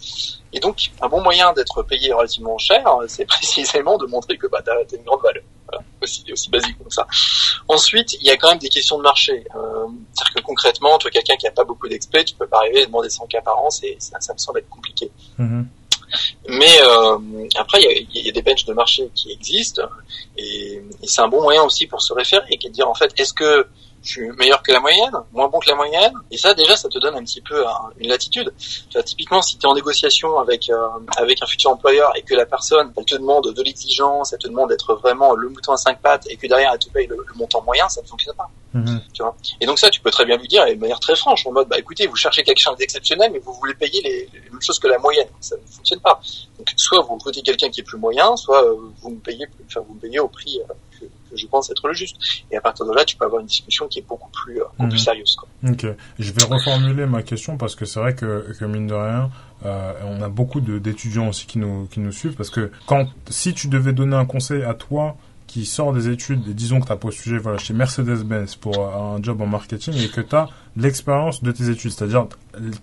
Et 0.52 0.60
donc, 0.60 0.90
un 1.00 1.08
bon 1.08 1.20
moyen 1.22 1.52
d'être 1.52 1.82
payé 1.82 2.12
relativement 2.12 2.58
cher, 2.58 2.84
c'est 3.08 3.24
précisément 3.36 3.98
de 3.98 4.06
montrer 4.06 4.36
que 4.36 4.46
bah, 4.46 4.60
tu 4.64 4.70
as, 4.70 4.96
une 4.96 5.04
grande 5.04 5.22
valeur. 5.22 5.42
Voilà. 5.68 5.84
Aussi, 6.02 6.24
aussi 6.32 6.50
basique 6.50 6.78
comme 6.78 6.90
ça. 6.90 7.06
Ensuite, 7.68 8.14
il 8.14 8.26
y 8.26 8.30
a 8.30 8.36
quand 8.36 8.50
même 8.50 8.58
des 8.58 8.68
questions 8.68 8.98
de 8.98 9.02
marché. 9.02 9.44
Euh, 9.54 9.86
C'est-à-dire 10.14 10.34
que 10.34 10.40
concrètement, 10.42 10.98
toi, 10.98 11.10
quelqu'un 11.10 11.36
qui 11.36 11.46
a 11.46 11.50
pas 11.50 11.64
beaucoup 11.64 11.88
d'expert, 11.88 12.24
tu 12.24 12.34
peux 12.34 12.46
pas 12.46 12.58
arriver 12.58 12.82
à 12.82 12.86
demander 12.86 13.10
100 13.10 13.26
cas 13.26 13.40
par 13.40 13.58
an, 13.58 13.70
ça, 13.70 13.86
ça 13.98 14.32
me 14.32 14.38
semble 14.38 14.60
être 14.60 14.70
compliqué. 14.70 15.10
Mhm. 15.38 15.68
Mais 16.48 16.80
euh, 16.82 17.18
après, 17.56 17.82
il 17.82 18.08
y 18.12 18.26
y 18.26 18.28
a 18.28 18.32
des 18.32 18.42
benches 18.42 18.64
de 18.64 18.72
marché 18.72 19.10
qui 19.14 19.32
existent 19.32 19.82
et, 20.36 20.82
et 21.02 21.06
c'est 21.06 21.20
un 21.20 21.28
bon 21.28 21.42
moyen 21.42 21.64
aussi 21.64 21.86
pour 21.86 22.00
se 22.00 22.12
référer 22.12 22.46
et 22.50 22.58
de 22.58 22.72
dire 22.72 22.88
en 22.88 22.94
fait, 22.94 23.12
est-ce 23.18 23.32
que 23.32 23.66
je 24.06 24.12
suis 24.12 24.30
meilleur 24.38 24.62
que 24.62 24.72
la 24.72 24.80
moyenne, 24.80 25.12
moins 25.32 25.48
bon 25.48 25.58
que 25.58 25.68
la 25.68 25.74
moyenne, 25.74 26.12
et 26.30 26.38
ça 26.38 26.54
déjà 26.54 26.76
ça 26.76 26.88
te 26.88 26.98
donne 26.98 27.14
un 27.16 27.22
petit 27.24 27.40
peu 27.40 27.66
un- 27.66 27.90
une 27.98 28.08
latitude. 28.08 28.52
Tu 28.58 28.92
vois, 28.94 29.02
typiquement 29.02 29.42
si 29.42 29.58
tu 29.58 29.66
es 29.66 29.68
en 29.68 29.74
négociation 29.74 30.38
avec 30.38 30.70
euh, 30.70 30.86
avec 31.16 31.42
un 31.42 31.46
futur 31.46 31.70
employeur 31.70 32.12
et 32.16 32.22
que 32.22 32.34
la 32.34 32.46
personne 32.46 32.92
elle 32.96 33.04
te 33.04 33.16
demande 33.16 33.52
de 33.52 33.62
l'exigence, 33.62 34.32
elle 34.32 34.38
te 34.38 34.48
demande 34.48 34.68
d'être 34.70 34.94
vraiment 34.94 35.34
le 35.34 35.48
mouton 35.48 35.72
à 35.72 35.76
cinq 35.76 36.00
pattes 36.00 36.26
et 36.30 36.36
que 36.36 36.46
derrière 36.46 36.70
elle 36.72 36.78
te 36.78 36.88
paye 36.88 37.06
le, 37.06 37.16
le 37.16 37.34
montant 37.34 37.62
moyen, 37.62 37.88
ça 37.88 38.00
ne 38.00 38.06
fonctionne 38.06 38.36
pas. 38.36 38.48
Mhm. 38.72 39.00
Tu 39.12 39.22
vois. 39.22 39.34
Et 39.60 39.66
donc 39.66 39.78
ça 39.78 39.90
tu 39.90 40.00
peux 40.00 40.10
très 40.10 40.24
bien 40.24 40.36
lui 40.36 40.48
dire 40.48 40.64
et 40.66 40.74
de 40.76 40.80
manière 40.80 41.00
très 41.00 41.16
franche 41.16 41.46
en 41.46 41.52
mode 41.52 41.68
bah 41.68 41.78
écoutez 41.78 42.06
vous 42.06 42.16
cherchez 42.16 42.42
quelque 42.42 42.58
chose 42.60 42.76
d'exceptionnel 42.76 43.30
mais 43.32 43.38
vous 43.38 43.54
voulez 43.54 43.74
payer 43.74 44.02
les, 44.02 44.28
les 44.34 44.50
mêmes 44.50 44.60
choses 44.60 44.78
que 44.78 44.86
la 44.88 44.98
moyenne, 44.98 45.28
ça 45.40 45.56
ne 45.56 45.66
fonctionne 45.66 46.00
pas. 46.00 46.20
Donc 46.58 46.68
soit 46.76 47.00
vous 47.00 47.14
recrutez 47.14 47.42
quelqu'un 47.42 47.70
qui 47.70 47.80
est 47.80 47.84
plus 47.84 47.98
moyen, 47.98 48.36
soit 48.36 48.64
euh, 48.64 48.76
vous 49.00 49.10
me 49.10 49.18
payez 49.18 49.46
enfin 49.66 49.80
vous 49.86 49.94
me 49.94 50.00
payez 50.00 50.18
au 50.20 50.28
prix 50.28 50.60
euh, 50.60 50.72
que, 51.36 51.40
je 51.40 51.46
pense 51.46 51.70
être 51.70 51.86
le 51.86 51.94
juste. 51.94 52.16
Et 52.50 52.56
à 52.56 52.60
partir 52.60 52.86
de 52.86 52.92
là, 52.92 53.04
tu 53.04 53.16
peux 53.16 53.24
avoir 53.24 53.40
une 53.40 53.46
discussion 53.46 53.86
qui 53.86 54.00
est 54.00 54.06
beaucoup 54.08 54.30
plus, 54.30 54.60
euh, 54.60 54.64
beaucoup 54.64 54.82
Mhm. 54.84 54.88
plus 54.90 54.98
sérieuse. 54.98 55.36
Quoi. 55.36 55.48
Ok, 55.70 55.86
je 56.18 56.32
vais 56.32 56.44
reformuler 56.44 57.06
ma 57.06 57.22
question 57.22 57.56
parce 57.56 57.74
que 57.74 57.84
c'est 57.84 58.00
vrai 58.00 58.14
que, 58.14 58.52
que 58.58 58.64
mine 58.64 58.86
de 58.86 58.94
rien, 58.94 59.30
euh, 59.64 59.92
on 60.04 60.22
a 60.22 60.28
beaucoup 60.28 60.60
d'étudiants 60.60 61.28
aussi 61.28 61.46
qui 61.46 61.58
nous 61.58 61.86
qui 61.86 62.00
nous 62.00 62.12
suivent 62.12 62.34
parce 62.34 62.50
que 62.50 62.70
quand 62.86 63.08
si 63.30 63.54
tu 63.54 63.68
devais 63.68 63.92
donner 63.92 64.16
un 64.16 64.26
conseil 64.26 64.62
à 64.62 64.74
toi 64.74 65.16
qui 65.46 65.64
sort 65.64 65.92
des 65.92 66.08
études 66.08 66.46
et 66.48 66.54
disons 66.54 66.80
que 66.80 66.86
tu 66.86 66.92
as 66.92 66.96
postulé 66.96 67.38
voilà 67.38 67.56
chez 67.58 67.72
Mercedes-Benz 67.72 68.56
pour 68.56 68.78
euh, 68.78 69.16
un 69.16 69.22
job 69.22 69.40
en 69.40 69.46
marketing 69.46 69.94
et 69.94 70.08
que 70.08 70.20
tu 70.20 70.34
as 70.36 70.48
l'expérience 70.76 71.42
de 71.42 71.52
tes 71.52 71.68
études, 71.70 71.90
c'est-à-dire 71.92 72.26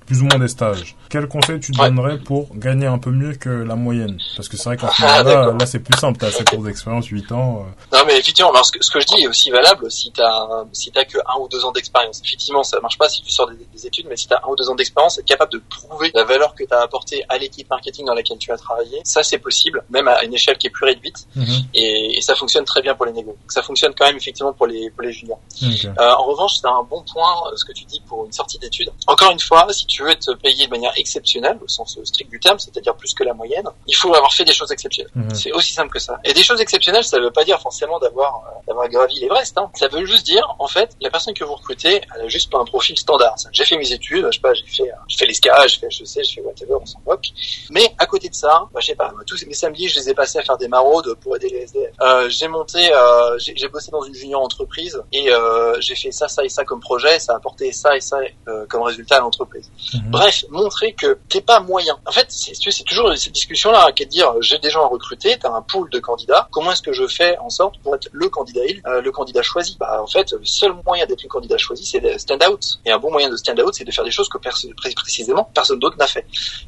plus 0.06 0.22
ou 0.22 0.26
moins 0.26 0.38
des 0.40 0.48
stages. 0.48 0.96
Quel 1.10 1.28
conseil 1.28 1.60
tu 1.60 1.72
Ouais. 1.80 1.90
donnerais 1.90 2.20
pour 2.20 2.56
gagner 2.56 2.86
un 2.86 3.00
peu 3.00 3.10
mieux 3.10 3.34
que 3.34 3.50
la 3.50 3.76
moyenne? 3.76 4.20
Parce 4.36 4.48
que 4.48 4.56
c'est 4.58 4.66
vrai 4.66 4.78
qu'en 4.78 4.90
ce 4.92 5.02
Ah, 5.04 5.24
moment-là, 5.24 5.54
là 5.60 5.66
c'est 5.66 5.80
plus 5.80 5.98
simple, 5.98 6.20
tu 6.20 6.26
as 6.26 6.32
7 6.32 6.54
ans 6.54 6.62
d'expérience, 6.62 7.08
8 7.08 7.32
ans. 7.32 7.66
euh, 7.94 7.98
Non, 7.98 8.04
mais 8.06 8.20
effectivement, 8.20 8.52
alors, 8.52 8.66
ce, 8.66 8.72
que, 8.72 8.84
ce 8.84 8.92
que 8.92 9.00
je 9.00 9.06
dis 9.08 9.24
est 9.24 9.28
aussi 9.28 9.50
valable 9.50 9.90
si 9.92 10.12
t'as 10.12 10.64
si 10.74 10.92
t'as 10.92 11.06
que 11.06 11.18
un 11.20 11.40
ou 11.40 11.48
deux 11.48 11.64
ans 11.66 11.72
d'expérience. 11.72 12.22
Effectivement, 12.24 12.64
ça 12.64 12.80
marche 12.82 12.98
pas 12.98 13.10
si 13.10 13.22
tu 13.24 13.32
sors 13.32 13.50
des, 13.50 13.58
des 13.74 13.88
études, 13.88 14.06
mais 14.08 14.16
si 14.18 14.28
t'as 14.28 14.38
un 14.46 14.50
ou 14.52 14.56
deux 14.56 14.70
ans 14.70 14.76
d'expérience, 14.76 15.18
être 15.18 15.26
capable 15.26 15.52
de 15.54 15.62
prouver 15.70 16.12
la 16.14 16.24
valeur 16.24 16.54
que 16.56 16.64
t'as 16.66 16.82
apportée 16.84 17.24
à 17.30 17.38
l'équipe 17.38 17.68
marketing 17.70 18.06
dans 18.06 18.14
laquelle 18.14 18.38
tu 18.38 18.52
as 18.52 18.58
travaillé, 18.58 19.00
ça 19.04 19.24
c'est 19.24 19.40
possible, 19.40 19.84
même 19.90 20.08
à 20.08 20.24
une 20.24 20.34
échelle 20.34 20.58
qui 20.58 20.68
est 20.68 20.72
plus 20.72 20.86
réduite, 20.86 21.28
et, 21.74 22.18
et 22.18 22.22
ça 22.22 22.36
fonctionne 22.36 22.66
très 22.66 22.82
bien 22.82 22.94
pour 22.96 23.06
les 23.06 23.12
négos. 23.14 23.38
Ça 23.48 23.62
fonctionne 23.64 23.94
quand 23.98 24.06
même 24.06 24.18
effectivement 24.18 24.54
pour 24.54 24.68
les 24.68 24.90
pour 24.92 25.02
les 25.02 25.12
juniors. 25.12 25.40
Ok. 25.64 25.86
Euh, 25.86 26.12
en 26.14 26.24
revanche, 26.26 26.54
c'est 26.62 26.68
un 26.68 26.84
bon 26.90 27.04
point 27.12 27.34
euh, 27.52 27.56
ce 27.56 27.66
que 27.66 27.72
tu 27.72 27.83
pour 28.08 28.26
une 28.26 28.32
sortie 28.32 28.60
d'études. 28.60 28.92
Encore 29.08 29.32
une 29.32 29.40
fois, 29.40 29.68
si 29.72 29.86
tu 29.86 30.04
veux 30.04 30.10
être 30.10 30.34
payé 30.36 30.66
de 30.66 30.72
manière 30.72 30.94
exceptionnelle, 30.98 31.58
au 31.64 31.68
sens 31.68 31.98
euh, 31.98 32.06
strict 32.06 32.30
du 32.30 32.40
terme, 32.40 32.60
c'est-à-dire 32.60 32.96
plus 32.96 33.14
que 33.14 33.24
la 33.24 33.34
moyenne, 33.34 33.68
il 33.88 33.96
faut 33.96 34.14
avoir 34.14 34.34
fait 34.34 34.46
des 34.46 34.54
choses 34.54 34.72
exceptionnelles. 34.72 35.12
Mhm. 35.16 35.36
C'est 35.36 35.52
aussi 35.52 35.74
simple 35.74 35.92
que 35.92 36.00
ça. 36.00 36.20
Et 36.24 36.34
des 36.34 36.44
choses 36.44 36.62
exceptionnelles, 36.62 37.04
ça 37.04 37.20
veut 37.20 37.32
pas 37.32 37.44
dire 37.44 37.60
forcément 37.60 38.00
d'avoir 38.00 38.36
euh, 38.36 38.54
d'avoir 38.68 38.90
gravi 38.90 39.20
l'Everest. 39.20 39.58
Hein. 39.58 39.70
Ça 39.76 39.88
veut 39.88 40.06
juste 40.06 40.26
dire, 40.26 40.56
en 40.60 40.68
fait, 40.68 40.96
la 41.02 41.10
personne 41.10 41.34
que 41.34 41.44
vous 41.44 41.56
recrutez, 41.56 42.02
elle 42.16 42.22
a 42.22 42.28
juste 42.28 42.52
pas 42.52 42.60
un 42.60 42.66
profil 42.66 42.98
standard. 42.98 43.36
J'ai 43.52 43.66
fait 43.66 43.78
mes 43.78 43.92
études, 43.92 44.26
je 44.28 44.36
sais 44.36 44.42
pas, 44.42 44.54
j'ai 44.54 44.66
fait 44.66 44.84
euh, 44.84 44.96
j'ai 45.08 45.18
fait 45.18 45.26
les 45.26 45.34
SCA, 45.34 45.68
j'ai 45.68 45.80
fait 45.80 45.88
HEC, 45.88 46.24
j'ai 46.24 46.36
fait 46.36 46.42
whatever, 46.42 46.76
on 46.82 46.86
s'en 46.86 47.00
moque. 47.06 47.28
Mais 47.72 47.94
à 47.98 48.06
côté 48.06 48.30
de 48.30 48.36
ça, 48.36 48.68
bah, 48.74 48.80
je 48.82 48.88
sais 48.88 48.96
pas, 48.96 49.14
tous 49.28 49.46
mes 49.46 49.54
samedis, 49.54 49.90
je 49.90 50.00
les 50.00 50.10
ai 50.10 50.14
passés 50.14 50.40
à 50.40 50.44
faire 50.44 50.58
des 50.58 50.68
maraudes 50.68 51.16
pour 51.22 51.36
aider 51.36 51.50
les 51.50 51.64
SDF. 51.64 51.92
Euh, 52.02 52.30
j'ai 52.30 52.48
monté, 52.48 52.94
euh, 52.94 53.38
j'ai 53.40 53.68
bossé 53.68 53.92
dans 53.92 54.04
une 54.04 54.16
junior 54.16 54.42
entreprise 54.42 55.02
et 55.12 55.30
j'ai 55.80 55.96
fait 55.96 56.12
ça, 56.12 56.28
ça 56.28 56.44
et 56.44 56.50
ça 56.50 56.64
comme 56.64 56.80
projet, 56.80 57.20
ça 57.20 57.34
a 57.34 57.38
apporté 57.38 57.72
ça 57.74 57.96
et 57.96 58.02
ça 58.02 58.20
euh, 58.48 58.66
comme 58.68 58.82
résultat 58.84 59.18
à 59.18 59.20
l'entreprise. 59.20 59.70
Mhm. 59.94 60.12
Bref, 60.12 60.46
montrer 60.50 60.94
que 60.94 61.18
t'es 61.30 61.42
pas 61.42 61.60
moyen. 61.60 61.98
En 62.06 62.12
fait, 62.12 62.28
c'est 62.30 62.84
toujours 62.86 63.16
cette 63.18 63.34
discussion-là 63.34 63.92
qui 63.92 64.04
est 64.04 64.06
de 64.06 64.12
dire 64.12 64.30
euh, 64.30 64.42
j'ai 64.42 64.60
des 64.60 64.70
gens 64.70 64.84
à 64.84 64.88
recruter, 64.88 65.38
t'as 65.40 65.52
un 65.52 65.62
pool 65.62 65.90
de 65.90 66.00
candidats. 66.00 66.48
Comment 66.52 66.72
est-ce 66.72 66.82
que 66.82 66.94
je 66.94 67.08
fais 67.08 67.38
en 67.40 67.50
sorte 67.50 67.80
pour 67.82 67.96
être 67.96 68.08
le 68.12 68.30
candidat 68.30 68.62
euh, 68.88 69.02
le 69.02 69.12
candidat 69.12 69.42
choisi? 69.42 69.78
Bah 69.80 70.02
en 70.02 70.08
fait, 70.08 70.32
le 70.32 70.46
seul 70.46 70.74
moyen 70.86 71.06
d'être 71.06 71.24
le 71.24 71.30
candidat 71.30 71.58
choisi, 71.58 71.86
c'est 71.86 72.00
de 72.00 72.18
stand 72.18 72.44
out. 72.50 72.80
Et 72.86 72.92
un 72.92 73.00
bon 73.00 73.12
moyen 73.12 73.30
de 73.30 73.36
stand 73.36 73.60
out, 73.60 73.74
c'est 73.74 73.86
de 73.86 73.92
faire 73.92 74.06
des 74.06 74.12
choses 74.12 74.30
que 74.30 74.38
précisément 74.38 75.50
personne 75.54 75.80
d'autre 75.80 75.98
n'a 75.98 76.08
fait. 76.08 76.26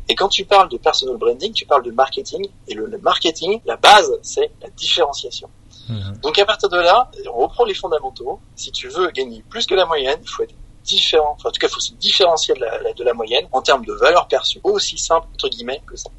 Et 0.10 0.16
quand 0.16 0.30
tu 0.30 0.46
parles 0.46 0.70
de 0.70 0.78
personal 0.78 1.18
branding, 1.18 1.54
tu 1.54 1.66
parles 1.66 1.84
de 1.84 1.92
marketing. 1.92 2.50
Et 2.68 2.74
le, 2.74 2.88
le 2.88 2.98
marketing, 2.98 3.62
la 3.66 3.78
base, 3.78 4.12
c'est 4.22 4.52
la 4.62 4.70
différenciation. 4.70 5.50
Mhm. 5.90 6.18
Donc 6.22 6.40
à 6.40 6.46
partir 6.46 6.70
de 6.70 6.78
là, 6.78 7.12
on 7.34 7.40
reprend 7.40 7.66
les 7.66 7.74
fondamentaux. 7.74 8.40
Si 8.56 8.72
tu 8.72 8.88
veux 8.88 9.10
gagner 9.12 9.44
plus 9.50 9.66
que 9.66 9.76
la 9.76 9.86
moyenne, 9.86 10.20
il 10.22 10.30
faut 10.30 10.44
être 10.44 10.56
différent. 10.86 11.38
En 11.44 11.52
tout 11.52 11.60
cas, 11.60 11.68
il 11.68 11.74
faut 11.74 11.80
se 11.80 11.94
différencier 11.94 12.54
de 12.54 13.04
la, 13.04 13.14
moyenne 13.14 13.48
en 13.52 13.62
termes 13.62 13.86
de 13.86 13.94
valeur 13.94 14.28
perçue. 14.28 14.60
Aussi 14.64 14.98
simple 14.98 15.28
entre 15.34 15.50
guillemets 15.50 15.82
que 15.86 15.96
ça. 15.96 16.10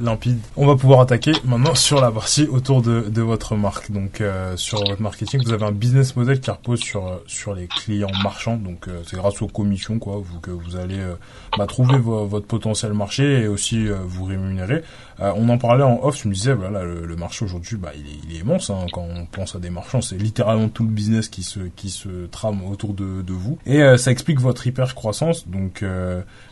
Limpide. 0.00 0.38
On 0.56 0.66
va 0.66 0.76
pouvoir 0.76 1.00
attaquer 1.00 1.32
maintenant 1.44 1.74
sur 1.74 2.00
la 2.00 2.10
partie 2.10 2.46
autour 2.46 2.82
de, 2.82 3.02
de 3.08 3.22
votre 3.22 3.56
marque. 3.56 3.90
Donc 3.90 4.20
euh, 4.20 4.56
sur 4.56 4.78
votre 4.84 5.00
marketing, 5.00 5.42
vous 5.44 5.52
avez 5.52 5.64
un 5.64 5.72
business 5.72 6.16
model 6.16 6.40
qui 6.40 6.50
repose 6.50 6.80
sur 6.80 7.06
euh, 7.06 7.22
sur 7.26 7.54
les 7.54 7.66
clients 7.66 8.10
marchands. 8.22 8.56
Donc 8.56 8.88
euh, 8.88 9.02
c'est 9.06 9.16
grâce 9.16 9.40
aux 9.42 9.46
commissions 9.46 9.98
quoi, 9.98 10.20
vous, 10.22 10.40
que 10.40 10.50
vous 10.50 10.76
allez 10.76 11.00
bah, 11.56 11.66
trouver 11.66 11.98
votre 11.98 12.46
potentiel 12.46 12.92
marché 12.92 13.42
et 13.42 13.48
aussi 13.48 13.86
vous 13.88 14.24
rémunérer. 14.24 14.82
on 15.20 15.48
en 15.48 15.58
parlait 15.58 15.84
en 15.84 16.00
off, 16.02 16.22
je 16.22 16.28
me 16.28 16.34
disais 16.34 16.52
voilà 16.52 16.82
le, 16.84 17.06
le 17.06 17.16
marché 17.16 17.44
aujourd'hui 17.44 17.76
bah 17.76 17.92
il 17.94 18.06
est, 18.06 18.18
il 18.28 18.36
est 18.36 18.40
immense. 18.40 18.70
Hein. 18.70 18.86
Quand 18.92 19.06
on 19.08 19.26
pense 19.26 19.54
à 19.54 19.58
des 19.58 19.70
marchands, 19.70 20.00
c'est 20.00 20.16
littéralement 20.16 20.68
tout 20.68 20.84
le 20.84 20.90
business 20.90 21.28
qui 21.28 21.42
se 21.42 21.60
qui 21.76 21.90
se 21.90 22.26
trame 22.26 22.64
autour 22.64 22.94
de, 22.94 23.22
de 23.22 23.32
vous 23.32 23.58
et 23.66 23.96
ça 23.96 24.10
explique 24.10 24.40
votre 24.40 24.66
hyper 24.66 24.94
croissance. 24.94 25.48
Donc 25.48 25.84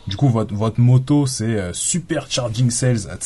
du 0.07 0.15
coup 0.15 0.29
votre 0.29 0.53
votre 0.53 0.79
moto 0.79 1.25
c'est 1.25 1.73
super 1.73 2.29
charging 2.29 2.69
sales 2.69 3.09
at 3.09 3.19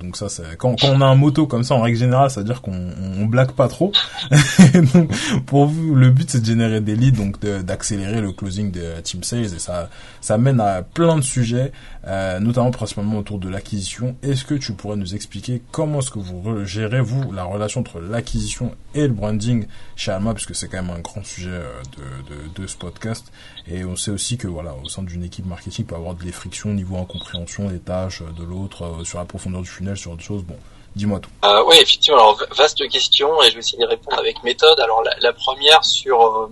Donc 0.00 0.16
ça 0.16 0.26
quand 0.58 0.82
on 0.84 1.00
a 1.00 1.06
un 1.06 1.14
moto 1.14 1.46
comme 1.46 1.62
ça 1.62 1.74
en 1.74 1.80
règle 1.80 1.98
générale, 1.98 2.30
ça 2.30 2.40
veut 2.40 2.46
dire 2.46 2.60
qu'on 2.62 2.90
on 3.18 3.26
blague 3.26 3.52
pas 3.52 3.68
trop. 3.68 3.92
pour 5.46 5.66
vous, 5.66 5.94
le 5.94 6.10
but 6.10 6.30
c'est 6.30 6.40
de 6.40 6.46
générer 6.46 6.80
des 6.80 6.96
leads, 6.96 7.16
donc 7.16 7.40
d'accélérer 7.40 8.20
le 8.20 8.32
closing 8.32 8.72
de 8.72 9.00
team 9.02 9.22
sales 9.22 9.54
et 9.54 9.58
ça 9.58 9.88
ça 10.20 10.38
mène 10.38 10.60
à 10.60 10.82
plein 10.82 11.16
de 11.16 11.22
sujets, 11.22 11.72
euh, 12.06 12.40
notamment 12.40 12.70
principalement 12.70 13.18
autour 13.18 13.38
de 13.38 13.48
l'acquisition. 13.48 14.16
Est-ce 14.22 14.44
que 14.44 14.54
tu 14.54 14.72
pourrais 14.72 14.96
nous 14.96 15.14
expliquer 15.14 15.62
comment 15.70 16.00
est-ce 16.00 16.10
que 16.10 16.18
vous 16.18 16.64
gérez 16.64 17.00
vous 17.00 17.32
la 17.32 17.44
relation 17.44 17.80
entre 17.80 18.00
l'acquisition 18.00 18.74
et 18.94 19.02
le 19.02 19.12
branding 19.12 19.66
chez 19.96 20.10
Alma, 20.10 20.34
puisque 20.34 20.54
c'est 20.54 20.68
quand 20.68 20.82
même 20.82 20.94
un 20.94 21.00
grand 21.00 21.24
sujet 21.24 21.50
euh, 21.50 21.82
de, 21.96 22.34
de, 22.34 22.62
de, 22.62 22.66
ce 22.66 22.76
podcast. 22.76 23.32
Et 23.68 23.84
on 23.84 23.96
sait 23.96 24.10
aussi 24.10 24.36
que 24.36 24.48
voilà, 24.48 24.74
au 24.82 24.88
sein 24.88 25.02
d'une 25.02 25.24
équipe 25.24 25.46
marketing, 25.46 25.84
il 25.84 25.86
peut 25.86 25.94
y 25.94 25.98
avoir 25.98 26.14
des 26.14 26.32
frictions 26.32 26.70
au 26.70 26.74
niveau 26.74 26.96
incompréhension 26.96 27.68
des 27.68 27.78
tâches 27.78 28.22
de 28.22 28.44
l'autre, 28.44 28.84
euh, 28.84 29.04
sur 29.04 29.18
la 29.18 29.24
profondeur 29.24 29.51
du 29.60 29.68
funnel, 29.68 29.96
sur 29.96 30.12
autre 30.12 30.22
choses. 30.22 30.42
Bon, 30.42 30.56
Dis-moi 30.94 31.20
tout. 31.20 31.30
Euh, 31.44 31.64
oui, 31.66 31.76
effectivement. 31.80 32.18
Alors, 32.18 32.44
vaste 32.54 32.86
question 32.88 33.42
et 33.42 33.48
je 33.48 33.54
vais 33.54 33.60
essayer 33.60 33.78
d'y 33.78 33.84
répondre 33.84 34.18
avec 34.18 34.42
méthode. 34.42 34.78
Alors, 34.78 35.02
la, 35.02 35.14
la 35.20 35.32
première 35.32 35.84
sur 35.84 36.20
euh, 36.20 36.50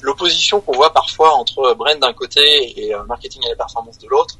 l'opposition 0.00 0.60
qu'on 0.60 0.72
voit 0.72 0.92
parfois 0.92 1.34
entre 1.34 1.74
brand 1.74 1.98
d'un 1.98 2.12
côté 2.12 2.40
et 2.80 2.94
euh, 2.94 3.02
marketing 3.04 3.42
et 3.46 3.48
la 3.48 3.56
performance 3.56 3.98
de 3.98 4.06
l'autre. 4.06 4.38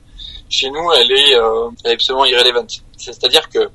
Chez 0.49 0.71
nous, 0.71 0.93
elle 0.93 1.11
est, 1.11 1.35
euh, 1.35 1.69
elle 1.85 1.93
est 1.93 1.95
absolument 1.95 2.25
irrélevante. 2.25 2.83
C'est-à-dire 2.97 3.49
que 3.49 3.71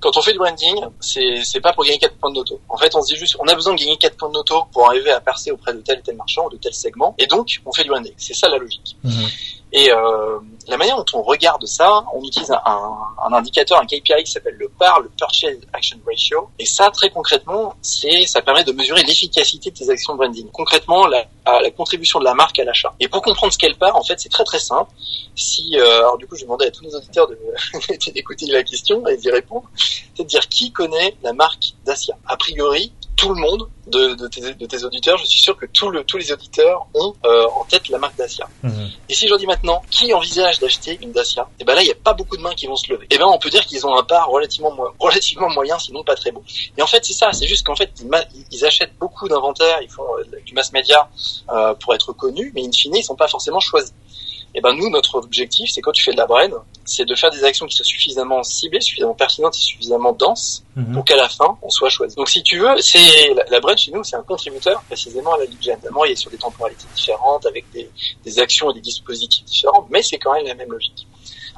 quand 0.00 0.16
on 0.16 0.22
fait 0.22 0.32
du 0.32 0.38
branding, 0.38 0.84
c'est 1.00 1.42
c'est 1.44 1.60
pas 1.60 1.72
pour 1.72 1.84
gagner 1.84 1.98
4 1.98 2.16
points 2.16 2.30
de 2.30 2.36
noto. 2.36 2.60
En 2.68 2.76
fait, 2.76 2.94
on 2.94 3.02
se 3.02 3.14
dit 3.14 3.18
juste, 3.18 3.36
on 3.40 3.46
a 3.48 3.54
besoin 3.54 3.74
de 3.74 3.80
gagner 3.80 3.96
4 3.96 4.16
points 4.16 4.28
de 4.28 4.34
noto 4.34 4.64
pour 4.72 4.86
arriver 4.86 5.10
à 5.10 5.20
percer 5.20 5.50
auprès 5.50 5.72
de 5.72 5.80
tel 5.80 5.98
et 5.98 6.02
tel 6.02 6.16
marchand 6.16 6.46
ou 6.46 6.50
de 6.50 6.58
tel 6.58 6.74
segment, 6.74 7.14
et 7.18 7.26
donc 7.26 7.60
on 7.64 7.72
fait 7.72 7.84
du 7.84 7.88
branding. 7.90 8.12
C'est 8.18 8.34
ça 8.34 8.48
la 8.48 8.58
logique. 8.58 8.96
Mhm. 9.02 9.28
Et 9.72 9.90
euh, 9.90 10.38
la 10.68 10.76
manière 10.76 10.96
dont 10.96 11.04
on 11.14 11.22
regarde 11.22 11.64
ça, 11.66 12.04
on 12.14 12.24
utilise 12.24 12.50
un, 12.50 13.32
indicateur, 13.32 13.80
un 13.80 13.86
KPI 13.86 14.24
qui 14.24 14.32
s'appelle 14.32 14.56
le 14.56 14.68
PAR, 14.68 15.00
le 15.00 15.08
Purchase 15.10 15.58
Action 15.72 15.98
Ratio. 16.06 16.48
Et 16.58 16.66
ça, 16.66 16.90
très 16.90 17.10
concrètement, 17.10 17.74
c'est 17.82 18.26
ça 18.26 18.42
permet 18.42 18.64
de 18.64 18.72
mesurer 18.72 19.02
l'efficacité 19.02 19.70
de 19.70 19.76
tes 19.76 19.90
actions 19.90 20.14
de 20.14 20.18
branding. 20.18 20.48
Concrètement, 20.52 21.06
la, 21.06 21.26
la 21.46 21.70
contribution 21.70 22.18
de 22.18 22.24
la 22.24 22.34
marque 22.34 22.58
à 22.58 22.64
l'achat. 22.64 22.94
Et 23.00 23.08
pour 23.08 23.22
comprendre 23.22 23.52
ce 23.52 23.58
qu'elle 23.58 23.76
part, 23.76 23.96
en 23.96 24.02
fait, 24.02 24.18
c'est 24.18 24.28
très 24.28 24.44
très 24.44 24.58
simple. 24.58 24.90
Si, 25.34 25.78
euh, 25.78 25.98
alors 25.98 26.18
du 26.18 26.26
coup, 26.26 26.36
je 26.36 26.44
demander 26.44 26.66
à 26.66 26.70
tous 26.70 26.84
nos 26.84 26.96
auditeurs 26.96 27.28
d'écouter 28.14 28.46
la 28.46 28.62
question 28.62 29.06
et 29.06 29.16
d'y 29.16 29.30
répondre. 29.30 29.68
C'est 29.76 30.22
de 30.22 30.28
dire 30.28 30.48
qui 30.48 30.72
connaît 30.72 31.16
la 31.22 31.32
marque 31.32 31.74
Dacia. 31.84 32.16
A 32.26 32.36
priori, 32.36 32.92
tout 33.16 33.32
le 33.32 33.40
monde 33.40 33.68
de, 33.86 34.14
de, 34.14 34.28
tes, 34.28 34.54
de, 34.54 34.66
tes, 34.66 34.84
auditeurs, 34.84 35.18
je 35.18 35.26
suis 35.26 35.40
sûr 35.40 35.56
que 35.56 35.66
tout 35.66 35.90
le, 35.90 36.04
tous 36.04 36.16
les 36.16 36.32
auditeurs 36.32 36.86
ont 36.94 37.14
euh, 37.24 37.46
en 37.46 37.64
tête 37.64 37.88
la 37.88 37.98
marque 37.98 38.16
Dacia. 38.16 38.48
Mhm. 38.62 38.90
Et 39.08 39.14
si 39.14 39.24
je 39.24 39.30
leur 39.30 39.38
dis 39.38 39.46
maintenant, 39.46 39.82
qui 39.90 40.12
envisage 40.14 40.58
d'acheter 40.58 40.98
une 41.02 41.12
Dacia? 41.12 41.42
Et 41.42 41.46
eh 41.60 41.64
ben 41.64 41.74
là, 41.74 41.82
il 41.82 41.86
n'y 41.86 41.92
a 41.92 41.96
pas 41.96 42.14
beaucoup 42.14 42.36
de 42.36 42.42
mains 42.42 42.54
qui 42.54 42.66
vont 42.66 42.76
se 42.76 42.90
lever. 42.90 43.04
Et 43.04 43.14
eh 43.14 43.18
ben 43.18 43.26
on 43.26 43.38
peut 43.38 43.50
dire 43.50 43.64
qu'ils 43.66 43.86
ont 43.86 43.96
un 43.96 44.02
pas 44.02 44.24
relativement, 44.24 44.74
relativement 44.98 45.50
moyen, 45.50 45.78
sinon 45.78 46.02
pas 46.02 46.14
très 46.14 46.32
beau. 46.32 46.42
Et 46.76 46.82
en 46.82 46.86
fait, 46.86 47.04
c'est 47.04 47.12
ça, 47.12 47.32
c'est 47.32 47.46
juste 47.46 47.64
qu'en 47.66 47.76
fait, 47.76 47.90
ils, 48.00 48.44
ils, 48.50 48.64
achètent 48.64 48.96
beaucoup 48.98 49.28
d'inventaires, 49.28 49.78
ils 49.82 49.90
font 49.90 50.06
euh, 50.18 50.40
du 50.44 50.54
mass 50.54 50.72
média 50.72 51.08
euh, 51.50 51.74
pour 51.74 51.94
être 51.94 52.12
connus, 52.12 52.52
mais 52.54 52.62
in 52.62 52.72
fine, 52.72 52.96
ils 52.96 53.04
sont 53.04 53.16
pas 53.16 53.28
forcément 53.28 53.60
choisis. 53.60 53.92
Et 54.54 54.58
eh 54.58 54.60
ben 54.60 54.72
nous, 54.72 54.88
notre 54.88 55.16
objectif, 55.16 55.68
c'est 55.72 55.80
quand 55.80 55.90
tu 55.90 56.04
fais 56.04 56.12
de 56.12 56.16
la 56.16 56.26
brain, 56.26 56.48
c'est 56.84 57.04
de 57.04 57.14
faire 57.16 57.30
des 57.30 57.42
actions 57.42 57.66
qui 57.66 57.74
soient 57.74 57.84
suffisamment 57.84 58.40
ciblées, 58.44 58.80
suffisamment 58.80 59.14
pertinentes 59.14 59.56
et 59.56 59.60
suffisamment 59.60 60.12
denses 60.12 60.62
mhm. 60.76 60.92
pour 60.92 61.04
qu'à 61.04 61.16
la 61.16 61.28
fin, 61.28 61.58
on 61.60 61.70
soit 61.70 61.88
choisi. 61.88 62.14
Donc 62.14 62.28
si 62.28 62.40
tu 62.44 62.58
veux, 62.58 62.80
c'est 62.80 63.34
la, 63.34 63.58
la 63.58 63.76
chez 63.76 63.90
nous, 63.90 64.04
c'est 64.04 64.14
un 64.14 64.22
contributeur 64.22 64.80
précisément 64.82 65.34
à 65.34 65.38
la 65.38 65.46
lead. 65.46 65.58
Évidemment, 65.66 66.04
il 66.04 66.12
est 66.12 66.16
sur 66.16 66.30
des 66.30 66.38
temporalités 66.38 66.86
différentes, 66.94 67.46
avec 67.46 67.64
des, 67.72 67.90
des 68.24 68.38
actions 68.38 68.70
et 68.70 68.74
des 68.74 68.80
dispositifs 68.80 69.44
différents, 69.44 69.88
mais 69.90 70.02
c'est 70.02 70.18
quand 70.18 70.34
même 70.34 70.46
la 70.46 70.54
même 70.54 70.70
logique. 70.70 71.08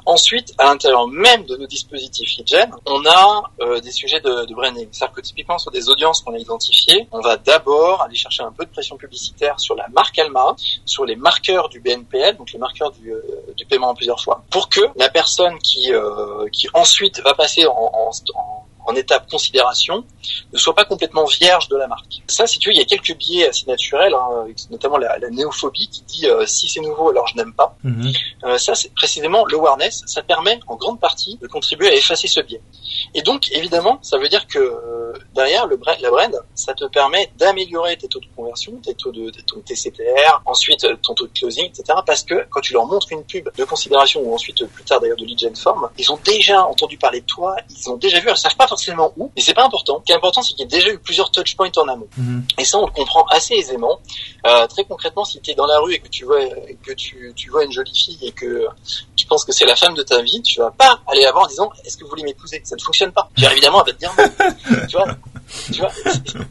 Ensuite, 0.07 0.53
à 0.57 0.63
l'intérieur 0.63 1.05
même 1.09 1.43
de 1.43 1.57
nos 1.57 1.67
dispositifs 1.67 2.37
lead 2.37 2.69
on 2.85 3.05
a 3.05 3.43
euh, 3.59 3.81
des 3.81 3.91
sujets 3.91 4.21
de, 4.21 4.45
de 4.45 4.53
branding. 4.53 4.87
C'est-à-dire 4.89 5.13
que 5.13 5.19
typiquement 5.19 5.57
sur 5.57 5.69
des 5.69 5.89
audiences 5.89 6.21
qu'on 6.21 6.33
a 6.33 6.37
identifiées, 6.37 7.09
on 7.11 7.19
va 7.19 7.35
d'abord 7.35 8.01
aller 8.03 8.15
chercher 8.15 8.43
un 8.43 8.53
peu 8.53 8.63
de 8.63 8.69
pression 8.69 8.95
publicitaire 8.95 9.59
sur 9.59 9.75
la 9.75 9.85
marque 9.89 10.17
Alma, 10.17 10.55
sur 10.85 11.03
les 11.03 11.17
marqueurs 11.17 11.67
du 11.67 11.81
BNPL, 11.81 12.37
donc 12.37 12.53
les 12.53 12.57
marqueurs 12.57 12.91
du, 12.91 13.11
euh, 13.11 13.21
paiement 13.69 13.89
en 13.89 13.95
plusieurs 13.95 14.21
fois, 14.21 14.43
pour 14.49 14.69
que 14.69 14.79
la 14.95 15.09
personne 15.09 15.59
qui, 15.59 15.91
euh, 15.91 16.47
qui 16.53 16.69
ensuite 16.73 17.19
va 17.19 17.33
passer 17.33 17.65
en, 17.67 17.73
en, 17.73 18.11
en 18.35 18.66
en 18.87 18.95
étape 18.95 19.29
considération 19.29 20.03
ne 20.51 20.57
soit 20.57 20.73
pas 20.73 20.85
complètement 20.85 21.25
vierge 21.25 21.67
de 21.67 21.75
la 21.75 21.87
marque. 21.87 22.21
Ça, 22.27 22.47
si 22.47 22.57
tu 22.57 22.69
veux, 22.69 22.75
il 22.75 22.77
y 22.77 22.81
a 22.81 22.85
quelques 22.85 23.15
biais 23.15 23.49
assez 23.49 23.65
naturels, 23.67 24.13
hein, 24.13 24.47
notamment 24.71 24.97
la, 24.97 25.17
la, 25.19 25.29
néophobie 25.29 25.89
qui 25.89 26.01
dit 26.03 26.27
euh, 26.27 26.45
si 26.45 26.67
c'est 26.69 26.79
nouveau, 26.79 27.09
alors 27.09 27.27
je 27.27 27.35
n'aime 27.35 27.53
pas. 27.53 27.75
Mhm. 27.83 28.11
Euh, 28.45 28.57
ça, 28.57 28.75
c'est 28.75 28.93
précisément 28.93 29.45
l'awareness. 29.45 30.03
Ça 30.07 30.23
permet 30.23 30.59
en 30.67 30.75
grande 30.75 30.99
partie 30.99 31.37
de 31.37 31.47
contribuer 31.47 31.89
à 31.89 31.93
effacer 31.93 32.27
ce 32.27 32.39
biais. 32.39 32.61
Et 33.13 33.21
donc, 33.21 33.51
évidemment, 33.51 33.99
ça 34.01 34.17
veut 34.17 34.29
dire 34.29 34.47
que 34.47 34.59
euh, 34.59 35.13
derrière 35.35 35.67
le 35.67 35.77
la 36.01 36.09
brand, 36.09 36.35
ça 36.55 36.73
te 36.73 36.85
permet 36.85 37.31
d'améliorer 37.37 37.97
tes 37.97 38.07
taux 38.07 38.19
de 38.19 38.27
conversion, 38.35 38.73
tes 38.83 38.93
taux 38.93 39.11
de 39.11 39.31
ton 39.45 39.59
TCPR, 39.61 40.41
ensuite 40.45 40.85
ton 41.01 41.13
taux 41.13 41.27
de 41.27 41.31
closing, 41.33 41.65
etc. 41.65 41.99
Parce 42.05 42.23
que 42.23 42.45
quand 42.49 42.61
tu 42.61 42.73
leur 42.73 42.85
montres 42.85 43.07
une 43.11 43.23
pub 43.23 43.49
de 43.55 43.63
considération 43.63 44.21
ou 44.21 44.33
ensuite 44.33 44.65
plus 44.65 44.83
tard 44.83 44.99
d'ailleurs 44.99 45.17
de 45.17 45.25
lead 45.25 45.39
gen 45.39 45.55
form, 45.55 45.89
ils 45.97 46.11
ont 46.11 46.19
déjà 46.23 46.65
entendu 46.65 46.97
parler 46.97 47.21
de 47.21 47.25
toi, 47.25 47.55
ils 47.69 47.89
ont 47.89 47.97
déjà 47.97 48.19
vu, 48.19 48.29
ils 48.29 48.37
savent 48.37 48.55
pas 48.55 48.67
forcément 48.67 48.76
où, 49.17 49.31
mais 49.35 49.41
c'est 49.41 49.53
pas 49.53 49.65
important. 49.65 49.99
Ce 49.99 50.05
qui 50.05 50.11
est 50.11 50.15
important, 50.15 50.41
c'est 50.41 50.53
qu'il 50.53 50.59
y 50.59 50.63
ait 50.63 50.79
déjà 50.79 50.89
eu 50.89 50.99
plusieurs 50.99 51.31
touch 51.31 51.55
points 51.55 51.69
en 51.77 51.87
amont. 51.87 52.07
Mhm. 52.17 52.45
Et 52.57 52.65
ça, 52.65 52.77
on 52.77 52.85
le 52.85 52.91
comprend 52.91 53.25
assez 53.25 53.55
aisément. 53.55 53.99
Euh, 54.45 54.67
très 54.67 54.83
concrètement, 54.85 55.25
si 55.25 55.39
tu 55.41 55.51
es 55.51 55.55
dans 55.55 55.65
la 55.65 55.79
rue 55.79 55.93
et 55.93 55.99
que 55.99 56.07
tu 56.07 56.25
vois 56.25 56.39
que 56.83 56.93
tu, 56.93 57.33
tu 57.35 57.49
vois 57.49 57.63
une 57.63 57.71
jolie 57.71 57.95
fille 57.95 58.19
et 58.21 58.31
que 58.31 58.67
tu 59.15 59.25
penses 59.27 59.45
que 59.45 59.51
c'est 59.51 59.65
la 59.65 59.75
femme 59.75 59.93
de 59.93 60.03
ta 60.03 60.21
vie, 60.21 60.41
tu 60.41 60.59
vas 60.59 60.71
pas 60.71 60.99
aller 61.07 61.23
la 61.23 61.31
voir 61.31 61.45
en 61.45 61.47
disant 61.47 61.69
est-ce 61.85 61.97
que 61.97 62.03
vous 62.03 62.09
voulez 62.09 62.23
m'épouser? 62.23 62.61
Ça 62.63 62.75
ne 62.75 62.81
fonctionne 62.81 63.11
pas. 63.11 63.29
Bien 63.35 63.51
évidemment, 63.51 63.83
elle 63.85 63.93
va 63.93 63.97
te 63.97 63.99
dire 63.99 64.13
non. 64.17 64.85
tu 64.89 64.97
vois? 64.97 65.07
Tu 65.71 65.79
vois 65.79 65.91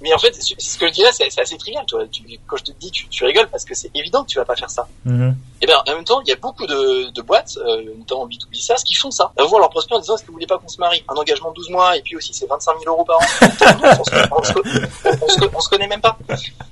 mais 0.01 0.13
en 0.15 0.19
fait 0.19 0.35
ce 0.35 0.79
que 0.79 0.87
je 0.89 0.93
dirais 0.93 1.11
c'est 1.13 1.41
assez 1.41 1.57
trivial 1.59 1.85
tu 1.87 1.97
vois 1.97 2.07
tu, 2.07 2.23
quand 2.47 2.57
je 2.57 2.65
te 2.65 2.73
dis 2.73 2.91
tu, 2.91 3.09
tu 3.09 3.25
rigoles 3.25 3.49
parce 3.49 3.65
que 3.65 3.75
c'est 3.75 3.91
évident 3.95 4.25
que 4.25 4.29
tu 4.29 4.39
vas 4.39 4.45
pas 4.45 4.57
faire 4.57 4.71
ça. 4.71 4.87
Mhm. 5.05 5.31
et 5.31 5.35
eh 5.63 5.67
bien 5.67 5.77
en 5.87 5.95
même 5.95 6.05
temps 6.05 6.21
il 6.23 6.29
y 6.29 6.33
a 6.33 6.37
beaucoup 6.37 6.67
de, 6.67 7.11
de 7.11 7.23
boîtes 7.23 7.59
euh, 7.59 7.83
notamment 7.99 8.27
B2B 8.27 8.61
SaaS 8.61 8.83
qui 8.85 8.95
font 8.95 9.11
ça. 9.11 9.33
Vont 9.39 9.49
voir 9.49 9.61
leur 9.61 9.71
prospect 9.71 9.95
en 9.95 10.01
disant 10.01 10.15
est-ce 10.15 10.23
que 10.23 10.29
vous 10.29 10.35
voulez 10.35 10.47
pas 10.47 10.59
qu'on 10.59 10.69
se 10.69 10.79
marie? 10.79 11.03
Un 11.09 11.15
engagement 11.15 11.51
de 11.51 11.57
12 11.57 11.71
mois 11.71 11.97
et 11.97 12.03
puis 12.03 12.17
aussi 12.17 12.33
c'est 12.33 12.47
25 12.47 12.81
000 12.81 12.95
euros 12.95 13.05
par 13.05 13.19
an. 13.19 13.25
On, 14.39 14.43
se, 14.43 15.55
on, 15.55 15.61
se, 15.61 15.69
connaît 15.69 15.87
même 15.87 16.01
pas. 16.01 16.19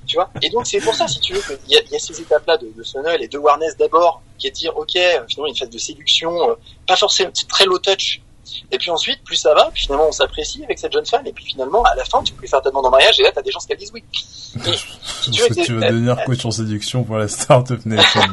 Tu 0.05 0.15
vois? 0.15 0.29
Et 0.41 0.49
donc 0.49 0.67
c'est 0.67 0.79
pour 0.79 0.93
ça 0.93 1.07
si 1.07 1.19
tu 1.19 1.33
veux 1.33 1.41
qu'il 1.41 1.71
y 1.73 1.77
a, 1.77 1.81
y 1.91 1.95
a 1.95 1.99
ces 1.99 2.19
étapes 2.21 2.45
là 2.47 2.57
de, 2.57 2.71
de 2.75 2.83
funnel 2.83 3.21
et 3.21 3.27
de 3.27 3.37
awareness 3.37 3.75
d'abord 3.77 4.21
qui 4.37 4.47
est 4.47 4.51
de 4.51 4.55
dire 4.55 4.75
ok 4.77 4.91
finalement 5.27 5.47
une 5.47 5.55
phase 5.55 5.69
de 5.69 5.77
séduction 5.77 6.49
euh, 6.49 6.55
pas 6.87 6.95
forcément 6.95 7.31
très 7.47 7.65
low 7.65 7.79
touch 7.79 8.21
et 8.71 8.77
puis 8.77 8.91
ensuite, 8.91 9.23
plus 9.23 9.35
ça 9.35 9.53
va, 9.53 9.69
puis 9.73 9.83
finalement 9.83 10.07
on 10.07 10.11
s'apprécie 10.11 10.63
avec 10.63 10.79
cette 10.79 10.93
jeune 10.93 11.05
femme, 11.05 11.25
et 11.25 11.33
puis 11.33 11.45
finalement, 11.45 11.83
à 11.83 11.95
la 11.95 12.05
fin, 12.05 12.23
tu 12.23 12.33
peux 12.33 12.47
faire 12.47 12.61
ta 12.61 12.69
demande 12.69 12.85
en 12.85 12.91
mariage, 12.91 13.19
et 13.19 13.23
là, 13.23 13.31
t'as 13.33 13.41
des 13.41 13.51
gens 13.51 13.59
qui 13.59 13.75
disent 13.75 13.91
oui. 13.93 14.03
si 14.13 15.31
tu 15.31 15.41
veux, 15.41 15.47
que 15.47 15.65
tu 15.65 15.73
devenir 15.73 16.23
coach 16.25 16.45
en 16.45 16.51
séduction 16.51 17.03
pour 17.03 17.17
la 17.17 17.27
start-up 17.27 17.85
nation. 17.85 18.21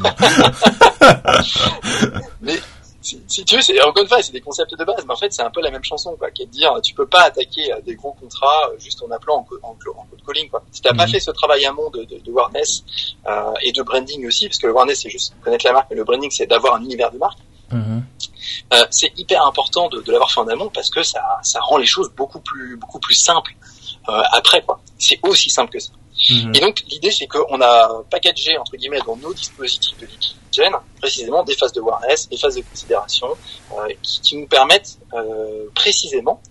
mais 2.41 2.59
si, 3.03 3.21
si, 3.27 3.43
tu 3.43 3.57
veux, 3.57 3.61
c'est 3.61 3.79
encore 3.83 4.01
une 4.01 4.07
fois, 4.07 4.21
c'est 4.21 4.31
des 4.31 4.41
concepts 4.41 4.77
de 4.77 4.85
base, 4.85 5.03
mais 5.05 5.13
en 5.13 5.17
fait, 5.17 5.31
c'est 5.33 5.41
un 5.41 5.51
peu 5.51 5.61
la 5.61 5.71
même 5.71 5.83
chanson, 5.83 6.15
quoi, 6.17 6.31
qui 6.31 6.43
est 6.43 6.45
de 6.45 6.51
dire, 6.51 6.73
tu 6.81 6.93
peux 6.93 7.05
pas 7.05 7.23
attaquer 7.23 7.73
des 7.85 7.95
gros 7.95 8.13
contrats 8.13 8.69
euh, 8.69 8.79
juste 8.79 9.03
en 9.03 9.11
appelant 9.11 9.45
en, 9.61 9.67
en, 9.67 9.71
en 9.71 10.05
code 10.05 10.21
calling, 10.25 10.49
quoi. 10.49 10.63
Si 10.71 10.81
t'as 10.81 10.93
pas 10.93 11.05
mhm. 11.05 11.11
fait 11.11 11.19
ce 11.19 11.31
travail 11.31 11.65
amont 11.65 11.89
de, 11.89 12.05
de, 12.05 12.19
de 12.19 12.31
awareness 12.31 12.83
euh, 13.27 13.51
et 13.61 13.73
de 13.73 13.81
branding 13.81 14.25
aussi, 14.25 14.47
parce 14.47 14.57
que 14.57 14.67
le 14.67 14.73
awareness 14.73 15.01
c'est 15.01 15.09
juste 15.09 15.35
connaître 15.43 15.65
la 15.65 15.73
marque, 15.73 15.87
mais 15.89 15.97
le 15.97 16.05
branding 16.05 16.31
c'est 16.31 16.45
d'avoir 16.45 16.75
un 16.75 16.81
univers 16.81 17.11
de 17.11 17.17
marque. 17.17 17.39
Euh, 17.71 18.85
c'est 18.91 19.11
hyper 19.17 19.45
important 19.45 19.89
de, 19.89 20.01
de 20.01 20.11
l'avoir 20.11 20.31
fait 20.31 20.39
en 20.39 20.47
amont 20.47 20.69
parce 20.69 20.89
que 20.89 21.03
ça, 21.03 21.21
ça 21.43 21.59
rend 21.61 21.77
les 21.77 21.85
choses 21.85 22.11
beaucoup 22.15 22.39
plus 22.39 22.75
beaucoup 22.77 22.99
plus 22.99 23.15
simples 23.15 23.55
euh, 24.09 24.21
après 24.31 24.61
quoi. 24.61 24.81
C'est 24.97 25.19
aussi 25.23 25.49
simple 25.49 25.71
que 25.71 25.79
ça. 25.79 25.91
Mhm. 26.29 26.55
Et 26.55 26.59
donc 26.59 26.83
l'idée 26.87 27.11
c'est 27.11 27.27
qu'on 27.27 27.61
a 27.61 28.03
packagé 28.09 28.57
entre 28.57 28.75
guillemets 28.75 29.01
dans 29.05 29.15
nos 29.17 29.33
dispositifs 29.33 29.97
de 29.97 30.07
gen 30.51 30.71
précisément 30.99 31.43
des 31.43 31.55
phases 31.55 31.73
de 31.73 31.81
awareness, 31.81 32.29
des 32.29 32.37
phases 32.37 32.55
de 32.55 32.61
considération 32.61 33.27
euh, 33.77 33.87
qui, 34.01 34.21
qui, 34.21 34.37
nous 34.37 34.47
permettent 34.47 34.99
précisément 35.73 36.41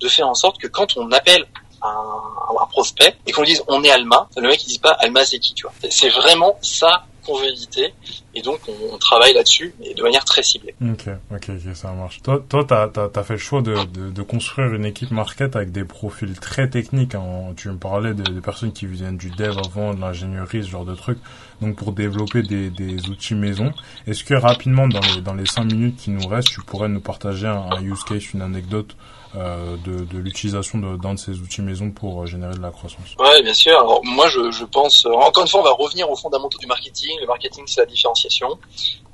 de 0.00 0.08
faire 0.08 0.28
en 0.28 0.34
sorte 0.34 0.58
que 0.58 0.66
quand 0.66 0.96
on 0.96 1.10
appelle 1.12 1.46
un, 1.82 2.22
un 2.60 2.66
prospect 2.66 3.16
et 3.26 3.32
qu'on 3.32 3.42
dise 3.42 3.62
on 3.68 3.82
est 3.84 3.90
Alma, 3.90 4.28
le 4.36 4.48
mec 4.48 4.62
il 4.64 4.68
dit 4.68 4.78
pas 4.78 4.92
Alma 4.92 5.24
c'est 5.24 5.38
qui 5.38 5.54
tu 5.54 5.64
vois. 5.64 5.74
C'est 5.90 6.08
vraiment 6.08 6.56
ça 6.62 7.04
éviter. 7.44 7.94
Et 8.34 8.42
donc, 8.42 8.60
on, 8.68 8.98
travaille 8.98 9.34
là-dessus, 9.34 9.74
mais 9.80 9.94
de 9.94 10.02
manière 10.02 10.24
très 10.24 10.42
ciblée. 10.42 10.74
Ok, 10.82 11.08
ok, 11.30 11.50
ok, 11.50 11.74
ça 11.76 11.92
marche. 11.92 12.22
Toi, 12.22 12.44
toi, 12.48 12.64
t'as, 12.64 12.88
t'as, 12.88 13.08
as 13.14 13.22
fait 13.22 13.34
le 13.34 13.38
choix 13.38 13.62
de, 13.62 13.74
de, 13.84 14.10
de, 14.10 14.22
construire 14.22 14.74
une 14.74 14.84
équipe 14.84 15.10
market 15.10 15.56
avec 15.56 15.72
des 15.72 15.84
profils 15.84 16.38
très 16.38 16.68
techniques. 16.68 17.14
Hein. 17.14 17.52
Tu 17.56 17.68
me 17.68 17.76
parlais 17.76 18.14
des, 18.14 18.40
personnes 18.40 18.72
qui 18.72 18.86
viennent 18.86 19.16
du 19.16 19.30
dev 19.30 19.56
avant, 19.58 19.94
de 19.94 20.00
l'ingénierie, 20.00 20.62
ce 20.62 20.68
genre 20.68 20.84
de 20.84 20.94
trucs. 20.94 21.18
Donc, 21.60 21.76
pour 21.76 21.92
développer 21.92 22.42
des, 22.42 22.70
des 22.70 23.08
outils 23.08 23.34
maison. 23.34 23.72
Est-ce 24.06 24.24
que 24.24 24.34
rapidement, 24.34 24.88
dans 24.88 25.00
les, 25.14 25.20
dans 25.20 25.34
les 25.34 25.46
cinq 25.46 25.64
minutes 25.64 25.96
qui 25.96 26.10
nous 26.10 26.26
restent, 26.26 26.48
tu 26.48 26.60
pourrais 26.60 26.88
nous 26.88 27.00
partager 27.00 27.46
un 27.46 27.80
use 27.82 28.02
case, 28.04 28.32
une 28.34 28.42
anecdote 28.42 28.96
euh, 29.34 29.76
de, 29.84 30.04
de 30.04 30.18
l'utilisation 30.18 30.78
d'un 30.78 31.14
de, 31.14 31.18
ces 31.18 31.38
outils 31.38 31.62
maison 31.62 31.90
pour 31.90 32.22
euh, 32.22 32.26
générer 32.26 32.54
de 32.54 32.60
la 32.60 32.70
croissance 32.70 33.14
Ouais, 33.18 33.42
bien 33.42 33.54
sûr. 33.54 33.72
Alors 33.78 34.00
moi, 34.04 34.28
je, 34.28 34.50
je 34.50 34.64
pense, 34.64 35.06
euh, 35.06 35.10
encore 35.10 35.44
une 35.44 35.48
fois, 35.48 35.60
on 35.60 35.64
va 35.64 35.72
revenir 35.72 36.10
aux 36.10 36.16
fondamentaux 36.16 36.58
du 36.58 36.66
marketing. 36.66 37.18
Le 37.20 37.26
marketing, 37.26 37.64
c'est 37.66 37.80
la 37.80 37.86
différenciation. 37.86 38.58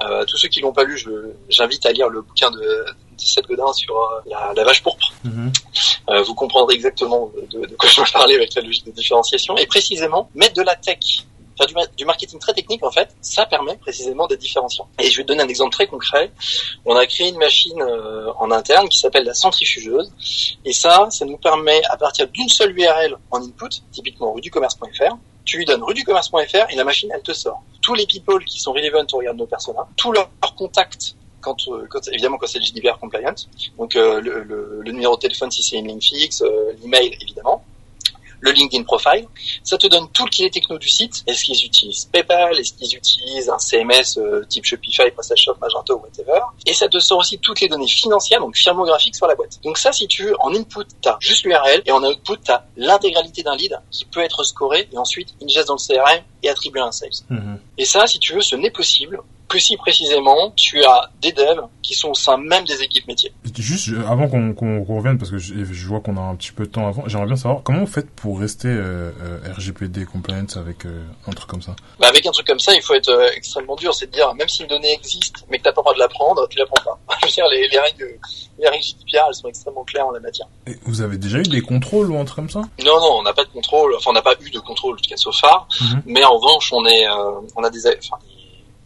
Euh, 0.02 0.24
tous 0.24 0.36
ceux 0.36 0.48
qui 0.48 0.60
l'ont 0.60 0.72
pas 0.72 0.84
lu, 0.84 1.00
j'invite 1.48 1.86
à 1.86 1.92
lire 1.92 2.08
le 2.08 2.22
bouquin 2.22 2.50
de, 2.50 2.84
Seth 3.16 3.46
Godin 3.46 3.72
sur 3.72 3.94
la, 4.26 4.52
la, 4.54 4.64
vache 4.64 4.82
pourpre. 4.82 5.12
Mhm. 5.24 5.52
euh, 6.10 6.22
vous 6.22 6.34
comprendrez 6.34 6.74
exactement 6.74 7.30
de, 7.50 7.66
de 7.66 7.74
quoi 7.74 7.88
je 7.88 8.00
veux 8.00 8.06
parler 8.12 8.36
avec 8.36 8.54
la 8.54 8.62
logique 8.62 8.86
de 8.86 8.92
différenciation. 8.92 9.56
Et 9.56 9.66
précisément, 9.66 10.30
mettre 10.34 10.54
de 10.54 10.62
la 10.62 10.76
tech 10.76 11.24
faire 11.58 11.86
du, 11.96 12.04
marketing 12.04 12.38
très 12.38 12.54
technique, 12.54 12.82
en 12.84 12.90
fait, 12.90 13.14
ça 13.20 13.46
permet 13.46 13.76
précisément 13.76 14.26
d'être 14.26 14.40
différenciant. 14.40 14.88
Et 14.98 15.10
je 15.10 15.16
vais 15.16 15.24
te 15.24 15.28
donner 15.28 15.42
un 15.42 15.48
exemple 15.48 15.72
très 15.72 15.86
concret. 15.86 16.30
On 16.84 16.96
a 16.96 17.06
créé 17.06 17.28
une 17.28 17.38
machine 17.38 17.80
euh, 17.82 18.32
en 18.38 18.50
interne 18.50 18.88
qui 18.88 18.98
s'appelle 18.98 19.24
la 19.24 19.34
centrifugeuse. 19.34 20.12
Et 20.64 20.72
ça, 20.72 21.08
ça 21.10 21.24
nous 21.24 21.36
permet, 21.36 21.80
à 21.90 21.96
partir 21.96 22.28
d'une 22.28 22.48
seule 22.48 22.78
URL 22.78 23.16
en 23.30 23.42
input, 23.42 23.82
typiquement 23.92 24.32
ruducommerce.fr, 24.32 25.16
tu 25.44 25.58
lui 25.58 25.64
donnes 25.64 25.82
ruducommerce.fr 25.82 26.70
et 26.70 26.76
la 26.76 26.84
machine, 26.84 27.10
elle 27.14 27.22
te 27.22 27.32
sort. 27.32 27.62
Tous 27.82 27.94
les 27.94 28.06
people 28.06 28.44
qui 28.44 28.60
sont 28.60 28.72
relevant 28.72 29.06
au 29.12 29.18
regard 29.18 29.34
de 29.34 29.38
nos 29.38 29.46
personas, 29.46 29.88
tous 29.96 30.12
leurs 30.12 30.30
contacts 30.56 31.14
quand, 31.40 31.56
euh, 31.68 31.86
évidemment 32.12 32.36
quand 32.36 32.48
c'est 32.48 32.58
le 32.58 32.64
GDPR 32.64 32.98
compliant, 32.98 33.34
donc 33.78 33.94
euh, 33.94 34.20
le, 34.20 34.82
numéro 34.90 35.14
de 35.14 35.20
téléphone 35.20 35.50
si 35.50 35.62
c'est 35.62 35.78
une 35.78 35.86
ligne 35.86 36.00
fixe, 36.00 36.42
l'email 36.82 37.16
évidemment, 37.20 37.64
le 38.40 38.50
LinkedIn 38.52 38.84
profile. 38.84 39.26
Ça 39.64 39.76
te 39.76 39.86
donne 39.86 40.08
tout 40.12 40.24
le 40.24 40.46
est 40.46 40.50
techno 40.50 40.78
du 40.78 40.88
site. 40.88 41.24
Est-ce 41.26 41.44
qu'ils 41.44 41.64
utilisent 41.64 42.04
PayPal? 42.06 42.58
Est-ce 42.58 42.72
qu'ils 42.74 42.96
utilisent 42.96 43.48
un 43.48 43.58
CMS 43.58 44.18
euh, 44.18 44.44
type 44.48 44.64
Shopify, 44.64 45.10
PrestaShop, 45.10 45.56
Magento, 45.60 45.96
whatever? 45.96 46.40
Et 46.66 46.74
ça 46.74 46.88
te 46.88 46.98
sort 46.98 47.18
aussi 47.18 47.38
toutes 47.38 47.60
les 47.60 47.68
données 47.68 47.88
financières, 47.88 48.40
donc 48.40 48.56
firmographiques 48.56 49.16
sur 49.16 49.26
la 49.26 49.34
boîte. 49.34 49.60
Donc 49.62 49.78
ça, 49.78 49.92
si 49.92 50.06
tu 50.06 50.24
veux, 50.24 50.34
en 50.40 50.54
input, 50.54 50.84
tu 51.02 51.08
as 51.08 51.16
juste 51.20 51.44
l'URL 51.44 51.82
et 51.84 51.92
en 51.92 52.02
output, 52.02 52.36
tu 52.44 52.50
as 52.50 52.64
l'intégralité 52.76 53.42
d'un 53.42 53.56
lead 53.56 53.78
qui 53.90 54.04
peut 54.04 54.20
être 54.20 54.44
scoré 54.44 54.88
et 54.92 54.98
ensuite 54.98 55.34
ingest 55.42 55.68
dans 55.68 55.76
le 55.76 55.94
CRM 55.94 56.22
et 56.42 56.48
attribué 56.48 56.80
à 56.80 56.86
un 56.86 56.92
sales. 56.92 57.10
Mm-hmm. 57.30 57.58
Et 57.78 57.84
ça, 57.84 58.06
si 58.06 58.18
tu 58.18 58.34
veux, 58.34 58.40
ce 58.40 58.56
n'est 58.56 58.70
possible 58.70 59.20
que 59.48 59.58
si 59.58 59.76
précisément 59.76 60.52
tu 60.56 60.84
as 60.84 61.10
des 61.20 61.32
devs 61.32 61.66
qui 61.82 61.94
sont 61.94 62.10
au 62.10 62.14
sein 62.14 62.36
même 62.36 62.64
des 62.64 62.82
équipes 62.82 63.08
métiers. 63.08 63.32
Juste 63.56 63.88
avant 64.06 64.28
qu'on 64.28 64.84
revienne, 64.84 65.16
parce 65.16 65.30
que 65.30 65.38
je, 65.38 65.86
vois 65.86 66.00
qu'on 66.00 66.18
a 66.18 66.20
un 66.20 66.36
petit 66.36 66.52
peu 66.52 66.66
de 66.66 66.70
temps 66.70 66.86
avant, 66.86 67.08
j'aimerais 67.08 67.26
bien 67.26 67.36
savoir 67.36 67.62
comment 67.62 67.80
vous 67.80 67.86
faites 67.86 68.10
pour 68.10 68.38
rester 68.38 68.68
euh, 68.68 69.10
euh 69.22 69.54
RGPD 69.56 70.04
compliance 70.04 70.56
avec 70.58 70.84
euh, 70.84 71.02
un 71.26 71.30
truc 71.30 71.48
comme 71.48 71.62
ça? 71.62 71.74
Bah 71.98 72.08
Avec 72.08 72.26
un 72.26 72.30
truc 72.30 72.46
comme 72.46 72.60
ça, 72.60 72.74
il 72.74 72.82
faut 72.82 72.94
être 72.94 73.08
euh, 73.08 73.30
extrêmement 73.34 73.76
dur, 73.76 73.94
c'est 73.94 74.06
de 74.06 74.12
dire 74.12 74.34
même 74.34 74.48
si 74.48 74.62
une 74.62 74.68
donnée 74.68 74.92
existe 74.92 75.46
mais 75.50 75.58
que 75.58 75.62
tu 75.62 75.68
n'as 75.68 75.72
pas 75.72 75.80
le 75.80 75.84
droit 75.84 75.94
de 75.94 75.98
l'apprendre, 75.98 76.46
tu 76.48 76.58
l'apprends 76.58 76.82
pas. 76.84 77.16
je 77.22 77.26
veux 77.26 77.32
dire, 77.32 77.46
les, 77.50 77.68
les, 77.68 77.78
règles, 77.78 78.18
les 78.58 78.68
règles 78.68 78.84
GDPR, 78.84 79.24
elles 79.28 79.34
sont 79.34 79.48
extrêmement 79.48 79.84
claires 79.84 80.06
en 80.06 80.10
la 80.10 80.20
matière. 80.20 80.46
Et 80.66 80.76
vous 80.84 81.00
avez 81.00 81.16
déjà 81.16 81.38
eu 81.38 81.44
des 81.44 81.62
contrôles 81.62 82.10
ou 82.10 82.18
un 82.18 82.24
truc 82.26 82.36
comme 82.36 82.50
ça? 82.50 82.60
Non, 82.84 83.00
non, 83.00 83.18
on 83.20 83.22
n'a 83.22 83.32
pas 83.32 83.44
de 83.44 83.50
contrôle, 83.50 83.94
enfin 83.96 84.10
on 84.10 84.14
n'a 84.14 84.22
pas 84.22 84.34
eu 84.42 84.50
de 84.50 84.60
contrôle 84.60 84.98
jusqu'à 84.98 85.16
so 85.16 85.32
far, 85.32 85.66
mhm. 85.80 86.02
mais 86.04 86.22
en 86.22 86.36
revanche, 86.36 86.70
on, 86.74 86.84
est, 86.84 87.08
on 87.56 87.64
a 87.64 87.70
des... 87.70 87.86
Enfin, 87.86 88.18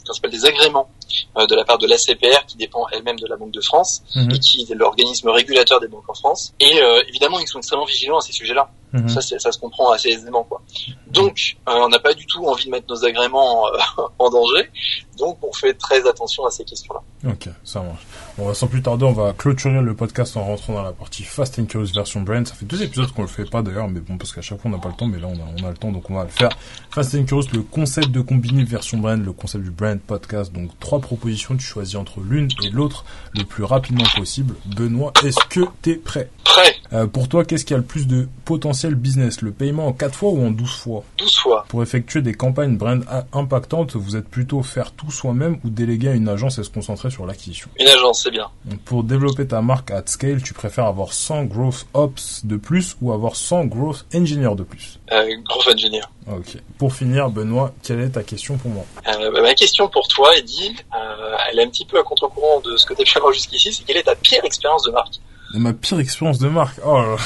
ça 0.07 0.14
s'appelle 0.14 0.30
des 0.30 0.44
agréments 0.44 0.88
euh, 1.36 1.46
de 1.46 1.55
la 1.55 1.64
part 1.64 1.78
de 1.78 1.86
l'ACPR 1.86 2.46
qui 2.46 2.57
dépend 2.57 2.86
elle-même 2.92 3.18
de 3.18 3.26
la 3.26 3.36
Banque 3.36 3.53
de 3.53 3.61
France 3.61 4.03
mhm. 4.14 4.30
et 4.30 4.38
qui 4.38 4.66
est 4.70 4.74
l'organisme 4.74 5.28
régulateur 5.28 5.80
des 5.80 5.88
banques 5.88 6.09
en 6.09 6.14
France. 6.14 6.55
Et 6.61 6.80
euh, 6.80 7.03
évidemment, 7.09 7.38
ils 7.40 7.48
sont 7.48 7.59
extrêmement 7.59 7.84
vigilants 7.84 8.18
à 8.18 8.20
ces 8.20 8.32
sujets-là. 8.32 8.70
Mhm. 8.92 9.09
Ça, 9.09 9.20
ça 9.22 9.53
se 9.53 9.59
comprend 9.59 9.90
assez 9.90 10.11
aisément, 10.11 10.44
quoi. 10.44 10.61
Donc, 11.09 11.57
euh, 11.68 11.72
on 11.72 11.88
n'a 11.88 11.98
pas 11.98 12.14
du 12.14 12.26
tout 12.26 12.44
envie 12.46 12.66
de 12.66 12.70
mettre 12.70 12.86
nos 12.88 13.05
agréments 13.05 13.64
en 14.18 14.30
danger. 14.30 14.70
Donc, 15.18 15.38
on 15.42 15.53
fait 15.53 15.74
très 15.74 16.07
attention 16.07 16.44
à 16.44 16.50
ces 16.50 16.64
questions-là. 16.64 17.30
Ok, 17.30 17.48
ça 17.64 17.80
marche. 17.80 18.03
Bon, 18.39 18.55
sans 18.55 18.66
plus 18.66 18.80
tarder, 18.80 19.05
on 19.05 19.12
va 19.12 19.35
clôturer 19.35 19.83
le 19.83 19.95
podcast 19.95 20.39
en 20.39 20.45
rentrant 20.45 20.72
dans 20.72 20.83
la 20.83 20.93
partie 20.93 21.22
Fast 21.22 21.59
and 21.59 21.66
Curious 21.66 21.93
version 21.95 22.22
brand. 22.22 22.49
Ça 22.49 22.55
fait 22.55 22.64
deux 22.64 22.83
épisodes 22.83 23.12
qu'on 23.12 23.22
le 23.22 23.28
fait 23.28 23.45
pas 23.45 23.61
d'ailleurs, 23.61 23.89
mais 23.89 24.01
bon, 24.01 24.16
parce 24.16 24.33
qu'à 24.33 24.41
chaque 24.41 24.59
fois 24.59 24.70
on 24.70 24.74
n'a 24.74 24.80
pas 24.80 24.89
le 24.89 24.95
temps, 24.95 25.07
mais 25.07 25.18
là 25.18 25.28
on 25.28 25.35
a, 25.35 25.62
on 25.62 25.66
a 25.66 25.70
le 25.70 25.76
temps, 25.76 25.93
donc 25.93 26.09
on 26.09 26.14
va 26.14 26.24
le 26.24 26.30
faire. 26.30 26.49
Fast 26.91 27.14
and 27.14 27.24
Curious, 27.24 27.49
le 27.53 27.61
concept 27.61 28.09
de 28.11 28.22
combiner 28.22 28.64
version 28.64 28.97
brand, 28.97 29.22
le 29.22 29.33
concept 29.33 29.64
du 29.64 29.70
brand 29.70 30.01
podcast. 30.01 30.51
Donc 30.51 30.70
trois 30.80 30.99
propositions, 30.99 31.57
tu 31.57 31.64
choisis 31.64 31.97
entre 31.97 32.20
l'une 32.20 32.49
et 32.64 32.70
l'autre 32.70 33.05
le 33.35 33.45
plus 33.45 33.64
rapidement 33.64 34.07
possible. 34.16 34.55
Benoît, 34.64 35.12
est-ce 35.22 35.45
que 35.51 35.61
t'es 35.83 35.97
prêt? 35.97 36.30
Prêt. 36.43 36.74
Euh, 36.95 37.07
pour 37.07 37.28
toi, 37.28 37.45
qu'est-ce 37.45 37.66
qui 37.66 37.74
a 37.74 37.78
le 37.78 37.83
plus 37.83 38.07
de 38.07 38.28
potentiel 38.47 38.95
business? 38.95 39.43
Le 39.43 39.53
paiement 39.53 39.87
en 39.89 39.93
4 39.93 40.14
fois 40.14 40.30
ou 40.30 40.47
en 40.47 40.51
12 40.51 40.70
fois? 40.70 41.05
12 41.18 41.37
fois. 41.37 41.64
Pour 41.68 41.83
effectuer 41.83 42.22
des 42.22 42.35
campagnes 42.35 42.76
brand 42.76 43.05
impactantes, 43.33 43.97
vous 43.97 44.16
êtes 44.16 44.28
plutôt 44.28 44.62
faire 44.62 44.93
tout 44.93 45.11
soi-même 45.11 45.59
ou 45.64 45.70
déléguer 45.70 46.09
à 46.09 46.14
une 46.14 46.28
agence 46.28 46.59
et 46.59 46.62
se 46.62 46.70
concentrer 46.70 47.11
sur 47.11 47.26
l'acquisition? 47.26 47.68
Une 47.78 47.89
agence, 47.89 48.22
c'est 48.23 48.31
bien. 48.31 48.51
pour 48.85 49.03
développer 49.05 49.47
ta 49.47 49.61
marque 49.62 49.91
at 49.91 50.05
scale, 50.07 50.43
tu 50.43 50.55
préfères 50.55 50.87
avoir 50.87 51.12
100 51.12 51.45
growth 51.45 51.87
ops 51.95 52.45
de 52.45 52.57
plus 52.57 52.97
ou 53.03 53.12
avoir 53.12 53.37
100 53.37 53.64
growth 53.66 54.05
engineers 54.14 54.55
de 54.55 54.62
plus? 54.62 54.99
Euh, 55.12 55.29
Growth 55.45 55.75
engineer. 55.75 56.03
Ok. 56.31 56.57
Pour 56.79 56.95
finir, 56.95 57.31
Benoît, 57.31 57.73
quelle 57.83 58.01
est 58.01 58.11
ta 58.11 58.23
question 58.23 58.57
pour 58.57 58.70
moi? 58.70 58.85
Euh, 59.09 59.31
bah, 59.33 59.43
Ma 59.43 59.55
question 59.55 59.89
pour 59.89 60.07
toi, 60.09 60.37
Eddie, 60.37 60.75
euh, 60.95 61.37
elle 61.51 61.59
est 61.59 61.64
un 61.64 61.68
petit 61.68 61.85
peu 61.85 61.99
à 61.99 62.03
contre-courant 62.03 62.61
de 62.61 62.77
ce 62.77 62.87
que 62.87 62.95
tu 62.95 63.03
as 63.03 63.05
pu 63.05 63.18
avoir 63.18 63.33
jusqu'ici, 63.33 63.73
c'est 63.73 63.85
quelle 63.85 63.97
est 63.97 64.05
ta 64.05 64.14
pire 64.14 64.45
expérience 64.45 64.85
de 64.85 64.93
marque? 64.93 65.14
Ma 65.55 65.72
pire 65.72 65.98
expérience 66.00 66.38
de 66.38 66.48
marque. 66.48 66.78
Oh, 66.86 67.16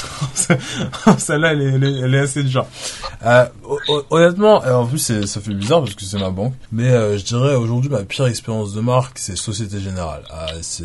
celle-là, 1.19 1.53
elle, 1.53 1.85
est, 1.85 2.01
elle 2.01 2.15
est 2.15 2.19
assez 2.19 2.43
dure. 2.43 2.67
Euh, 3.25 3.47
honnêtement, 4.11 4.57
en 4.59 4.87
plus, 4.87 5.25
ça 5.25 5.41
fait 5.41 5.55
bizarre 5.55 5.81
parce 5.81 5.95
que 5.95 6.05
c'est 6.05 6.19
ma 6.19 6.31
banque. 6.31 6.55
Mais 6.73 6.89
euh, 6.89 7.19
je 7.19 7.25
dirais 7.25 7.55
aujourd'hui, 7.55 7.91
ma 7.91 8.05
pire 8.05 8.27
expérience 8.27 8.73
de 8.73 8.81
marque, 8.81 9.19
c'est 9.19 9.37
Société 9.37 9.81
Générale. 9.81 10.23
Ah, 10.31 10.47
c'est, 10.63 10.85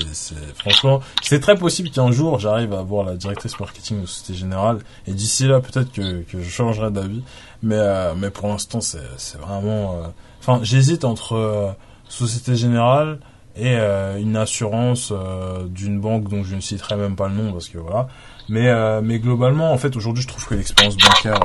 franchement, 0.58 1.02
c'est 1.22 1.40
très 1.40 1.56
possible 1.56 1.90
qu'un 1.90 2.12
jour, 2.12 2.40
j'arrive 2.40 2.74
à 2.74 2.82
voir 2.82 3.04
la 3.06 3.16
directrice 3.16 3.60
marketing 3.60 4.02
de 4.02 4.06
Société 4.06 4.40
Générale. 4.40 4.80
Et 5.08 5.14
d'ici 5.14 5.48
là, 5.48 5.60
peut-être 5.60 5.92
que, 5.92 6.22
que 6.24 6.42
je 6.42 6.50
changerai 6.50 6.92
d'avis. 6.92 7.24
Mais, 7.64 7.78
euh, 7.78 8.14
mais 8.16 8.30
pour 8.30 8.48
l'instant, 8.48 8.82
c'est, 8.82 9.00
c'est 9.18 9.38
vraiment... 9.40 9.96
Euh, 9.96 10.08
enfin, 10.40 10.60
j'hésite 10.64 11.06
entre 11.06 11.36
euh, 11.36 11.72
Société 12.10 12.56
Générale 12.56 13.20
et 13.56 13.76
euh, 13.76 14.18
une 14.18 14.38
assurance 14.38 15.12
euh, 15.12 15.66
d'une 15.68 16.00
banque 16.00 16.30
dont 16.30 16.44
je 16.44 16.56
ne 16.56 16.62
citerai 16.62 16.96
même 16.96 17.16
pas 17.16 17.28
le 17.28 17.36
nom 17.36 17.52
parce 17.52 17.68
que 17.68 17.78
voilà. 17.78 18.08
Mais 18.50 18.70
euh, 18.70 19.02
mais 19.04 19.20
globalement 19.20 19.72
en 19.72 19.78
fait 19.78 19.96
aujourd'hui 19.96 20.24
je 20.24 20.28
trouve 20.28 20.46
que 20.46 20.56
l'expérience 20.56 20.98
bancaire 20.98 21.40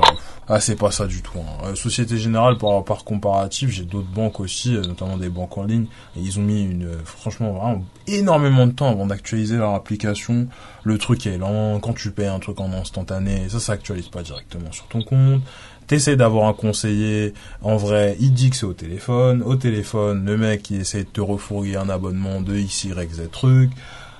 ah 0.48 0.60
c'est 0.60 0.76
pas 0.76 0.90
ça 0.90 1.06
du 1.06 1.22
tout. 1.22 1.38
Hein. 1.38 1.74
Société 1.74 2.16
Générale 2.16 2.58
par 2.58 2.84
par 2.84 3.04
comparatif 3.04 3.70
j'ai 3.70 3.84
d'autres 3.84 4.08
banques 4.08 4.40
aussi 4.40 4.72
notamment 4.72 5.16
des 5.16 5.28
banques 5.28 5.58
en 5.58 5.64
ligne 5.64 5.86
et 6.16 6.20
ils 6.20 6.38
ont 6.38 6.42
mis 6.42 6.64
une 6.64 6.88
franchement 7.04 7.52
vraiment 7.52 7.84
énormément 8.06 8.66
de 8.66 8.72
temps 8.72 8.90
avant 8.90 9.06
d'actualiser 9.06 9.56
leur 9.56 9.74
application. 9.74 10.48
Le 10.84 10.98
truc 10.98 11.26
est 11.26 11.38
lent 11.38 11.78
quand 11.80 11.92
tu 11.92 12.12
payes 12.12 12.28
un 12.28 12.38
truc 12.38 12.60
en 12.60 12.72
instantané 12.72 13.48
ça 13.48 13.60
s'actualise 13.60 14.08
pas 14.08 14.22
directement 14.22 14.72
sur 14.72 14.86
ton 14.86 15.02
compte 15.02 15.42
t'essaies 15.86 16.16
d'avoir 16.16 16.48
un 16.48 16.52
conseiller, 16.52 17.34
en 17.62 17.76
vrai, 17.76 18.16
il 18.20 18.32
dit 18.32 18.50
que 18.50 18.56
c'est 18.56 18.66
au 18.66 18.72
téléphone, 18.72 19.42
au 19.42 19.56
téléphone, 19.56 20.24
le 20.24 20.36
mec, 20.36 20.70
il 20.70 20.80
essaie 20.80 21.04
de 21.04 21.08
te 21.08 21.20
refourguer 21.20 21.76
un 21.76 21.88
abonnement 21.88 22.40
de 22.40 22.56
X, 22.56 22.84
Y, 22.84 23.14
Z 23.14 23.30
truc. 23.30 23.70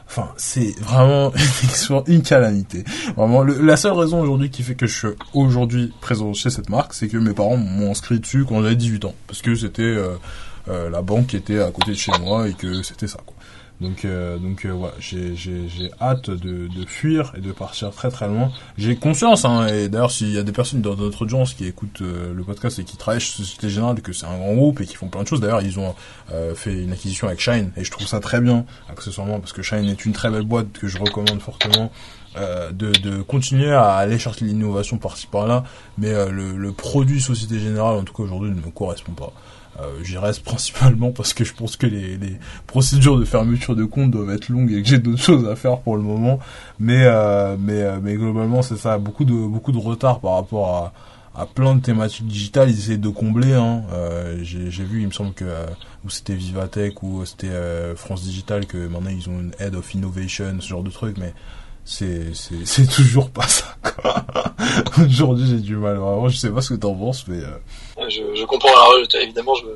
Enfin, 0.09 0.29
c'est 0.37 0.79
vraiment 0.81 1.33
une 2.07 2.23
calamité. 2.23 2.85
Vraiment, 3.17 3.43
la 3.43 3.77
seule 3.77 3.93
raison 3.93 4.21
aujourd'hui 4.21 4.51
qui 4.51 4.63
fait 4.63 4.77
que 4.77 4.87
je 4.87 4.97
suis 4.97 5.09
aujourd'hui 5.35 5.93
présent 6.01 6.33
chez 6.33 6.51
cette 6.51 6.71
marque, 6.71 6.95
c'est 6.95 7.09
que 7.09 7.17
mes 7.17 7.33
parents 7.33 7.57
m'ont 7.57 7.91
inscrit 7.91 8.21
dessus 8.21 8.45
quand 8.49 8.63
j'avais 8.63 8.77
18 8.77 9.05
ans. 9.05 9.15
Parce 9.27 9.43
que 9.43 9.55
c'était 9.57 9.83
euh, 9.83 10.15
euh, 10.69 10.91
la 10.91 11.03
banque 11.03 11.29
qui 11.29 11.37
était 11.37 11.61
à 11.61 11.71
côté 11.73 11.91
de 11.91 11.97
chez 11.97 12.13
moi 12.21 12.49
et 12.49 12.53
que 12.53 12.83
c'était 12.83 13.09
ça, 13.09 13.19
quoi. 13.27 13.36
Donc, 13.81 14.05
euh, 14.05 14.39
donc 14.39 14.65
euh, 14.65 14.73
ouais, 14.73 14.91
j'ai, 15.01 15.91
hâte 16.01 16.31
de, 16.31 16.67
de 16.67 16.87
fuir 16.87 17.33
et 17.37 17.41
de 17.41 17.53
partir 17.53 17.91
très 17.91 18.11
très 18.11 18.27
loin. 18.27 18.51
J'ai 18.79 18.97
conscience, 18.97 19.45
hein, 19.45 19.67
et 19.67 19.89
d'ailleurs 19.89 20.11
s'il 20.11 20.33
y 20.33 20.39
a 20.39 20.43
des 20.43 20.53
personnes 20.53 20.81
dans 20.81 20.97
notre 20.97 21.23
audience 21.23 21.53
qui 21.53 21.67
écoutent 21.67 22.01
euh, 22.01 22.33
le 22.33 22.43
podcast 22.43 22.79
et 22.79 22.85
qui 22.85 22.97
travaillent 22.97 23.21
chez 23.21 23.33
Société 23.33 23.69
Générale, 23.69 24.01
que 24.01 24.15
c'est 24.15 24.27
un 24.27 24.39
grand 24.39 24.55
groupe 24.55 24.81
et 24.81 24.87
qui 24.87 24.97
font 24.97 25.09
plein 25.09 25.23
de 25.23 25.29
choses. 25.29 25.41
D'ailleurs, 25.41 25.63
ils 25.63 25.79
ont 25.79 25.95
fait 26.55 26.73
une 26.73 26.93
acquisition 26.93 27.29
avec 27.29 27.41
Shine 27.41 27.71
et 27.77 27.85
je 27.85 27.91
trouve 27.91 28.07
ça 28.07 28.21
très 28.21 28.41
bien, 28.41 28.65
accessoirement, 28.89 29.41
parce 29.41 29.53
que 29.53 29.63
Shine 29.63 29.89
est 29.89 30.05
une 30.07 30.13
très 30.13 30.31
belle 30.31 30.43
boîte 30.43 30.73
que 30.73 30.89
je 30.89 30.99
recommande 30.99 31.41
fortement. 31.41 31.93
de, 32.37 32.93
de 32.93 33.23
continuer 33.23 33.73
à 33.73 33.95
aller 33.95 34.19
chercher 34.19 34.45
l'innovation 34.45 34.99
par-ci 34.99 35.27
par-là, 35.27 35.65
mais 35.99 36.13
le, 36.31 36.57
le 36.57 36.73
produit 36.73 37.21
Société 37.21 37.59
Générale, 37.59 37.97
en 37.97 38.03
tout 38.05 38.13
cas 38.13 38.25
aujourd'hui, 38.25 38.51
ne 38.51 38.57
me 38.57 38.71
correspond 38.71 39.13
pas. 39.13 39.33
Euh, 39.81 40.03
J'y 40.03 40.19
reste 40.19 40.43
principalement 40.45 41.13
parce 41.13 41.35
que 41.35 41.45
je 41.45 41.55
pense 41.55 41.77
que 41.77 41.87
les, 41.87 42.17
les, 42.17 42.39
procédures 42.67 43.19
de 43.19 43.25
fermeture 43.25 43.77
de 43.77 43.85
compte 43.85 44.11
doivent 44.11 44.31
être 44.31 44.49
longues 44.49 44.73
et 44.73 44.83
que 44.83 44.89
j'ai 44.89 44.99
d'autres 44.99 45.23
choses 45.23 45.49
à 45.49 45.57
faire 45.57 45.79
pour 45.79 45.97
le 45.97 46.03
moment. 46.03 46.39
Mais 46.79 47.05
euh, 47.05 47.57
mais 47.59 47.83
euh, 47.83 47.99
mais 48.03 48.15
globalement 48.15 48.63
c'est 48.63 48.77
ça, 48.77 48.99
beaucoup 48.99 49.25
de 49.25 49.33
beaucoup 49.33 49.73
de 49.73 49.79
retard 49.79 50.21
par 50.21 50.35
rapport 50.35 50.75
à 50.75 50.93
à 51.37 51.47
plein 51.47 51.75
de 51.75 51.81
thématiques 51.81 52.27
digitales. 52.27 52.71
Ils 52.71 52.79
essaient 52.79 52.97
de 52.97 53.09
combler. 53.09 53.53
Hein. 53.53 53.83
Euh, 53.93 54.39
J'ai 54.43 54.85
vu, 54.85 55.03
il 55.03 55.07
me 55.07 55.13
semble 55.13 55.35
que 55.35 55.45
euh, 55.45 55.67
ou 56.05 56.11
c'était 56.11 56.35
Vivatech 56.35 57.03
ou 57.03 57.25
c'était 57.25 57.49
euh, 57.49 57.95
France 57.95 58.23
Digital 58.23 58.67
que 58.67 58.89
maintenant 58.89 59.11
ils 59.11 59.29
ont 59.29 59.41
une 59.41 59.53
head 59.59 59.75
of 59.75 59.95
innovation, 59.95 60.57
ce 60.61 60.69
genre 60.69 60.83
de 60.83 60.91
truc, 60.91 61.17
mais 61.19 61.35
c'est 61.87 62.35
c'est 62.65 62.87
toujours 62.87 63.31
pas 63.31 63.47
ça. 63.47 63.77
Aujourd'hui, 64.99 65.47
j'ai 65.49 65.61
du 65.61 65.77
mal. 65.77 65.97
Vraiment, 65.97 66.29
je 66.29 66.37
sais 66.37 66.51
pas 66.51 66.61
ce 66.61 66.75
que 66.75 66.81
t'en 66.81 66.95
penses, 66.95 67.27
mais 67.29 67.39
euh, 67.39 68.09
je, 68.09 68.35
je 68.35 68.45
comprends. 68.45 68.69
Alors, 68.69 68.99
évidemment, 69.15 69.55
je 69.55 69.67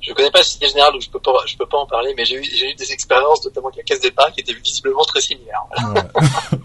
je 0.00 0.12
connais 0.12 0.30
pas 0.30 0.38
le 0.38 0.44
Cité 0.44 0.66
Général 0.68 0.92
donc 0.92 1.02
je 1.02 1.10
peux 1.10 1.20
pas 1.20 1.32
je 1.46 1.56
peux 1.56 1.66
pas 1.66 1.78
en 1.78 1.86
parler 1.86 2.14
mais 2.16 2.24
j'ai 2.24 2.36
eu 2.36 2.44
j'ai 2.44 2.70
eu 2.70 2.74
des 2.74 2.92
expériences 2.92 3.44
notamment 3.44 3.68
avec 3.68 3.78
la 3.78 3.82
caisse 3.82 4.00
départ 4.00 4.32
qui 4.32 4.40
étaient 4.40 4.54
visiblement 4.54 5.02
très 5.04 5.20
similaires. 5.20 5.64
Ouais. 5.94 6.22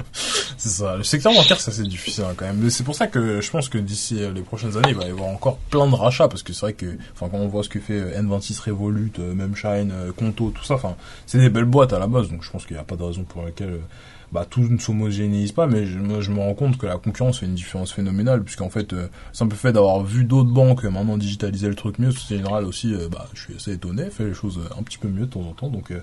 c'est 0.57 0.69
ça. 0.69 0.95
Le 0.97 1.03
secteur 1.03 1.33
bancaire 1.33 1.59
ça 1.59 1.71
c'est 1.71 1.87
difficile 1.87 2.23
hein, 2.25 2.33
quand 2.35 2.45
même. 2.45 2.57
Mais 2.57 2.69
c'est 2.69 2.83
pour 2.83 2.95
ça 2.95 3.07
que 3.07 3.41
je 3.41 3.51
pense 3.51 3.69
que 3.69 3.77
d'ici 3.77 4.15
les 4.33 4.41
prochaines 4.41 4.77
années 4.77 4.89
il 4.89 4.95
va 4.95 5.05
y 5.05 5.11
avoir 5.11 5.29
encore 5.29 5.57
plein 5.69 5.87
de 5.87 5.95
rachats 5.95 6.27
parce 6.27 6.43
que 6.43 6.53
c'est 6.53 6.61
vrai 6.61 6.73
que 6.73 6.97
enfin 7.13 7.29
quand 7.29 7.37
on 7.37 7.47
voit 7.47 7.63
ce 7.63 7.69
que 7.69 7.79
fait 7.79 7.93
euh, 7.93 8.21
N26 8.21 8.61
Revolut, 8.61 9.11
euh, 9.19 9.33
Memshine, 9.33 9.91
euh, 9.91 10.11
Conto, 10.13 10.51
tout 10.51 10.63
ça, 10.63 10.75
enfin 10.75 10.95
c'est 11.25 11.39
des 11.39 11.49
belles 11.49 11.65
boîtes 11.65 11.93
à 11.93 11.99
la 11.99 12.07
base 12.07 12.29
donc 12.29 12.43
je 12.43 12.51
pense 12.51 12.65
qu'il 12.65 12.75
n'y 12.75 12.81
a 12.81 12.85
pas 12.85 12.95
de 12.95 13.03
raison 13.03 13.23
pour 13.23 13.43
laquelle 13.43 13.81
bah, 14.31 14.45
tout 14.49 14.61
ne 14.61 14.77
s'homogénéise 14.77 15.51
pas, 15.51 15.67
mais 15.67 15.85
je, 15.85 15.99
je, 16.19 16.31
me 16.31 16.39
rends 16.39 16.53
compte 16.53 16.77
que 16.77 16.85
la 16.85 16.97
concurrence 16.97 17.39
fait 17.39 17.45
une 17.45 17.55
différence 17.55 17.93
phénoménale, 17.93 18.43
puisqu'en 18.43 18.69
fait, 18.69 18.93
euh, 18.93 19.07
simple 19.33 19.55
fait 19.55 19.73
d'avoir 19.73 20.03
vu 20.03 20.25
d'autres 20.25 20.51
banques 20.51 20.83
maintenant 20.83 21.17
digitaliser 21.17 21.67
le 21.67 21.75
truc 21.75 21.99
mieux, 21.99 22.11
c'est 22.11 22.35
général 22.35 22.65
aussi, 22.65 22.93
euh, 22.93 23.07
bah, 23.09 23.27
je 23.33 23.41
suis 23.41 23.55
assez 23.55 23.73
étonné, 23.73 24.09
fait 24.09 24.25
les 24.25 24.33
choses 24.33 24.59
un 24.77 24.83
petit 24.83 24.97
peu 24.97 25.07
mieux 25.07 25.25
de 25.25 25.31
temps 25.31 25.41
en 25.41 25.53
temps, 25.53 25.69
donc 25.69 25.91
euh, 25.91 26.01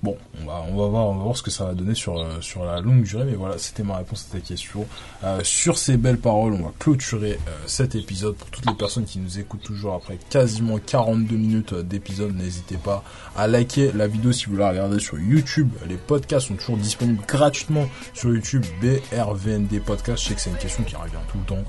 Bon, 0.00 0.16
on 0.40 0.46
va, 0.46 0.64
on 0.68 0.76
va 0.76 0.86
voir, 0.86 1.06
on 1.08 1.16
va 1.16 1.24
voir 1.24 1.36
ce 1.36 1.42
que 1.42 1.50
ça 1.50 1.64
va 1.64 1.74
donner 1.74 1.96
sur 1.96 2.20
euh, 2.20 2.40
sur 2.40 2.64
la 2.64 2.80
longue 2.80 3.02
durée, 3.02 3.24
mais 3.24 3.34
voilà, 3.34 3.58
c'était 3.58 3.82
ma 3.82 3.96
réponse 3.96 4.28
à 4.30 4.36
ta 4.36 4.40
question. 4.40 4.86
Euh, 5.24 5.40
sur 5.42 5.76
ces 5.76 5.96
belles 5.96 6.18
paroles, 6.18 6.52
on 6.52 6.62
va 6.62 6.72
clôturer 6.78 7.32
euh, 7.32 7.50
cet 7.66 7.96
épisode 7.96 8.36
pour 8.36 8.48
toutes 8.48 8.66
les 8.66 8.74
personnes 8.74 9.06
qui 9.06 9.18
nous 9.18 9.40
écoutent 9.40 9.62
toujours 9.62 9.94
après 9.94 10.16
quasiment 10.30 10.78
42 10.78 11.34
minutes 11.34 11.74
d'épisode. 11.74 12.32
N'hésitez 12.36 12.76
pas 12.76 13.02
à 13.36 13.48
liker 13.48 13.90
la 13.92 14.06
vidéo 14.06 14.30
si 14.30 14.46
vous 14.46 14.56
la 14.56 14.70
regardez 14.70 15.00
sur 15.00 15.18
YouTube. 15.18 15.70
Les 15.88 15.96
podcasts 15.96 16.46
sont 16.46 16.54
toujours 16.54 16.76
disponibles 16.76 17.24
gratuitement 17.26 17.88
sur 18.14 18.32
YouTube. 18.32 18.64
BRVND 18.80 19.82
podcast. 19.84 20.22
Je 20.22 20.28
sais 20.28 20.34
que 20.36 20.40
c'est 20.40 20.50
une 20.50 20.58
question 20.58 20.84
qui 20.84 20.94
revient 20.94 21.14
tout 21.32 21.38
le 21.38 21.44
temps. 21.44 21.64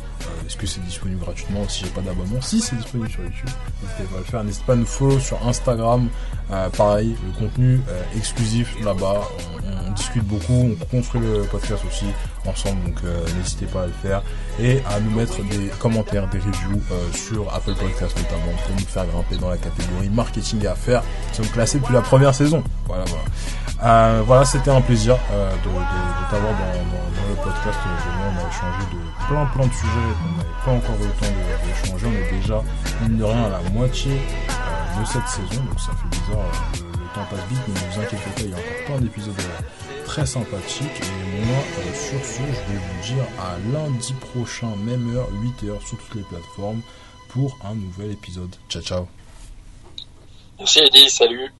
Est-ce 0.46 0.56
que 0.56 0.68
c'est 0.68 0.82
disponible 0.82 1.22
gratuitement 1.22 1.68
si 1.68 1.84
j'ai 1.84 1.90
pas 1.90 2.02
d'abonnement? 2.02 2.42
Si 2.42 2.62
c'est 2.62 2.76
disponible 2.76 3.10
sur 3.10 3.24
YouTube, 3.24 3.50
n'hésitez 3.82 4.04
pas 4.04 4.16
à 4.16 4.20
le 4.20 4.26
faire. 4.26 4.44
N'hésitez 4.44 4.66
pas 4.68 4.74
à 4.74 4.76
nous 4.76 4.86
follow 4.86 5.20
sur 5.20 5.48
Instagram. 5.48 6.10
pareil, 6.78 7.16
le 7.26 7.48
contenu 7.48 7.80
exclusif 8.20 8.76
là-bas. 8.84 9.22
On, 9.88 9.92
discute 9.94 10.24
beaucoup, 10.24 10.70
on 10.72 10.86
construit 10.86 11.20
le 11.20 11.42
podcast 11.44 11.84
aussi 11.86 12.06
ensemble, 12.46 12.84
donc 12.86 12.98
euh, 13.04 13.26
n'hésitez 13.38 13.66
pas 13.66 13.84
à 13.84 13.88
le 13.88 13.92
faire 13.92 14.22
et 14.60 14.82
à 14.88 15.00
nous 15.00 15.12
mettre 15.12 15.44
des 15.44 15.68
commentaires, 15.80 16.28
des 16.28 16.38
reviews 16.38 16.82
euh, 16.92 17.12
sur 17.12 17.54
Apple 17.54 17.74
Podcast 17.74 18.16
notamment 18.16 18.56
pour 18.66 18.76
nous 18.76 18.86
faire 18.86 19.06
grimper 19.08 19.38
dans 19.38 19.50
la 19.50 19.58
catégorie 19.58 20.10
marketing 20.10 20.64
et 20.64 20.68
affaires. 20.68 21.04
Nous 21.30 21.44
sommes 21.44 21.52
classés 21.52 21.80
depuis 21.80 21.94
la 21.94 22.02
première 22.02 22.34
saison. 22.34 22.64
Voilà, 22.88 23.04
voilà. 23.06 23.24
Euh, 23.84 24.46
c'était 24.46 24.72
un 24.72 24.82
plaisir 24.82 25.16
de, 25.16 26.30
t'avoir 26.30 26.54
dans, 26.54 27.30
le 27.30 27.36
podcast. 27.36 27.80
on 27.84 28.38
a 28.38 28.50
échangé 28.50 28.86
de 28.94 29.28
plein 29.28 29.46
plein 29.48 29.68
de 29.68 29.74
sujets 29.74 30.10
qu'on 30.22 30.38
n'avait 30.38 30.64
pas 30.66 30.72
encore 30.72 30.96
eu 31.02 31.08
le 31.08 31.14
temps 31.14 31.34
d'échanger. 31.66 32.08
on 32.08 32.36
est 32.36 32.40
déjà, 32.40 32.62
mine 33.02 33.18
de 33.18 33.24
rien, 33.24 33.46
à 33.46 33.50
la 33.50 33.70
moitié 33.72 34.12
de 34.14 35.06
cette 35.06 35.28
saison, 35.28 35.64
donc 35.64 35.80
ça 35.80 35.92
fait 35.92 36.10
bizarre 36.10 36.89
temps 37.14 37.26
passe 37.30 37.45
vite, 37.49 37.60
mais 37.68 37.74
ne 37.74 37.93
vous 37.93 37.99
inquiétez 37.99 38.30
pas, 38.30 38.41
il 38.41 38.49
y 38.49 38.53
a 38.53 38.57
encore 38.57 38.86
plein 38.86 38.97
d'épisodes 38.99 39.39
euh, 39.39 40.05
très 40.05 40.26
sympathiques. 40.26 41.01
Et 41.01 41.45
moi, 41.45 41.57
euh, 41.57 41.93
sur 41.93 42.26
ce, 42.26 42.39
je 42.39 42.74
vais 42.74 42.80
vous 42.80 43.01
dire 43.03 43.26
à 43.39 43.57
lundi 43.72 44.14
prochain, 44.14 44.76
même 44.78 45.16
heure, 45.16 45.30
8h, 45.32 45.86
sur 45.86 45.97
toutes 45.97 46.16
les 46.16 46.24
plateformes, 46.24 46.82
pour 47.30 47.57
un 47.64 47.76
nouvel 47.76 48.12
épisode. 48.12 48.55
Ciao, 48.70 48.82
ciao. 48.82 49.07
Merci 50.57 50.80
Eddie, 50.80 51.10
salut. 51.10 51.51